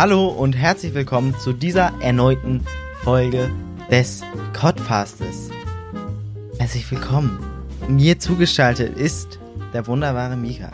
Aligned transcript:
Hallo 0.00 0.28
und 0.28 0.54
herzlich 0.54 0.94
willkommen 0.94 1.38
zu 1.38 1.52
dieser 1.52 1.92
erneuten 2.00 2.64
Folge 3.02 3.50
des 3.90 4.22
Codfastes. 4.58 5.50
Herzlich 6.56 6.90
willkommen. 6.90 7.38
Mir 7.86 8.18
zugeschaltet 8.18 8.96
ist 8.96 9.38
der 9.74 9.86
wunderbare 9.86 10.38
Mika. 10.38 10.72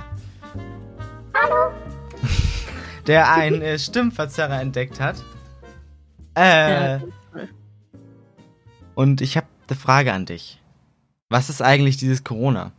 Hallo. 1.35 1.75
Der 3.09 3.33
einen 3.33 3.63
äh, 3.63 3.81
Stimmverzerrer 3.81 4.61
entdeckt 4.61 5.01
hat. 5.01 5.17
Äh, 6.35 7.01
und 8.95 9.21
ich 9.23 9.37
habe 9.37 9.49
eine 9.67 9.77
Frage 9.77 10.13
an 10.13 10.27
dich. 10.27 10.63
Was 11.31 11.51
ist 11.51 11.63
eigentlich 11.63 11.97
dieses 11.97 12.23
Corona? 12.23 12.71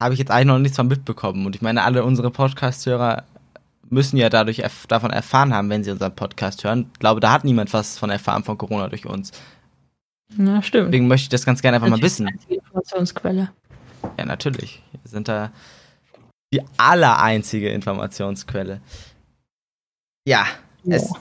Habe 0.00 0.14
ich 0.14 0.20
jetzt 0.20 0.30
eigentlich 0.30 0.46
noch 0.46 0.58
nichts 0.58 0.76
von 0.78 0.88
mitbekommen. 0.88 1.44
Und 1.44 1.54
ich 1.54 1.60
meine, 1.60 1.82
alle 1.82 2.02
unsere 2.02 2.30
Podcast-Hörer 2.30 3.24
müssen 3.90 4.16
ja 4.16 4.28
dadurch 4.28 4.60
erf 4.60 4.86
davon 4.86 5.10
erfahren 5.10 5.52
haben, 5.52 5.68
wenn 5.70 5.84
sie 5.84 5.90
unseren 5.90 6.14
Podcast 6.14 6.64
hören. 6.64 6.88
Ich 6.92 6.98
glaube, 7.00 7.20
da 7.20 7.32
hat 7.32 7.44
niemand 7.44 7.72
was 7.72 7.98
von 7.98 8.10
erfahren 8.10 8.44
von 8.44 8.56
Corona 8.56 8.88
durch 8.88 9.06
uns. 9.06 9.32
Ja, 10.38 10.62
stimmt. 10.62 10.88
Deswegen 10.88 11.08
möchte 11.08 11.24
ich 11.24 11.28
das 11.28 11.44
ganz 11.44 11.60
gerne 11.60 11.76
einfach 11.76 11.88
mal 11.88 12.00
wissen. 12.02 12.28
Die 12.48 12.54
Informationsquelle. 12.54 13.50
Ja, 14.18 14.24
natürlich. 14.24 14.82
Wir 15.02 15.10
sind 15.10 15.28
da 15.28 15.52
die 16.54 16.62
allereinzige 16.76 17.68
Informationsquelle. 17.70 18.80
Ja, 20.26 20.46
Ja. 20.84 20.96
es 20.96 21.12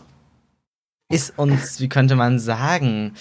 ist 1.12 1.38
uns, 1.40 1.80
wie 1.80 1.90
könnte 1.90 2.16
man 2.16 2.40
sagen, 2.40 3.16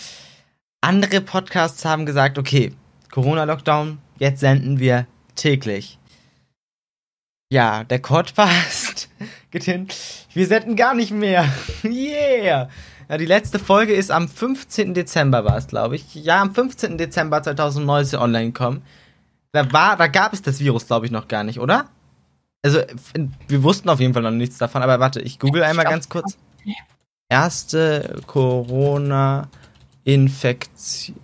andere 0.80 1.20
Podcasts 1.22 1.84
haben 1.84 2.06
gesagt, 2.06 2.38
okay, 2.38 2.74
Corona-Lockdown, 3.10 3.98
jetzt 4.18 4.40
senden 4.40 4.78
wir 4.78 5.06
täglich. 5.34 5.98
Ja, 7.50 7.84
der 7.84 8.00
Codcast 8.98 9.08
geht 9.50 9.64
hin. 9.64 9.88
Wir 10.32 10.46
senden 10.46 10.76
gar 10.76 10.94
nicht 10.94 11.10
mehr. 11.12 11.44
Yeah! 11.84 12.68
Ja, 13.08 13.16
die 13.16 13.26
letzte 13.26 13.58
Folge 13.58 13.94
ist 13.94 14.10
am 14.10 14.28
15. 14.28 14.92
Dezember 14.92 15.44
war 15.44 15.56
es, 15.56 15.66
glaube 15.66 15.96
ich. 15.96 16.14
Ja, 16.14 16.42
am 16.42 16.54
15. 16.54 16.98
Dezember 16.98 17.42
2019 17.42 18.18
online 18.18 18.46
gekommen. 18.46 18.82
Da 19.52 19.72
war, 19.72 19.96
da 19.96 20.08
gab 20.08 20.34
es 20.34 20.42
das 20.42 20.60
Virus, 20.60 20.86
glaube 20.86 21.06
ich, 21.06 21.12
noch 21.12 21.26
gar 21.26 21.42
nicht, 21.42 21.58
oder? 21.58 21.88
Also, 22.62 22.80
wir 23.46 23.62
wussten 23.62 23.88
auf 23.88 24.00
jeden 24.00 24.12
Fall 24.12 24.22
noch 24.22 24.30
nichts 24.30 24.58
davon, 24.58 24.82
aber 24.82 25.00
warte, 25.00 25.22
ich 25.22 25.38
google 25.38 25.62
einmal 25.62 25.86
ganz 25.86 26.10
kurz. 26.10 26.36
Erste 27.30 28.20
Corona-Infektion. 28.26 31.16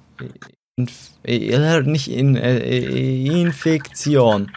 Inf 0.77 1.11
äh, 1.25 1.81
nicht 1.83 2.11
in, 2.11 2.37
äh, 2.37 2.59
äh, 2.59 3.43
Infektion. 3.43 4.51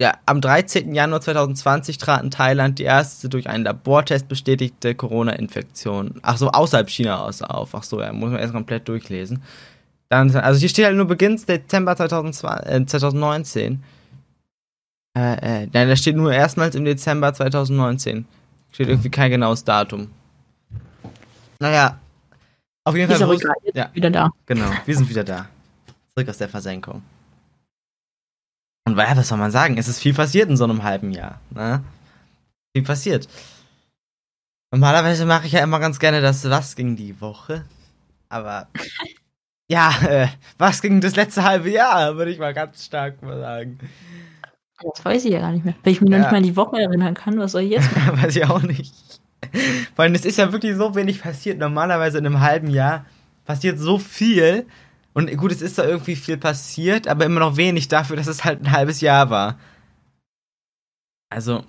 Ja, 0.00 0.12
am 0.26 0.42
13. 0.42 0.94
Januar 0.94 1.22
2020 1.22 1.96
trat 1.96 2.22
in 2.22 2.30
Thailand 2.30 2.78
die 2.78 2.82
erste 2.82 3.30
durch 3.30 3.48
einen 3.48 3.64
Labortest 3.64 4.28
bestätigte 4.28 4.94
Corona-Infektion. 4.94 6.16
Ach 6.22 6.36
so, 6.36 6.50
außerhalb 6.50 6.90
China 6.90 7.20
aus 7.24 7.40
auf. 7.40 7.74
Ach 7.74 7.82
so, 7.82 8.00
ja, 8.02 8.12
muss 8.12 8.30
man 8.30 8.38
erst 8.40 8.52
komplett 8.52 8.86
durchlesen. 8.88 9.42
Dann, 10.10 10.34
also 10.36 10.60
hier 10.60 10.68
steht 10.68 10.84
halt 10.84 10.96
nur 10.96 11.06
Beginn 11.06 11.40
Dezember 11.48 11.96
2020, 11.96 12.70
äh, 12.70 12.84
2019. 12.86 13.82
Äh, 15.16 15.62
äh, 15.62 15.68
nein, 15.72 15.88
da 15.88 15.96
steht 15.96 16.14
nur 16.14 16.30
erstmals 16.30 16.74
im 16.74 16.84
Dezember 16.84 17.32
2019. 17.32 18.26
Steht 18.72 18.88
irgendwie 18.88 19.08
kein 19.08 19.30
genaues 19.30 19.64
Datum. 19.64 20.10
Naja, 21.58 21.98
auf 22.84 22.94
jeden 22.94 23.10
Ist 23.10 23.16
Fall. 23.16 23.24
aber 23.24 23.32
wus- 23.34 23.40
egal, 23.40 23.54
ja, 23.72 23.88
wieder 23.94 24.10
da. 24.10 24.28
genau, 24.44 24.70
wir 24.84 24.94
sind 24.94 25.08
wieder 25.08 25.24
da. 25.24 25.46
Zurück 26.14 26.28
aus 26.28 26.36
der 26.36 26.50
Versenkung. 26.50 27.02
Und 28.96 29.02
ja, 29.10 29.16
was 29.16 29.28
soll 29.28 29.38
man 29.38 29.50
sagen? 29.50 29.76
Es 29.78 29.88
ist 29.88 30.00
viel 30.00 30.14
passiert 30.14 30.48
in 30.48 30.56
so 30.56 30.64
einem 30.64 30.82
halben 30.82 31.10
Jahr. 31.12 31.40
Ne? 31.50 31.82
Viel 32.74 32.84
passiert. 32.84 33.28
Normalerweise 34.72 35.26
mache 35.26 35.46
ich 35.46 35.52
ja 35.52 35.62
immer 35.62 35.78
ganz 35.80 35.98
gerne 35.98 36.20
das 36.20 36.48
Was 36.48 36.76
ging 36.76 36.96
die 36.96 37.20
Woche. 37.20 37.64
Aber 38.28 38.68
ja, 39.70 39.92
äh, 40.08 40.28
was 40.58 40.80
ging 40.82 41.00
das 41.00 41.16
letzte 41.16 41.44
halbe 41.44 41.70
Jahr, 41.70 42.16
würde 42.16 42.30
ich 42.30 42.38
mal 42.38 42.54
ganz 42.54 42.84
stark 42.84 43.22
mal 43.22 43.38
sagen. 43.38 43.78
Das 44.82 45.04
weiß 45.04 45.24
ich 45.24 45.32
ja 45.32 45.40
gar 45.40 45.52
nicht 45.52 45.64
mehr. 45.64 45.74
Wenn 45.82 45.92
ich 45.92 46.00
mich 46.00 46.10
noch 46.10 46.16
Ja. 46.18 46.22
nicht 46.22 46.30
mal 46.32 46.36
an 46.38 46.42
die 46.42 46.56
Woche 46.56 46.78
erinnern 46.80 47.14
kann, 47.14 47.38
was 47.38 47.52
soll 47.52 47.62
ich 47.62 47.70
jetzt 47.70 47.94
machen? 47.96 48.22
Weiß 48.22 48.36
ich 48.36 48.44
auch 48.44 48.62
nicht. 48.62 48.94
Vor 49.94 50.02
allem, 50.04 50.14
es 50.14 50.24
ist 50.24 50.38
ja 50.38 50.52
wirklich 50.52 50.76
so 50.76 50.94
wenig 50.94 51.22
passiert. 51.22 51.58
Normalerweise 51.58 52.18
in 52.18 52.26
einem 52.26 52.40
halben 52.40 52.68
Jahr 52.68 53.06
passiert 53.44 53.78
so 53.78 53.98
viel. 53.98 54.66
Und 55.16 55.34
gut, 55.38 55.50
es 55.50 55.62
ist 55.62 55.78
da 55.78 55.84
irgendwie 55.84 56.14
viel 56.14 56.36
passiert, 56.36 57.08
aber 57.08 57.24
immer 57.24 57.40
noch 57.40 57.56
wenig 57.56 57.88
dafür, 57.88 58.16
dass 58.16 58.26
es 58.26 58.44
halt 58.44 58.60
ein 58.60 58.70
halbes 58.70 59.00
Jahr 59.00 59.30
war. 59.30 59.58
Also, 61.30 61.64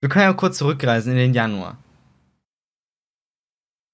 wir 0.00 0.08
können 0.08 0.24
ja 0.24 0.32
kurz 0.32 0.56
zurückreisen 0.56 1.12
in 1.12 1.18
den 1.18 1.34
Januar. 1.34 1.76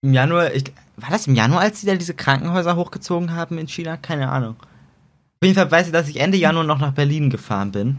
Im 0.05 0.15
Januar, 0.15 0.55
ich, 0.55 0.73
war 0.97 1.11
das 1.11 1.27
im 1.27 1.35
Januar, 1.35 1.63
als 1.63 1.81
sie 1.81 1.89
da 1.89 1.97
diese 1.97 2.15
Krankenhäuser 2.15 2.77
hochgezogen 2.77 3.35
haben 3.35 3.59
in 3.59 3.67
China? 3.67 3.97
Keine 3.97 4.31
Ahnung. 4.31 4.55
Auf 4.61 5.43
jeden 5.43 5.57
Fall 5.57 5.71
weiß 5.73 5.87
ich, 5.87 5.93
dass 5.93 6.09
ich 6.09 6.21
Ende 6.21 6.39
Januar 6.39 6.63
noch 6.63 6.79
nach 6.79 6.93
Berlin 6.93 7.31
gefahren 7.31 7.73
bin. 7.73 7.99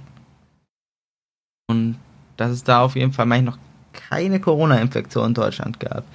Und 1.69 1.99
dass 2.37 2.51
es 2.51 2.63
da 2.63 2.83
auf 2.83 2.95
jeden 2.95 3.11
Fall 3.11 3.25
meine 3.25 3.43
ich, 3.43 3.53
noch 3.53 3.59
keine 3.91 4.39
Corona-Infektion 4.39 5.27
in 5.27 5.33
Deutschland 5.33 5.81
gab. 5.81 6.05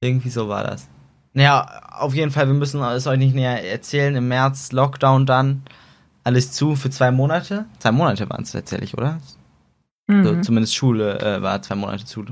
Irgendwie 0.00 0.30
so 0.30 0.48
war 0.48 0.62
das. 0.62 0.88
Naja, 1.34 1.82
auf 1.92 2.14
jeden 2.14 2.30
Fall, 2.30 2.46
wir 2.46 2.54
müssen 2.54 2.82
es 2.82 3.06
euch 3.06 3.18
nicht 3.18 3.34
näher 3.34 3.64
erzählen. 3.70 4.14
Im 4.16 4.28
März 4.28 4.72
Lockdown 4.72 5.26
dann. 5.26 5.62
Alles 6.24 6.52
zu 6.52 6.76
für 6.76 6.90
zwei 6.90 7.10
Monate. 7.10 7.64
Zwei 7.78 7.90
Monate 7.92 8.28
waren 8.30 8.42
es 8.42 8.52
tatsächlich, 8.52 8.96
oder? 8.96 9.18
So, 10.08 10.14
Mhm. 10.34 10.42
zumindest 10.42 10.74
Schule 10.74 11.18
äh, 11.20 11.42
war 11.42 11.62
zwei 11.62 11.74
Monate 11.74 12.04
zu. 12.04 12.24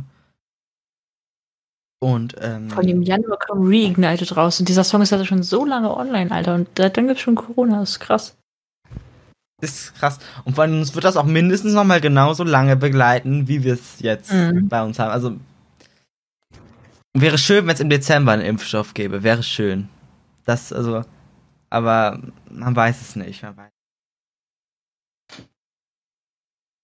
Und, 2.03 2.37
ähm. 2.41 2.71
Von 2.71 2.87
dem 2.87 3.03
Januar 3.03 3.39
kam 3.39 3.67
Reignited 3.67 4.37
raus 4.37 4.59
und 4.61 4.69
dieser 4.69 4.85
Song 4.85 5.03
ist 5.03 5.13
also 5.13 5.25
schon 5.25 5.43
so 5.43 5.65
lange 5.65 5.95
online, 5.95 6.31
Alter. 6.31 6.55
Und 6.55 6.69
da- 6.75 6.89
dann 6.89 7.07
gibt's 7.09 7.23
schon 7.23 7.35
Corona, 7.35 7.81
das 7.81 7.91
ist 7.91 8.01
krass. 8.01 8.37
Das 9.61 9.71
ist 9.71 9.95
krass. 9.97 10.19
Und 10.45 10.55
vor 10.55 10.65
allem 10.65 10.79
uns 10.79 10.95
wird 10.95 11.05
das 11.05 11.17
auch 11.19 11.25
mindestens 11.25 11.75
noch 11.75 11.85
mal 11.85 12.01
genauso 12.01 12.45
lange 12.45 12.77
begleiten, 12.77 13.49
wie 13.49 13.63
wir 13.65 13.75
es 13.75 14.01
jetzt 14.01 14.33
Mhm. 14.33 14.69
bei 14.69 14.83
uns 14.83 14.99
haben. 14.99 15.11
Also 15.11 15.37
wäre 17.15 17.39
schön, 17.39 17.67
wenn 17.67 17.75
es 17.75 17.81
im 17.81 17.91
Dezember 17.91 18.33
einen 18.33 18.43
Impfstoff 18.43 18.95
gäbe. 18.95 19.23
Wäre 19.23 19.43
schön. 19.43 19.89
Das, 20.45 20.73
also, 20.73 21.05
aber 21.69 22.21
man 22.51 22.75
weiß 22.75 23.01
es 23.01 23.17
nicht. 23.17 23.43
Man 23.43 23.57
weiß. 23.57 23.71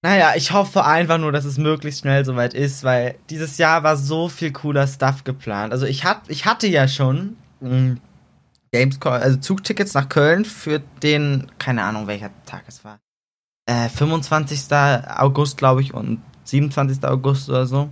Naja, 0.03 0.35
ich 0.37 0.53
hoffe 0.53 0.85
einfach 0.85 1.19
nur, 1.19 1.33
dass 1.33 1.45
es 1.45 1.59
möglichst 1.59 2.03
schnell 2.03 2.25
soweit 2.25 2.55
ist, 2.55 2.85
weil 2.85 3.19
dieses 3.29 3.59
Jahr 3.59 3.83
war 3.83 3.97
so 3.97 4.29
viel 4.29 4.53
cooler 4.53 4.87
Stuff 4.87 5.25
geplant. 5.25 5.73
Also 5.73 5.87
ich, 5.87 6.05
hat, 6.05 6.23
ich 6.29 6.45
hatte 6.47 6.69
ja 6.69 6.87
schon 6.87 7.37
mh, 7.61 7.97
Gamescom, 8.73 9.13
also 9.15 9.39
Zugtickets 9.39 9.95
nach 9.95 10.09
Köln 10.09 10.45
für 10.45 10.81
den, 11.03 11.51
keine 11.59 11.83
Ahnung 11.83 12.07
welcher 12.07 12.31
Tag 12.45 12.65
es 12.69 12.85
war. 12.85 13.01
Äh, 13.69 13.89
25. 13.89 14.73
August, 14.73 15.57
glaube 15.57 15.81
ich, 15.83 15.93
und 15.93 16.23
27. 16.45 17.05
August 17.05 17.49
oder 17.49 17.67
so. 17.67 17.89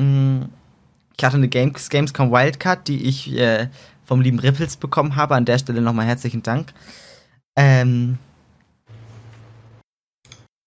Mm, 0.00 0.44
Ich 1.18 1.24
hatte 1.24 1.36
eine 1.36 1.48
Games, 1.48 1.88
Gamescom 1.88 2.30
Wildcard, 2.30 2.88
die 2.88 3.04
ich 3.04 3.32
äh, 3.32 3.68
vom 4.04 4.20
lieben 4.20 4.38
Ripples 4.38 4.76
bekommen 4.76 5.16
habe. 5.16 5.34
An 5.34 5.46
der 5.46 5.58
Stelle 5.58 5.80
nochmal 5.80 6.06
herzlichen 6.06 6.42
Dank. 6.42 6.72
Ähm, 7.56 8.18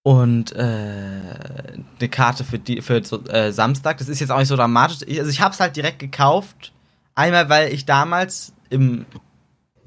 und 0.02 0.52
äh, 0.52 0.58
eine 0.58 2.08
Karte 2.10 2.42
für 2.44 2.58
die 2.58 2.82
für 2.82 2.96
äh, 3.28 3.52
Samstag. 3.52 3.98
Das 3.98 4.08
ist 4.08 4.20
jetzt 4.20 4.30
auch 4.30 4.38
nicht 4.38 4.48
so 4.48 4.56
dramatisch. 4.56 4.98
Ich, 5.06 5.18
also 5.18 5.30
ich 5.30 5.40
habe 5.40 5.54
es 5.54 5.60
halt 5.60 5.76
direkt 5.76 6.00
gekauft. 6.00 6.72
Einmal, 7.14 7.48
weil 7.48 7.72
ich 7.72 7.86
damals 7.86 8.52
im 8.70 9.06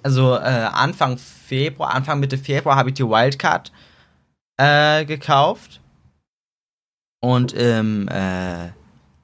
also 0.03 0.35
äh, 0.35 0.39
Anfang 0.39 1.17
Februar, 1.17 1.93
Anfang 1.93 2.19
Mitte 2.19 2.37
Februar 2.37 2.75
habe 2.75 2.89
ich 2.89 2.95
die 2.95 3.07
Wildcard 3.07 3.71
äh, 4.57 5.05
gekauft. 5.05 5.81
Und 7.21 7.53
ähm, 7.57 8.07
äh, 8.09 8.69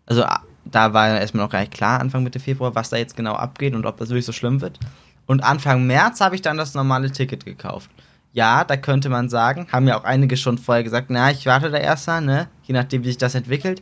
also 0.06 0.24
da 0.71 0.94
war 0.94 1.19
erstmal 1.19 1.44
noch 1.44 1.51
gar 1.51 1.62
nicht 1.62 1.74
klar, 1.74 2.00
Anfang 2.00 2.24
Mitte 2.24 2.39
Februar, 2.39 2.75
was 2.75 2.89
da 2.89 2.98
jetzt 2.98 3.16
genau 3.16 3.33
abgeht 3.33 3.75
und 3.75 3.86
ob 3.86 3.98
das 3.98 4.10
wirklich 4.10 4.25
so 4.25 4.31
schlimm 4.31 4.62
wird. 4.62 4.80
Und 5.25 5.44
Anfang 5.44 5.86
März 5.86 6.21
habe 6.21 6.36
ich 6.36 6.42
dann 6.42 6.57
das 6.57 6.74
normale 6.74 7.12
Ticket 7.12 7.45
gekauft. 7.45 7.89
Ja, 8.31 8.63
da 8.63 8.77
könnte 8.77 9.10
man 9.10 9.30
sagen, 9.30 9.68
haben 9.71 9.88
ja 9.88 10.00
auch 10.00 10.04
einige 10.04 10.38
schon 10.38 10.57
vorher 10.57 10.83
gesagt, 10.83 11.10
na, 11.10 11.31
ich 11.31 11.45
warte 11.45 11.71
da 11.71 11.77
erst 11.77 12.07
mal, 12.07 12.21
ne? 12.21 12.48
Je 12.63 12.74
nachdem, 12.74 13.04
wie 13.04 13.07
sich 13.07 13.18
das 13.18 13.36
entwickelt. 13.36 13.81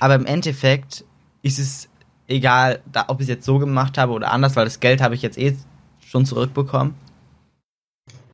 Aber 0.00 0.14
im 0.14 0.26
Endeffekt 0.26 1.04
ist 1.42 1.58
es 1.58 1.88
egal, 2.26 2.80
da, 2.92 3.06
ob 3.08 3.20
ich 3.20 3.24
es 3.24 3.28
jetzt 3.28 3.46
so 3.46 3.58
gemacht 3.58 3.98
habe 3.98 4.12
oder 4.12 4.30
anders, 4.32 4.54
weil 4.54 4.64
das 4.64 4.80
Geld 4.80 5.00
habe 5.00 5.14
ich 5.14 5.22
jetzt 5.22 5.38
eh 5.38 5.56
schon 6.00 6.26
zurückbekommen. 6.26 6.94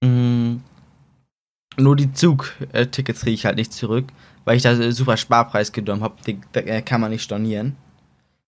Mm, 0.03 0.57
nur 1.77 1.97
die 1.97 2.13
Zugtickets 2.13 3.21
kriege 3.21 3.35
ich 3.35 3.47
halt 3.47 3.57
nicht 3.57 3.73
zurück, 3.73 4.07
weil 4.45 4.57
ich 4.57 4.63
da 4.63 4.93
super 4.93 5.17
Sparpreis 5.17 5.73
genommen 5.73 6.03
habe. 6.03 6.17
Den 6.27 6.43
äh, 6.55 6.83
kann 6.83 7.01
man 7.01 7.11
nicht 7.11 7.23
stornieren. 7.23 7.77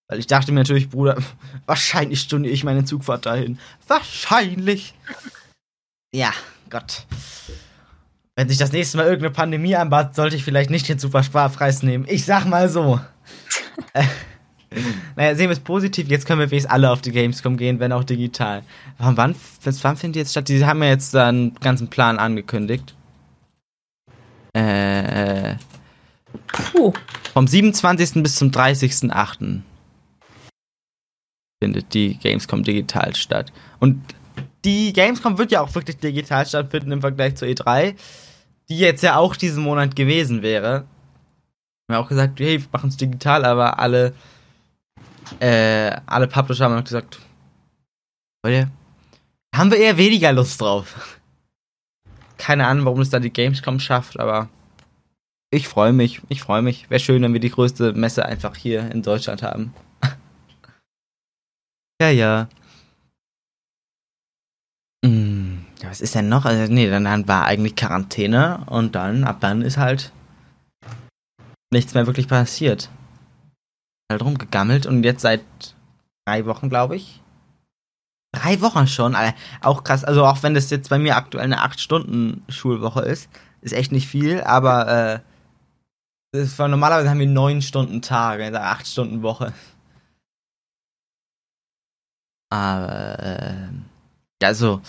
Weil 0.09 0.19
ich 0.19 0.27
dachte 0.27 0.53
mir 0.53 0.61
natürlich, 0.61 0.89
Bruder, 0.89 1.17
wahrscheinlich 1.67 2.21
storniere 2.21 2.53
ich 2.53 2.65
meine 2.65 2.85
Zugfahrt 2.85 3.27
dahin. 3.27 3.59
Wahrscheinlich. 3.89 4.95
Ja, 6.15 6.33
Gott. 6.71 7.07
Wenn 8.37 8.49
sich 8.49 8.59
das 8.59 8.73
nächste 8.73 8.99
Mal 8.99 9.05
irgendeine 9.05 9.33
Pandemie 9.33 9.77
anbahnt, 9.77 10.15
sollte 10.15 10.37
ich 10.37 10.45
vielleicht 10.45 10.71
nicht 10.71 10.89
den 10.89 10.99
super 10.99 11.23
Sparpreis 11.23 11.83
nehmen. 11.83 12.05
Ich 12.09 12.25
sag 12.25 12.45
mal 12.47 12.69
so. 12.69 13.01
Äh, 13.93 14.05
naja, 15.15 15.35
sehen 15.35 15.49
wir 15.49 15.53
es 15.53 15.61
positiv. 15.61 16.09
Jetzt 16.09 16.27
können 16.27 16.41
wir 16.41 16.51
wenigstens 16.51 16.73
alle 16.73 16.91
auf 16.91 17.01
die 17.01 17.13
Gamescom 17.13 17.57
gehen, 17.57 17.79
wenn 17.79 17.93
auch 17.93 18.05
digital. 18.05 18.63
Wann, 18.99 19.17
wann, 19.17 19.35
wann 19.63 19.97
findet 19.97 20.15
die 20.15 20.19
jetzt 20.21 20.31
statt? 20.33 20.49
Die 20.49 20.65
haben 20.65 20.83
ja 20.83 20.89
jetzt 20.89 21.15
einen 21.15 21.55
ganzen 21.57 21.89
Plan 21.89 22.19
angekündigt. 22.19 22.95
Äh, 24.55 25.57
Puh. 26.47 26.93
vom 27.33 27.47
27. 27.47 28.23
bis 28.23 28.37
zum 28.37 28.51
30.08. 28.51 29.61
findet 31.63 31.95
die 31.95 32.19
Gamescom 32.19 32.63
digital 32.63 33.15
statt. 33.15 33.53
Und 33.79 34.03
die 34.65 34.93
Gamescom 34.93 35.39
wird 35.39 35.53
ja 35.53 35.61
auch 35.61 35.75
wirklich 35.75 35.99
digital 35.99 36.47
stattfinden 36.47 36.93
im 36.93 37.01
Vergleich 37.01 37.37
zur 37.37 37.49
E3, 37.49 37.95
die 38.69 38.79
jetzt 38.79 39.03
ja 39.03 39.17
auch 39.17 39.37
diesen 39.37 39.63
Monat 39.63 39.95
gewesen 39.97 40.43
wäre. 40.43 40.85
Wir 41.87 41.97
haben 41.97 42.05
auch 42.05 42.09
gesagt, 42.09 42.41
hey, 42.41 42.61
wir 42.61 42.69
machen 42.73 42.89
es 42.89 42.97
digital, 42.97 43.45
aber 43.45 43.79
alle, 43.79 44.13
äh, 45.39 45.97
alle 46.07 46.27
Publisher 46.27 46.69
haben 46.69 46.83
gesagt, 46.83 47.21
Leute, 48.45 48.71
haben 49.55 49.71
wir 49.71 49.79
eher 49.79 49.97
weniger 49.97 50.33
Lust 50.33 50.61
drauf. 50.61 51.21
Keine 52.39 52.67
Ahnung, 52.67 52.85
warum 52.87 53.01
es 53.01 53.11
da 53.11 53.19
die 53.19 53.33
Gamescom 53.33 53.79
schafft, 53.81 54.19
aber 54.19 54.49
ich 55.57 55.69
freue 55.69 55.93
mich, 55.93 56.21
ich 56.29 56.43
freue 56.43 56.63
mich. 56.63 56.91
Wäre 56.91 57.01
schön, 57.01 57.23
wenn 57.23 57.33
wir 57.33 57.41
die 57.41 57.51
größte 57.51 57.95
Messe 57.95 58.27
einfach 58.27 58.55
hier 58.57 58.91
in 58.93 59.03
Deutschland 59.03 59.43
haben. 59.43 59.75
ja, 62.01 62.11
ja. 62.11 62.49
Hm, 65.05 65.65
was 65.83 66.01
ist 66.01 66.15
denn 66.15 66.29
noch? 66.29 66.45
Also, 66.45 66.73
nee, 66.73 66.91
dann, 66.91 67.27
war 67.27 67.47
eigentlich 67.47 67.75
Quarantäne 67.75 68.65
und 68.67 68.95
dann, 68.95 69.25
ab 69.25 69.39
dann 69.41 69.63
ist 69.63 69.79
halt 69.79 70.13
nichts 71.73 71.95
mehr 71.95 72.07
wirklich 72.07 72.29
passiert. 72.29 72.91
Halt 74.11 74.23
rumgegammelt 74.23 74.87
und 74.87 75.03
jetzt 75.03 75.23
seit 75.23 75.43
drei 76.27 76.45
Wochen, 76.47 76.69
glaube 76.69 76.97
ich. 76.97 77.23
Drei 78.33 78.61
Wochen 78.61 78.87
schon, 78.87 79.17
auch 79.63 79.83
krass. 79.83 80.05
Also 80.05 80.25
auch 80.27 80.43
wenn 80.43 80.55
das 80.55 80.69
jetzt 80.71 80.91
bei 80.91 80.99
mir 80.99 81.17
aktuell 81.17 81.45
eine 81.45 81.65
8-Stunden-Schulwoche 81.65 83.01
ist, 83.01 83.31
ist 83.63 83.73
echt 83.73 83.93
nicht 83.93 84.07
viel, 84.07 84.43
aber 84.43 84.89
äh, 85.15 85.21
das 86.37 86.59
war, 86.59 86.69
normalerweise 86.69 87.11
haben 87.11 87.19
wir 87.19 87.27
9 87.27 87.63
Stunden 87.63 88.03
Tage, 88.03 88.45
also 88.45 88.59
8 88.59 88.87
Stunden 88.87 89.23
Woche. 89.23 89.53
Aber 92.51 93.19
äh, 93.19 93.69
ja, 94.43 94.49
also 94.49 94.81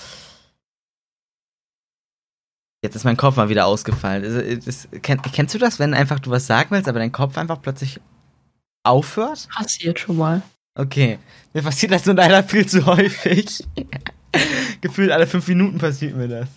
Jetzt 2.84 2.96
ist 2.96 3.04
mein 3.06 3.18
Kopf 3.18 3.36
mal 3.36 3.50
wieder 3.50 3.66
ausgefallen. 3.66 4.24
Das, 4.24 4.66
das, 4.66 5.02
kenn, 5.02 5.22
kennst 5.22 5.56
du 5.56 5.60
das, 5.60 5.80
wenn 5.80 5.94
einfach 5.94 6.20
du 6.20 6.30
was 6.30 6.46
sagen 6.46 6.70
willst, 6.72 6.88
aber 6.88 7.00
dein 7.00 7.12
Kopf 7.12 7.38
einfach 7.38 7.62
plötzlich 7.62 8.00
aufhört? 8.84 9.50
Passiert 9.50 10.00
schon 10.00 10.18
mal. 10.18 10.44
Okay. 10.76 11.18
Mir 11.54 11.64
passiert 11.64 11.92
das 11.92 12.06
nur 12.06 12.16
leider 12.16 12.44
viel 12.44 12.68
zu 12.68 12.86
häufig. 12.86 13.64
Gefühlt 14.82 15.12
alle 15.12 15.26
fünf 15.26 15.48
Minuten 15.48 15.80
passiert 15.80 16.16
mir 16.16 16.28
das. 16.28 16.50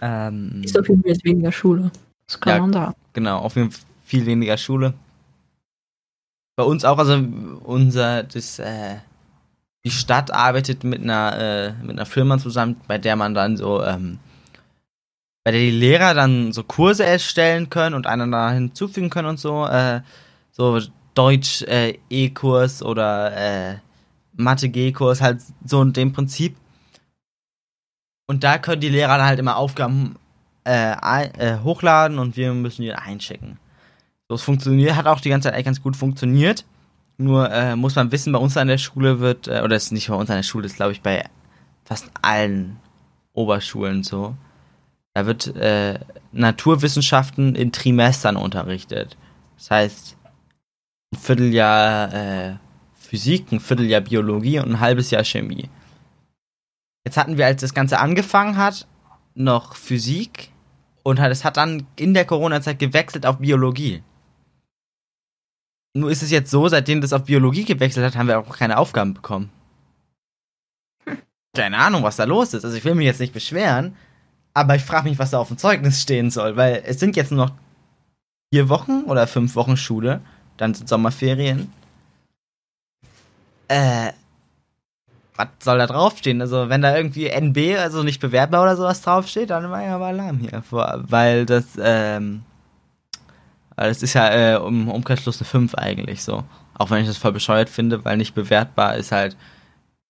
Ähm, 0.00 0.62
Ist 0.64 0.78
auf 0.78 0.88
jeden 0.88 1.02
Fall 1.02 1.12
jetzt 1.12 1.24
weniger 1.24 1.52
Schule. 1.52 1.92
Das 2.32 2.40
kann 2.40 2.54
Ja. 2.54 2.60
man 2.60 2.72
sagen. 2.72 2.94
genau, 3.12 3.38
auf 3.40 3.56
jeden 3.56 3.70
Fall 3.70 3.84
viel 4.04 4.24
weniger 4.26 4.56
Schule. 4.56 4.94
Bei 6.56 6.64
uns 6.64 6.84
auch, 6.84 6.98
also 6.98 7.14
unser, 7.64 8.22
das, 8.22 8.58
äh, 8.58 8.96
die 9.84 9.90
Stadt 9.90 10.30
arbeitet 10.32 10.84
mit 10.84 11.02
einer, 11.02 11.38
äh, 11.38 11.72
mit 11.82 11.90
einer 11.92 12.06
Firma 12.06 12.38
zusammen, 12.38 12.80
bei 12.88 12.98
der 12.98 13.16
man 13.16 13.34
dann 13.34 13.56
so, 13.56 13.82
ähm, 13.82 14.18
bei 15.44 15.50
der 15.50 15.60
die 15.60 15.70
Lehrer 15.70 16.14
dann 16.14 16.52
so 16.52 16.62
Kurse 16.62 17.04
erstellen 17.04 17.68
können 17.68 17.94
und 17.94 18.06
einander 18.06 18.50
hinzufügen 18.50 19.10
können 19.10 19.28
und 19.28 19.40
so, 19.40 19.66
äh, 19.66 20.00
so 20.52 20.80
Deutsch 21.14 21.62
äh, 21.62 21.98
E-Kurs 22.10 22.82
oder 22.82 23.36
äh, 23.36 23.78
Mathe 24.34 24.68
G-Kurs, 24.68 25.20
halt 25.20 25.40
so 25.66 25.82
in 25.82 25.92
dem 25.92 26.12
Prinzip. 26.12 26.56
Und 28.26 28.44
da 28.44 28.56
können 28.58 28.80
die 28.80 28.88
Lehrer 28.88 29.18
dann 29.18 29.26
halt 29.26 29.38
immer 29.38 29.56
Aufgaben 29.56 30.16
äh, 30.64 30.94
ein, 31.00 31.34
äh, 31.34 31.58
hochladen 31.62 32.18
und 32.18 32.36
wir 32.36 32.52
müssen 32.54 32.82
die 32.82 32.92
einschicken. 32.92 33.58
So, 34.28 34.36
es 34.36 34.42
funktioniert, 34.42 34.96
hat 34.96 35.06
auch 35.06 35.20
die 35.20 35.28
ganze 35.28 35.48
Zeit 35.48 35.54
eigentlich 35.54 35.66
ganz 35.66 35.82
gut 35.82 35.96
funktioniert. 35.96 36.64
Nur 37.18 37.50
äh, 37.50 37.76
muss 37.76 37.94
man 37.96 38.12
wissen, 38.12 38.32
bei 38.32 38.38
uns 38.38 38.56
an 38.56 38.68
der 38.68 38.78
Schule 38.78 39.20
wird, 39.20 39.48
äh, 39.48 39.62
oder 39.62 39.76
es 39.76 39.84
ist 39.84 39.92
nicht 39.92 40.08
bei 40.08 40.14
uns 40.14 40.30
an 40.30 40.36
der 40.36 40.42
Schule, 40.42 40.66
ist 40.66 40.76
glaube 40.76 40.92
ich 40.92 41.02
bei 41.02 41.24
fast 41.84 42.10
allen 42.22 42.78
Oberschulen 43.32 44.02
so. 44.02 44.34
Da 45.14 45.26
wird 45.26 45.54
äh, 45.56 45.98
Naturwissenschaften 46.32 47.54
in 47.54 47.72
Trimestern 47.72 48.36
unterrichtet. 48.36 49.16
Das 49.58 49.70
heißt, 49.70 50.16
ein 51.12 51.18
Vierteljahr 51.18 52.14
äh, 52.14 52.56
Physik, 52.94 53.52
ein 53.52 53.60
Vierteljahr 53.60 54.00
Biologie 54.00 54.58
und 54.58 54.70
ein 54.70 54.80
halbes 54.80 55.10
Jahr 55.10 55.24
Chemie. 55.24 55.68
Jetzt 57.04 57.16
hatten 57.16 57.36
wir, 57.36 57.46
als 57.46 57.60
das 57.60 57.74
Ganze 57.74 57.98
angefangen 57.98 58.56
hat, 58.56 58.86
noch 59.34 59.74
Physik 59.74 60.51
und 61.02 61.20
hat, 61.20 61.32
es 61.32 61.44
hat 61.44 61.56
dann 61.56 61.86
in 61.96 62.14
der 62.14 62.24
Corona-Zeit 62.24 62.78
gewechselt 62.78 63.26
auf 63.26 63.38
Biologie. 63.38 64.02
Nur 65.94 66.10
ist 66.10 66.22
es 66.22 66.30
jetzt 66.30 66.50
so, 66.50 66.68
seitdem 66.68 67.00
das 67.00 67.12
auf 67.12 67.24
Biologie 67.24 67.64
gewechselt 67.64 68.06
hat, 68.06 68.16
haben 68.16 68.28
wir 68.28 68.38
auch 68.38 68.56
keine 68.56 68.78
Aufgaben 68.78 69.14
bekommen. 69.14 69.50
Keine 71.54 71.78
Ahnung, 71.78 72.02
was 72.02 72.16
da 72.16 72.24
los 72.24 72.54
ist. 72.54 72.64
Also 72.64 72.76
ich 72.76 72.84
will 72.84 72.94
mich 72.94 73.04
jetzt 73.04 73.20
nicht 73.20 73.34
beschweren, 73.34 73.94
aber 74.54 74.74
ich 74.74 74.82
frage 74.82 75.08
mich, 75.08 75.18
was 75.18 75.32
da 75.32 75.38
auf 75.38 75.48
dem 75.48 75.58
Zeugnis 75.58 76.00
stehen 76.00 76.30
soll, 76.30 76.56
weil 76.56 76.82
es 76.86 76.98
sind 76.98 77.14
jetzt 77.16 77.30
nur 77.30 77.46
noch 77.46 77.54
vier 78.52 78.68
Wochen 78.70 79.04
oder 79.04 79.26
fünf 79.26 79.54
Wochen 79.54 79.76
Schule, 79.76 80.22
dann 80.56 80.72
sind 80.74 80.88
Sommerferien. 80.88 81.72
Äh, 83.68 84.12
was 85.36 85.48
soll 85.60 85.78
da 85.78 85.86
draufstehen? 85.86 86.40
Also, 86.40 86.68
wenn 86.68 86.82
da 86.82 86.96
irgendwie 86.96 87.28
NB, 87.28 87.78
also 87.78 88.02
nicht 88.02 88.20
bewertbar 88.20 88.62
oder 88.62 88.76
sowas 88.76 89.02
draufsteht, 89.02 89.50
dann 89.50 89.70
war 89.70 89.82
ja 89.82 89.96
aber 89.96 90.06
Alarm 90.06 90.38
hier. 90.38 90.62
Weil 90.70 91.46
das, 91.46 91.64
ähm, 91.80 92.42
das 93.76 94.02
ist 94.02 94.14
ja 94.14 94.54
äh, 94.54 94.56
um 94.56 94.88
Umkehrschluss 94.88 95.40
eine 95.40 95.46
5 95.46 95.74
eigentlich 95.74 96.22
so. 96.22 96.44
Auch 96.74 96.90
wenn 96.90 97.02
ich 97.02 97.08
das 97.08 97.16
voll 97.16 97.32
bescheuert 97.32 97.68
finde, 97.68 98.04
weil 98.04 98.16
nicht 98.16 98.34
bewertbar 98.34 98.96
ist 98.96 99.12
halt 99.12 99.36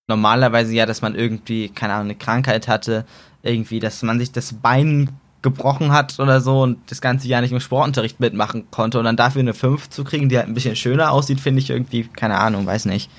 normalerweise 0.08 0.74
ja, 0.74 0.86
dass 0.86 1.02
man 1.02 1.14
irgendwie, 1.14 1.68
keine 1.68 1.94
Ahnung, 1.94 2.06
eine 2.06 2.14
Krankheit 2.16 2.68
hatte, 2.68 3.04
irgendwie, 3.42 3.80
dass 3.80 4.02
man 4.02 4.18
sich 4.18 4.32
das 4.32 4.52
Bein 4.52 5.10
gebrochen 5.42 5.92
hat 5.92 6.20
oder 6.20 6.40
so 6.40 6.62
und 6.62 6.78
das 6.90 7.00
ganze 7.00 7.26
Jahr 7.26 7.40
nicht 7.40 7.52
im 7.52 7.60
Sportunterricht 7.60 8.20
mitmachen 8.20 8.70
konnte 8.70 8.98
und 8.98 9.04
dann 9.04 9.16
dafür 9.16 9.40
eine 9.40 9.54
5 9.54 9.90
zu 9.90 10.04
kriegen, 10.04 10.28
die 10.28 10.38
halt 10.38 10.46
ein 10.46 10.54
bisschen 10.54 10.76
schöner 10.76 11.10
aussieht, 11.10 11.40
finde 11.40 11.60
ich 11.60 11.70
irgendwie, 11.70 12.04
keine 12.04 12.38
Ahnung, 12.38 12.64
weiß 12.64 12.84
nicht. 12.84 13.10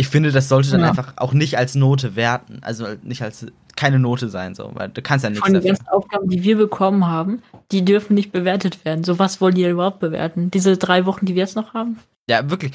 Ich 0.00 0.08
finde, 0.08 0.32
das 0.32 0.48
sollte 0.48 0.70
dann 0.70 0.80
Ja. 0.80 0.88
einfach 0.88 1.12
auch 1.16 1.34
nicht 1.34 1.58
als 1.58 1.74
Note 1.74 2.16
werten, 2.16 2.60
also 2.62 2.86
nicht 3.02 3.20
als 3.22 3.44
keine 3.76 3.98
Note 3.98 4.30
sein, 4.30 4.54
so, 4.54 4.70
weil 4.72 4.88
du 4.88 5.02
kannst 5.02 5.24
ja 5.24 5.28
nichts 5.30 5.44
Von 5.44 5.52
den 5.52 5.60
dafür. 5.62 5.74
ganzen 5.76 5.88
Aufgaben, 5.88 6.30
die 6.30 6.42
wir 6.42 6.56
bekommen 6.56 7.06
haben, 7.06 7.42
die 7.70 7.84
dürfen 7.84 8.14
nicht 8.14 8.32
bewertet 8.32 8.82
werden. 8.86 9.04
So 9.04 9.18
was 9.18 9.42
wollen 9.42 9.54
die 9.56 9.64
überhaupt 9.68 10.00
bewerten? 10.00 10.50
Diese 10.50 10.78
drei 10.78 11.04
Wochen, 11.04 11.26
die 11.26 11.34
wir 11.34 11.42
jetzt 11.42 11.54
noch 11.54 11.74
haben? 11.74 11.98
Ja, 12.30 12.48
wirklich. 12.48 12.72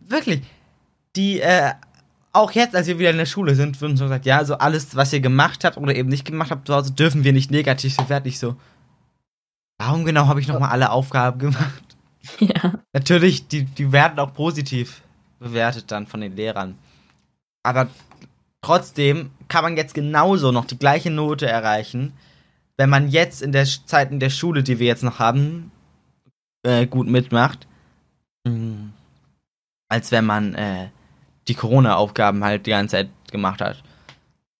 Wirklich. 0.00 0.42
Die, 1.14 1.38
äh, 1.40 1.70
auch 2.32 2.50
jetzt, 2.50 2.74
als 2.74 2.88
wir 2.88 2.98
wieder 2.98 3.10
in 3.10 3.16
der 3.16 3.26
Schule 3.26 3.54
sind, 3.54 3.80
würden 3.80 3.96
so 3.96 4.04
gesagt, 4.06 4.26
ja, 4.26 4.44
so 4.44 4.58
alles, 4.58 4.96
was 4.96 5.12
ihr 5.12 5.20
gemacht 5.20 5.62
habt 5.64 5.76
oder 5.76 5.94
eben 5.94 6.08
nicht 6.08 6.24
gemacht 6.24 6.50
habt 6.50 6.66
zu 6.66 6.74
Hause, 6.74 6.92
dürfen 6.94 7.22
wir 7.22 7.32
nicht 7.32 7.52
negativ 7.52 7.96
bewerten. 7.96 8.26
Ich 8.26 8.40
so, 8.40 8.56
warum 9.78 10.04
genau 10.04 10.26
habe 10.26 10.40
ich 10.40 10.48
nochmal 10.48 10.70
alle 10.70 10.90
Aufgaben 10.90 11.38
gemacht? 11.38 11.82
Ja. 12.40 12.74
Natürlich, 12.92 13.46
die, 13.46 13.66
die 13.66 13.92
werden 13.92 14.18
auch 14.18 14.34
positiv 14.34 15.00
bewertet 15.38 15.90
dann 15.90 16.06
von 16.06 16.20
den 16.20 16.36
Lehrern. 16.36 16.78
Aber 17.62 17.88
trotzdem 18.62 19.30
kann 19.48 19.64
man 19.64 19.76
jetzt 19.76 19.94
genauso 19.94 20.52
noch 20.52 20.64
die 20.64 20.78
gleiche 20.78 21.10
Note 21.10 21.46
erreichen, 21.46 22.12
wenn 22.76 22.90
man 22.90 23.08
jetzt 23.08 23.42
in 23.42 23.52
der 23.52 23.64
Zeit 23.64 24.10
in 24.10 24.20
der 24.20 24.30
Schule, 24.30 24.62
die 24.62 24.78
wir 24.78 24.86
jetzt 24.86 25.02
noch 25.02 25.18
haben, 25.18 25.70
äh, 26.62 26.86
gut 26.86 27.08
mitmacht, 27.08 27.66
mm, 28.44 28.88
als 29.88 30.12
wenn 30.12 30.26
man 30.26 30.54
äh, 30.54 30.88
die 31.48 31.54
Corona-Aufgaben 31.54 32.44
halt 32.44 32.66
die 32.66 32.70
ganze 32.70 32.96
Zeit 32.96 33.10
gemacht 33.30 33.60
hat. 33.60 33.82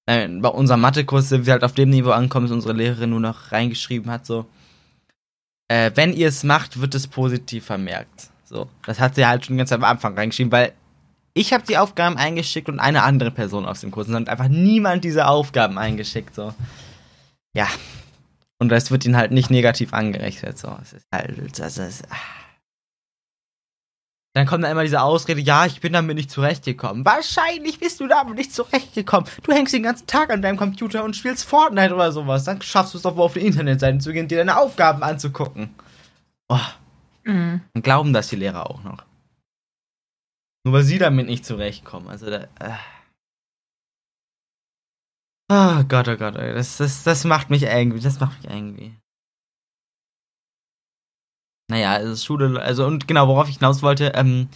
Äh, 0.07 0.29
bei 0.29 0.49
unserem 0.49 0.81
Mathekurs 0.81 1.29
sind 1.29 1.47
wir 1.47 1.53
halt 1.53 1.65
auf 1.65 1.75
dem 1.75 1.91
Niveau 1.91 2.11
angekommen, 2.11 2.47
dass 2.47 2.55
unsere 2.55 2.75
Lehrerin 2.75 3.11
nur 3.11 3.21
noch 3.21 3.53
reingeschrieben 3.53 4.11
hat, 4.11 4.25
so, 4.25 4.47
äh, 5.69 5.91
wenn 5.95 6.13
ihr 6.13 6.29
es 6.29 6.45
macht, 6.45 6.81
wird 6.81 6.95
es 6.95 7.09
positiv 7.09 7.67
vermerkt. 7.67 8.31
So, 8.47 8.69
das 8.87 9.01
hat 9.01 9.17
sie 9.17 9.27
halt 9.27 9.45
schon 9.45 9.59
ganz 9.59 9.73
am 9.73 9.85
Anfang 9.85 10.15
reingeschrieben, 10.15 10.53
weil 10.53 10.73
ich 11.35 11.53
habe 11.53 11.65
die 11.69 11.77
Aufgaben 11.77 12.17
eingeschickt 12.17 12.69
und 12.69 12.81
eine 12.81 13.03
andere 13.03 13.31
Person 13.31 13.67
aus 13.67 13.81
dem 13.81 13.91
Kurs. 13.91 14.07
Und 14.07 14.15
dann 14.15 14.23
hat 14.23 14.31
einfach 14.31 14.49
niemand 14.49 15.05
diese 15.05 15.27
Aufgaben 15.27 15.77
eingeschickt. 15.77 16.35
So, 16.35 16.55
ja. 17.55 17.69
Und 18.59 18.71
das 18.71 18.91
wird 18.91 19.05
ihnen 19.05 19.17
halt 19.17 19.33
nicht 19.33 19.51
negativ 19.51 19.93
angerechnet. 19.93 20.57
So, 20.57 20.75
es 20.81 20.95
ist 20.95 21.05
halt, 21.13 21.59
das 21.59 21.77
ist. 21.77 22.05
ah. 22.11 22.17
Dann 24.33 24.47
kommt 24.47 24.65
da 24.65 24.71
immer 24.71 24.83
diese 24.83 25.01
Ausrede, 25.01 25.41
ja, 25.41 25.65
ich 25.65 25.81
bin 25.81 25.95
damit 25.95 26.17
nicht 26.17 26.31
zurechtgekommen. 26.31 27.07
Wahrscheinlich 27.07 27.81
bist 27.81 28.01
du 28.01 28.07
damit 28.07 28.37
nicht 28.37 28.55
zurechtgekommen. 28.55 29.29
Du 29.43 29.53
hängst 29.53 29.73
den 29.73 29.83
ganzen 29.83 30.07
Tag 30.07 30.31
an 30.31 30.43
deinem 30.43 30.59
Computer 30.59 31.05
und 31.05 31.17
spielst 31.17 31.45
Fortnite 31.45 31.95
oder 31.95 32.13
sowas. 32.13 32.45
Dann 32.45 32.61
schaffst 32.61 32.93
du 32.93 32.99
es 32.99 33.03
doch 33.03 33.17
wohl 33.17 33.25
auf 33.25 33.33
die 33.33 33.47
Internetseiten 33.47 34.01
zu 34.01 34.13
gehen 34.13 34.29
dir 34.29 34.37
deine 34.37 34.59
Aufgaben 34.59 35.03
anzugucken. 35.03 35.71
Oh, 36.49 36.59
Mhm. 37.27 37.61
und 37.75 37.83
glauben 37.83 38.13
das 38.13 38.29
die 38.29 38.37
Lehrer 38.37 38.71
auch 38.71 38.83
noch. 38.85 39.05
Nur 40.65 40.75
weil 40.75 40.83
sie 40.83 40.99
damit 40.99 41.27
nicht 41.27 41.45
zurechtkommen. 41.45 42.09
Also 42.09 42.27
da. 42.31 42.49
Äh. 42.61 42.77
Oh 45.49 45.85
Gott, 45.85 46.09
oh 46.09 46.17
Gott, 46.17 46.37
ey, 46.37 46.55
das, 46.55 46.77
das, 46.77 47.03
das 47.03 47.25
macht 47.25 47.51
mich 47.51 47.63
irgendwie. 47.63 48.01
Das 48.01 48.21
macht 48.21 48.43
mich 48.43 48.53
irgendwie. 48.53 48.97
Naja, 51.69 51.93
also 51.93 52.17
Schule, 52.17 52.61
also 52.61 52.87
und 52.87 53.09
genau, 53.09 53.27
worauf 53.29 53.49
ich 53.49 53.59
hinaus 53.59 53.83
wollte, 53.83 54.13
ähm. 54.15 54.49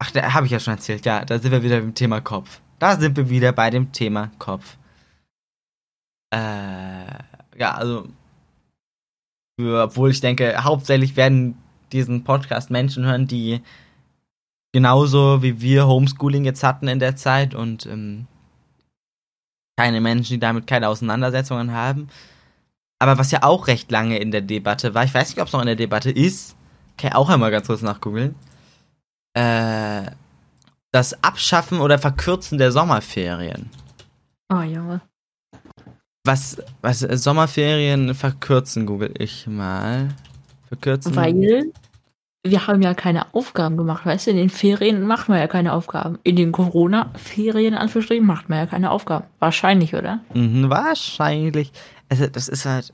Ach, 0.00 0.10
da 0.10 0.32
habe 0.34 0.46
ich 0.46 0.52
ja 0.52 0.60
schon 0.60 0.74
erzählt, 0.74 1.06
ja, 1.06 1.24
da 1.24 1.38
sind 1.38 1.52
wir 1.52 1.62
wieder 1.62 1.80
beim 1.80 1.94
Thema 1.94 2.20
Kopf. 2.20 2.60
Da 2.78 2.98
sind 2.98 3.16
wir 3.16 3.30
wieder 3.30 3.52
bei 3.52 3.70
dem 3.70 3.92
Thema 3.92 4.30
Kopf. 4.38 4.76
Äh, 6.32 6.38
ja, 7.56 7.74
also. 7.74 8.08
Obwohl 9.60 10.10
ich 10.10 10.20
denke, 10.20 10.64
hauptsächlich 10.64 11.16
werden 11.16 11.56
diesen 11.94 12.24
Podcast 12.24 12.70
Menschen 12.70 13.04
hören, 13.04 13.26
die 13.26 13.62
genauso 14.72 15.42
wie 15.42 15.60
wir 15.60 15.86
Homeschooling 15.86 16.44
jetzt 16.44 16.64
hatten 16.64 16.88
in 16.88 16.98
der 16.98 17.16
Zeit 17.16 17.54
und 17.54 17.86
ähm, 17.86 18.26
keine 19.78 20.00
Menschen, 20.00 20.34
die 20.34 20.40
damit 20.40 20.66
keine 20.66 20.88
Auseinandersetzungen 20.88 21.72
haben. 21.72 22.08
Aber 22.98 23.18
was 23.18 23.30
ja 23.30 23.42
auch 23.42 23.66
recht 23.66 23.90
lange 23.90 24.18
in 24.18 24.30
der 24.30 24.40
Debatte 24.40 24.94
war, 24.94 25.04
ich 25.04 25.14
weiß 25.14 25.30
nicht, 25.30 25.40
ob 25.40 25.46
es 25.46 25.52
noch 25.52 25.60
in 25.60 25.66
der 25.66 25.76
Debatte 25.76 26.10
ist, 26.10 26.56
kann 26.96 27.10
ich 27.10 27.16
auch 27.16 27.28
einmal 27.28 27.50
ganz 27.50 27.66
kurz 27.66 27.82
nachgoogeln, 27.82 28.34
äh, 29.34 30.10
das 30.92 31.22
Abschaffen 31.24 31.80
oder 31.80 31.98
Verkürzen 31.98 32.58
der 32.58 32.70
Sommerferien. 32.70 33.70
Oh, 34.52 34.62
Junge. 34.62 35.00
Was, 36.24 36.62
was 36.80 37.02
äh, 37.02 37.16
Sommerferien 37.16 38.14
verkürzen, 38.14 38.86
google 38.86 39.12
ich 39.18 39.46
mal. 39.46 40.08
Verkürzen. 40.68 41.14
Weil 41.14 41.72
wir 42.46 42.66
haben 42.66 42.82
ja 42.82 42.92
keine 42.92 43.34
Aufgaben 43.34 43.78
gemacht, 43.78 44.04
weißt 44.04 44.26
du? 44.26 44.30
In 44.32 44.36
den 44.36 44.50
Ferien 44.50 45.06
macht 45.06 45.30
man 45.30 45.38
ja 45.38 45.46
keine 45.46 45.72
Aufgaben. 45.72 46.18
In 46.24 46.36
den 46.36 46.52
Corona-Ferien, 46.52 47.74
Anführungsstrichen, 47.74 48.24
macht 48.24 48.50
man 48.50 48.58
ja 48.58 48.66
keine 48.66 48.90
Aufgaben. 48.90 49.24
Wahrscheinlich, 49.38 49.94
oder? 49.94 50.20
Mhm, 50.34 50.68
wahrscheinlich. 50.68 51.72
Also, 52.10 52.26
das 52.26 52.48
ist 52.48 52.66
halt. 52.66 52.92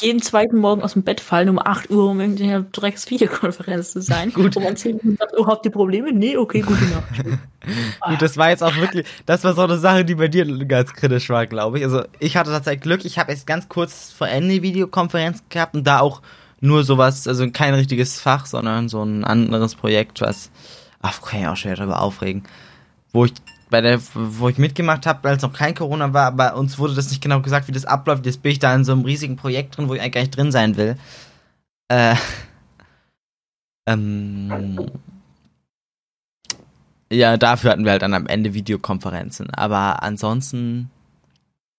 Jeden 0.00 0.22
zweiten 0.22 0.56
Morgen 0.56 0.82
aus 0.82 0.94
dem 0.94 1.02
Bett 1.02 1.20
fallen 1.20 1.50
um 1.50 1.58
8 1.58 1.90
Uhr, 1.90 2.10
um 2.10 2.20
in 2.20 2.36
der 2.36 2.62
drecks 2.62 3.10
Videokonferenz 3.10 3.92
zu 3.92 4.00
sein. 4.00 4.32
Gut. 4.34 4.56
Und 4.56 4.78
10 4.78 4.96
Minuten 4.98 5.16
sagt, 5.18 5.34
oh, 5.36 5.46
habt 5.46 5.66
ihr 5.66 5.72
Probleme? 5.72 6.12
Nee, 6.12 6.36
okay, 6.36 6.60
gute 6.60 6.84
Nacht. 6.84 7.24
Gut, 8.08 8.22
das 8.22 8.36
war 8.38 8.50
jetzt 8.50 8.62
auch 8.62 8.74
wirklich, 8.76 9.06
das 9.26 9.44
war 9.44 9.52
so 9.52 9.62
eine 9.62 9.76
Sache, 9.76 10.04
die 10.04 10.14
bei 10.14 10.28
dir 10.28 10.46
ganz 10.64 10.94
kritisch 10.94 11.28
war, 11.28 11.46
glaube 11.46 11.78
ich. 11.78 11.84
Also 11.84 12.04
ich 12.20 12.36
hatte 12.36 12.50
tatsächlich 12.50 12.82
Glück, 12.82 13.04
ich 13.04 13.18
habe 13.18 13.32
jetzt 13.32 13.46
ganz 13.46 13.68
kurz 13.68 14.12
vor 14.12 14.28
Ende 14.28 14.54
die 14.54 14.62
Videokonferenz 14.62 15.42
gehabt 15.50 15.74
und 15.74 15.86
da 15.86 16.00
auch 16.00 16.22
nur 16.62 16.84
sowas, 16.84 17.26
also 17.26 17.50
kein 17.50 17.74
richtiges 17.74 18.20
Fach, 18.20 18.46
sondern 18.46 18.88
so 18.88 19.02
ein 19.02 19.24
anderes 19.24 19.74
Projekt, 19.74 20.20
was, 20.20 20.50
ach, 21.02 21.20
kann 21.20 21.40
ich 21.40 21.46
auch 21.46 21.56
schwer 21.56 21.76
darüber 21.76 22.00
aufregen, 22.00 22.44
wo 23.12 23.24
ich 23.24 23.34
bei 23.68 23.80
der, 23.80 24.00
wo 24.14 24.48
ich 24.48 24.58
mitgemacht 24.58 25.06
habe, 25.06 25.28
als 25.28 25.42
noch 25.42 25.52
kein 25.52 25.74
Corona 25.74 26.12
war, 26.12 26.26
aber 26.26 26.56
uns 26.56 26.78
wurde 26.78 26.94
das 26.94 27.10
nicht 27.10 27.22
genau 27.22 27.40
gesagt, 27.40 27.68
wie 27.68 27.72
das 27.72 27.84
abläuft. 27.84 28.26
Jetzt 28.26 28.42
bin 28.42 28.52
ich 28.52 28.58
da 28.58 28.74
in 28.74 28.84
so 28.84 28.92
einem 28.92 29.04
riesigen 29.04 29.36
Projekt 29.36 29.76
drin, 29.76 29.88
wo 29.88 29.94
ich 29.94 30.00
eigentlich 30.00 30.12
gar 30.12 30.20
nicht 30.20 30.36
drin 30.36 30.52
sein 30.52 30.76
will. 30.76 30.96
Äh, 31.88 32.14
ähm, 33.88 34.90
ja, 37.10 37.36
dafür 37.36 37.72
hatten 37.72 37.84
wir 37.84 37.92
halt 37.92 38.02
dann 38.02 38.14
am 38.14 38.26
Ende 38.26 38.54
Videokonferenzen. 38.54 39.50
Aber 39.50 40.02
ansonsten. 40.02 40.90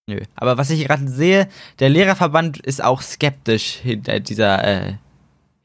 Nö. 0.07 0.19
Aber 0.35 0.57
was 0.57 0.69
ich 0.69 0.85
gerade 0.85 1.07
sehe, 1.07 1.47
der 1.79 1.89
Lehrerverband 1.89 2.57
ist 2.59 2.83
auch 2.83 3.01
skeptisch 3.01 3.75
hinter 3.75 4.19
dieser, 4.19 4.63
äh, 4.63 4.93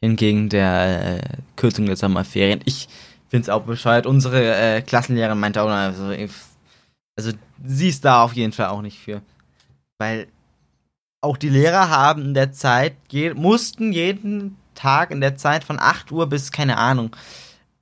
hingegen 0.01 0.49
der 0.49 1.19
äh, 1.19 1.37
Kürzung 1.57 1.87
der 1.87 1.97
Sommerferien. 1.97 2.61
Ich 2.65 2.89
finde 3.29 3.43
es 3.43 3.49
auch 3.49 3.63
bescheuert. 3.63 4.07
Unsere 4.07 4.55
äh, 4.55 4.83
Klassenlehrerin 4.83 5.41
meinte 5.41 5.63
auch, 5.63 5.69
also, 5.69 6.15
also 7.17 7.33
sie 7.65 7.89
ist 7.89 8.05
da 8.05 8.23
auf 8.23 8.35
jeden 8.35 8.53
Fall 8.53 8.67
auch 8.67 8.83
nicht 8.83 8.99
für. 8.99 9.23
Weil 9.99 10.29
auch 11.21 11.37
die 11.37 11.49
Lehrer 11.49 11.91
haben 11.91 12.23
in 12.23 12.35
der 12.35 12.53
Zeit, 12.53 12.95
je, 13.11 13.35
mussten 13.35 13.93
jeden 13.93 14.57
Tag 14.75 15.11
in 15.11 15.21
der 15.21 15.37
Zeit 15.37 15.65
von 15.65 15.81
8 15.81 16.13
Uhr 16.13 16.29
bis, 16.29 16.53
keine 16.53 16.77
Ahnung, 16.79 17.15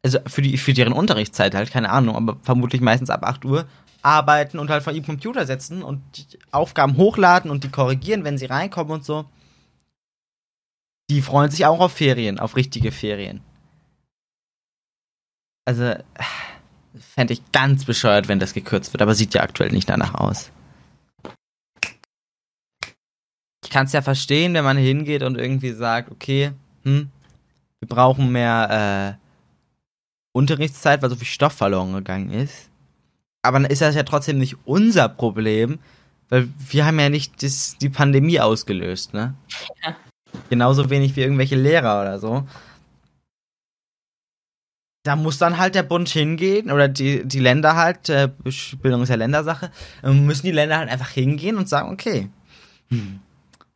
also 0.02 0.18
für, 0.26 0.40
die, 0.40 0.56
für 0.56 0.72
deren 0.72 0.94
Unterrichtszeit 0.94 1.54
halt, 1.54 1.70
keine 1.70 1.90
Ahnung, 1.90 2.16
aber 2.16 2.36
vermutlich 2.42 2.80
meistens 2.80 3.10
ab 3.10 3.25
8 3.25 3.44
Uhr, 3.44 3.66
arbeiten 4.06 4.60
und 4.60 4.70
halt 4.70 4.84
vor 4.84 4.92
ihrem 4.92 5.04
Computer 5.04 5.46
setzen 5.46 5.82
und 5.82 6.00
Aufgaben 6.52 6.96
hochladen 6.96 7.50
und 7.50 7.64
die 7.64 7.70
korrigieren, 7.70 8.22
wenn 8.22 8.38
sie 8.38 8.46
reinkommen 8.46 8.92
und 8.92 9.04
so. 9.04 9.28
Die 11.10 11.22
freuen 11.22 11.50
sich 11.50 11.66
auch 11.66 11.80
auf 11.80 11.92
Ferien, 11.92 12.38
auf 12.38 12.54
richtige 12.54 12.92
Ferien. 12.92 13.40
Also, 15.64 15.94
fände 16.96 17.32
ich 17.32 17.42
ganz 17.50 17.84
bescheuert, 17.84 18.28
wenn 18.28 18.38
das 18.38 18.54
gekürzt 18.54 18.92
wird, 18.92 19.02
aber 19.02 19.16
sieht 19.16 19.34
ja 19.34 19.42
aktuell 19.42 19.72
nicht 19.72 19.88
danach 19.88 20.14
aus. 20.14 20.52
Ich 23.64 23.70
kann 23.70 23.86
es 23.86 23.92
ja 23.92 24.02
verstehen, 24.02 24.54
wenn 24.54 24.64
man 24.64 24.76
hingeht 24.76 25.25
und 25.25 25.36
irgendwie 25.36 25.72
sagt, 25.72 26.12
okay, 26.12 26.52
hm, 26.84 27.10
wir 27.80 27.88
brauchen 27.88 28.30
mehr 28.30 29.18
äh, 29.18 29.26
Unterrichtszeit, 30.32 31.02
weil 31.02 31.10
so 31.10 31.16
viel 31.16 31.26
Stoff 31.26 31.54
verloren 31.54 31.92
gegangen 31.92 32.30
ist. 32.30 32.70
Aber 33.46 33.60
dann 33.60 33.70
ist 33.70 33.82
das 33.82 33.94
ja 33.94 34.02
trotzdem 34.02 34.38
nicht 34.38 34.56
unser 34.64 35.08
Problem, 35.08 35.78
weil 36.28 36.48
wir 36.68 36.86
haben 36.86 36.98
ja 36.98 37.08
nicht 37.08 37.42
das, 37.42 37.76
die 37.78 37.88
Pandemie 37.88 38.40
ausgelöst, 38.40 39.14
ne? 39.14 39.34
Ja. 39.84 39.96
Genauso 40.50 40.90
wenig 40.90 41.16
wie 41.16 41.22
irgendwelche 41.22 41.56
Lehrer 41.56 42.00
oder 42.00 42.18
so. 42.18 42.46
Da 45.04 45.14
muss 45.14 45.38
dann 45.38 45.56
halt 45.56 45.76
der 45.76 45.84
Bund 45.84 46.08
hingehen, 46.08 46.70
oder 46.72 46.88
die, 46.88 47.24
die 47.24 47.38
Länder 47.38 47.76
halt, 47.76 48.08
äh, 48.08 48.28
Bildung 48.82 49.02
ist 49.02 49.08
ja 49.08 49.14
Ländersache, 49.14 49.70
äh, 50.02 50.10
müssen 50.10 50.46
die 50.46 50.52
Länder 50.52 50.78
halt 50.78 50.90
einfach 50.90 51.10
hingehen 51.10 51.56
und 51.56 51.68
sagen, 51.68 51.92
okay, 51.92 52.28
hm, 52.88 53.20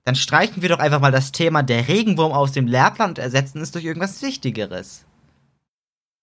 dann 0.04 0.16
streichen 0.16 0.60
wir 0.60 0.68
doch 0.68 0.80
einfach 0.80 1.00
mal 1.00 1.12
das 1.12 1.30
Thema 1.30 1.62
der 1.62 1.86
Regenwurm 1.86 2.32
aus 2.32 2.50
dem 2.50 2.66
Lehrplan 2.66 3.10
und 3.10 3.18
ersetzen 3.18 3.60
es 3.60 3.70
durch 3.70 3.84
irgendwas 3.84 4.20
Wichtigeres. 4.22 5.04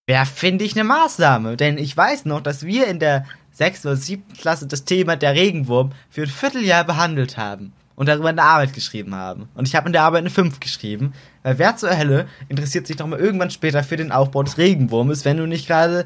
Wäre, 0.08 0.26
finde 0.26 0.64
ich, 0.64 0.74
eine 0.74 0.86
Maßnahme. 0.86 1.58
Denn 1.58 1.78
ich 1.78 1.96
weiß 1.96 2.26
noch, 2.26 2.42
dass 2.42 2.66
wir 2.66 2.88
in 2.88 3.00
der 3.00 3.26
6. 3.52 3.86
oder 3.86 3.98
7. 3.98 4.24
Klasse 4.40 4.66
das 4.66 4.86
Thema 4.86 5.18
der 5.18 5.36
Regenwurm 5.36 5.92
für 6.10 6.24
ein 6.24 6.30
Vierteljahr 6.30 6.86
behandelt 6.86 7.38
haben. 7.38 7.74
Und 7.96 8.08
darüber 8.08 8.30
eine 8.30 8.44
Arbeit 8.44 8.74
geschrieben 8.74 9.16
haben. 9.16 9.50
Und 9.56 9.68
ich 9.68 9.76
habe 9.76 9.88
in 9.88 9.94
der 9.94 10.04
Arbeit 10.04 10.22
eine 10.22 10.30
5 10.30 10.60
geschrieben. 10.60 11.14
Weil 11.44 11.58
wer 11.58 11.76
zur 11.76 11.98
Hölle 11.98 12.28
interessiert 12.48 12.88
sich 12.88 12.96
doch 12.96 13.08
mal 13.08 13.20
irgendwann 13.20 13.52
später 13.52 13.84
für 13.84 13.98
den 13.98 14.12
Aufbau 14.12 14.44
des 14.44 14.58
Regenwurmes, 14.58 15.26
wenn 15.26 15.38
du 15.38 15.48
nicht 15.48 15.68
gerade, 15.68 16.06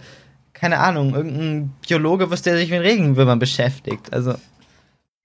keine 0.54 0.80
Ahnung, 0.80 1.14
irgendein 1.14 1.74
Biologe 1.86 2.32
wirst, 2.32 2.46
der 2.46 2.58
sich 2.58 2.72
mit 2.72 2.82
Regenwürmern 2.82 3.40
beschäftigt. 3.40 4.14
Also, 4.14 4.36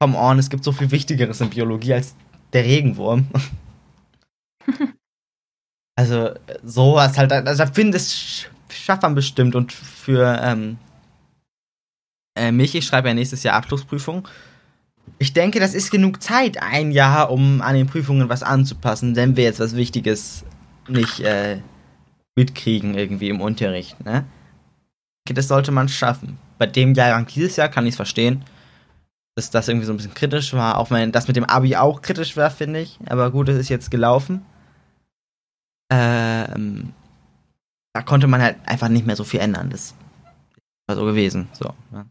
come 0.00 0.18
on, 0.18 0.40
es 0.40 0.50
gibt 0.50 0.64
so 0.64 0.72
viel 0.72 0.90
Wichtigeres 0.90 1.40
in 1.40 1.50
Biologie 1.50 1.94
als 1.94 2.16
der 2.52 2.64
Regenwurm. 2.64 3.28
also, 5.96 6.30
sowas 6.64 7.16
halt, 7.16 7.30
also 7.32 7.64
da 7.64 7.70
finde 7.70 7.98
ich, 7.98 8.50
schafft 8.86 9.02
man 9.02 9.16
bestimmt 9.16 9.56
und 9.56 9.72
für 9.72 10.40
ähm, 10.42 10.78
äh, 12.36 12.52
mich, 12.52 12.74
ich 12.74 12.86
schreibe 12.86 13.08
ja 13.08 13.14
nächstes 13.14 13.42
Jahr 13.42 13.56
Abschlussprüfung. 13.56 14.28
Ich 15.18 15.32
denke, 15.32 15.58
das 15.58 15.74
ist 15.74 15.90
genug 15.90 16.22
Zeit, 16.22 16.62
ein 16.62 16.92
Jahr, 16.92 17.30
um 17.30 17.62
an 17.62 17.74
den 17.74 17.88
Prüfungen 17.88 18.28
was 18.28 18.42
anzupassen, 18.42 19.16
wenn 19.16 19.36
wir 19.36 19.44
jetzt 19.44 19.60
was 19.60 19.74
Wichtiges 19.74 20.44
nicht 20.88 21.20
äh, 21.20 21.58
mitkriegen 22.36 22.94
irgendwie 22.94 23.28
im 23.28 23.40
Unterricht, 23.40 24.04
ne? 24.04 24.24
Das 25.28 25.48
sollte 25.48 25.72
man 25.72 25.88
schaffen. 25.88 26.38
Bei 26.56 26.66
dem 26.66 26.94
Jahrgang 26.94 27.26
dieses 27.26 27.56
Jahr 27.56 27.68
kann 27.68 27.86
ich 27.86 27.92
es 27.92 27.96
verstehen, 27.96 28.44
dass 29.34 29.50
das 29.50 29.66
irgendwie 29.66 29.86
so 29.86 29.92
ein 29.92 29.96
bisschen 29.96 30.14
kritisch 30.14 30.52
war, 30.52 30.78
auch 30.78 30.92
wenn 30.92 31.10
das 31.10 31.26
mit 31.26 31.36
dem 31.36 31.44
Abi 31.44 31.74
auch 31.74 32.02
kritisch 32.02 32.36
war, 32.36 32.50
finde 32.50 32.80
ich. 32.80 32.98
Aber 33.06 33.32
gut, 33.32 33.48
es 33.48 33.58
ist 33.58 33.68
jetzt 33.68 33.90
gelaufen. 33.90 34.46
Ähm, 35.90 36.92
da 37.96 38.02
konnte 38.02 38.26
man 38.26 38.42
halt 38.42 38.56
einfach 38.66 38.88
nicht 38.88 39.06
mehr 39.06 39.16
so 39.16 39.24
viel 39.24 39.40
ändern. 39.40 39.70
Das 39.70 39.94
war 40.86 40.96
so 40.96 41.06
gewesen. 41.06 41.48
So. 41.54 41.72
Ja. 41.92 42.04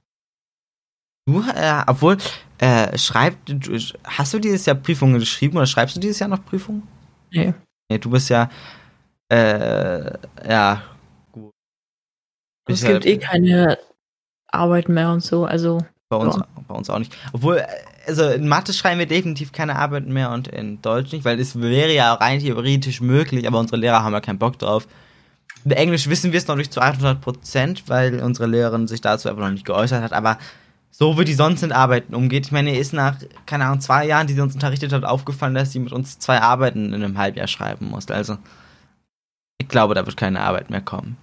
Du, 1.28 1.42
äh, 1.42 1.84
obwohl, 1.86 2.18
äh, 2.58 2.98
schreibt, 2.98 3.50
du, 3.50 3.80
hast 4.04 4.34
du 4.34 4.40
dieses 4.40 4.66
Jahr 4.66 4.76
Prüfungen 4.76 5.20
geschrieben 5.20 5.58
oder 5.58 5.68
schreibst 5.68 5.96
du 5.96 6.00
dieses 6.00 6.18
Jahr 6.18 6.30
noch 6.30 6.44
Prüfungen? 6.44 6.88
Nee. 7.30 7.54
Nee, 7.88 8.00
du 8.00 8.10
bist 8.10 8.30
ja, 8.30 8.50
äh, 9.30 10.12
ja, 10.50 10.82
gut. 11.32 11.52
Es 12.68 12.82
Bist 12.82 12.88
gibt 12.88 13.06
ja 13.06 13.12
eh 13.12 13.18
keine 13.20 13.78
Arbeit 14.48 14.90
mehr 14.90 15.12
und 15.12 15.22
so, 15.22 15.46
also. 15.46 15.86
bei 16.10 16.18
uns, 16.18 16.36
ja. 16.36 16.48
bei 16.68 16.74
uns 16.74 16.90
auch 16.90 16.98
nicht. 16.98 17.16
Obwohl, 17.32 17.58
äh, 17.58 17.68
also 18.08 18.28
in 18.28 18.48
Mathe 18.48 18.74
schreiben 18.74 18.98
wir 18.98 19.06
definitiv 19.06 19.52
keine 19.52 19.76
Arbeiten 19.76 20.12
mehr 20.12 20.32
und 20.32 20.48
in 20.48 20.82
Deutsch 20.82 21.12
nicht, 21.12 21.26
weil 21.26 21.40
es 21.40 21.62
wäre 21.62 21.94
ja 21.94 22.12
rein 22.16 22.40
theoretisch 22.40 23.02
möglich, 23.02 23.48
aber 23.48 23.60
unsere 23.60 23.78
Lehrer 23.78 24.04
haben 24.04 24.14
ja 24.14 24.22
keinen 24.22 24.40
Bock 24.40 24.58
drauf. 24.58 24.88
In 25.66 25.72
Englisch 25.72 26.08
wissen 26.08 26.32
wir 26.32 26.38
es 26.38 26.48
noch 26.48 26.56
nicht 26.56 26.72
zu 26.72 26.80
100%, 26.80 27.84
weil 27.88 28.22
unsere 28.22 28.48
Lehrerin 28.48 28.88
sich 28.88 29.02
dazu 29.02 29.28
einfach 29.28 29.42
noch 29.42 29.50
nicht 29.50 29.66
geäußert 29.66 30.04
hat, 30.04 30.14
aber 30.14 30.38
so 30.92 31.18
wie 31.18 31.26
die 31.26 31.34
sonst 31.34 31.64
mit 31.64 31.72
Arbeiten 31.72 32.14
umgeht. 32.14 32.46
Ich 32.46 32.52
meine, 32.52 32.72
ihr 32.72 32.80
ist 32.80 32.94
nach, 32.94 33.18
keine 33.48 33.66
Ahnung, 33.66 33.82
zwei 33.82 34.06
Jahren, 34.06 34.28
die 34.28 34.34
sie 34.34 34.42
uns 34.42 34.54
unterrichtet 34.54 34.94
hat, 34.94 35.04
aufgefallen, 35.04 35.56
dass 35.56 35.72
sie 35.72 35.80
mit 35.80 35.92
uns 35.92 36.20
zwei 36.20 36.40
Arbeiten 36.40 36.94
in 36.94 37.04
einem 37.04 37.18
Halbjahr 37.18 37.48
schreiben 37.48 37.90
muss. 37.90 38.08
Also, 38.10 38.38
ich 39.58 39.68
glaube, 39.68 39.96
da 39.96 40.06
wird 40.06 40.18
keine 40.18 40.42
Arbeit 40.42 40.70
mehr 40.70 40.82
kommen. 40.82 41.18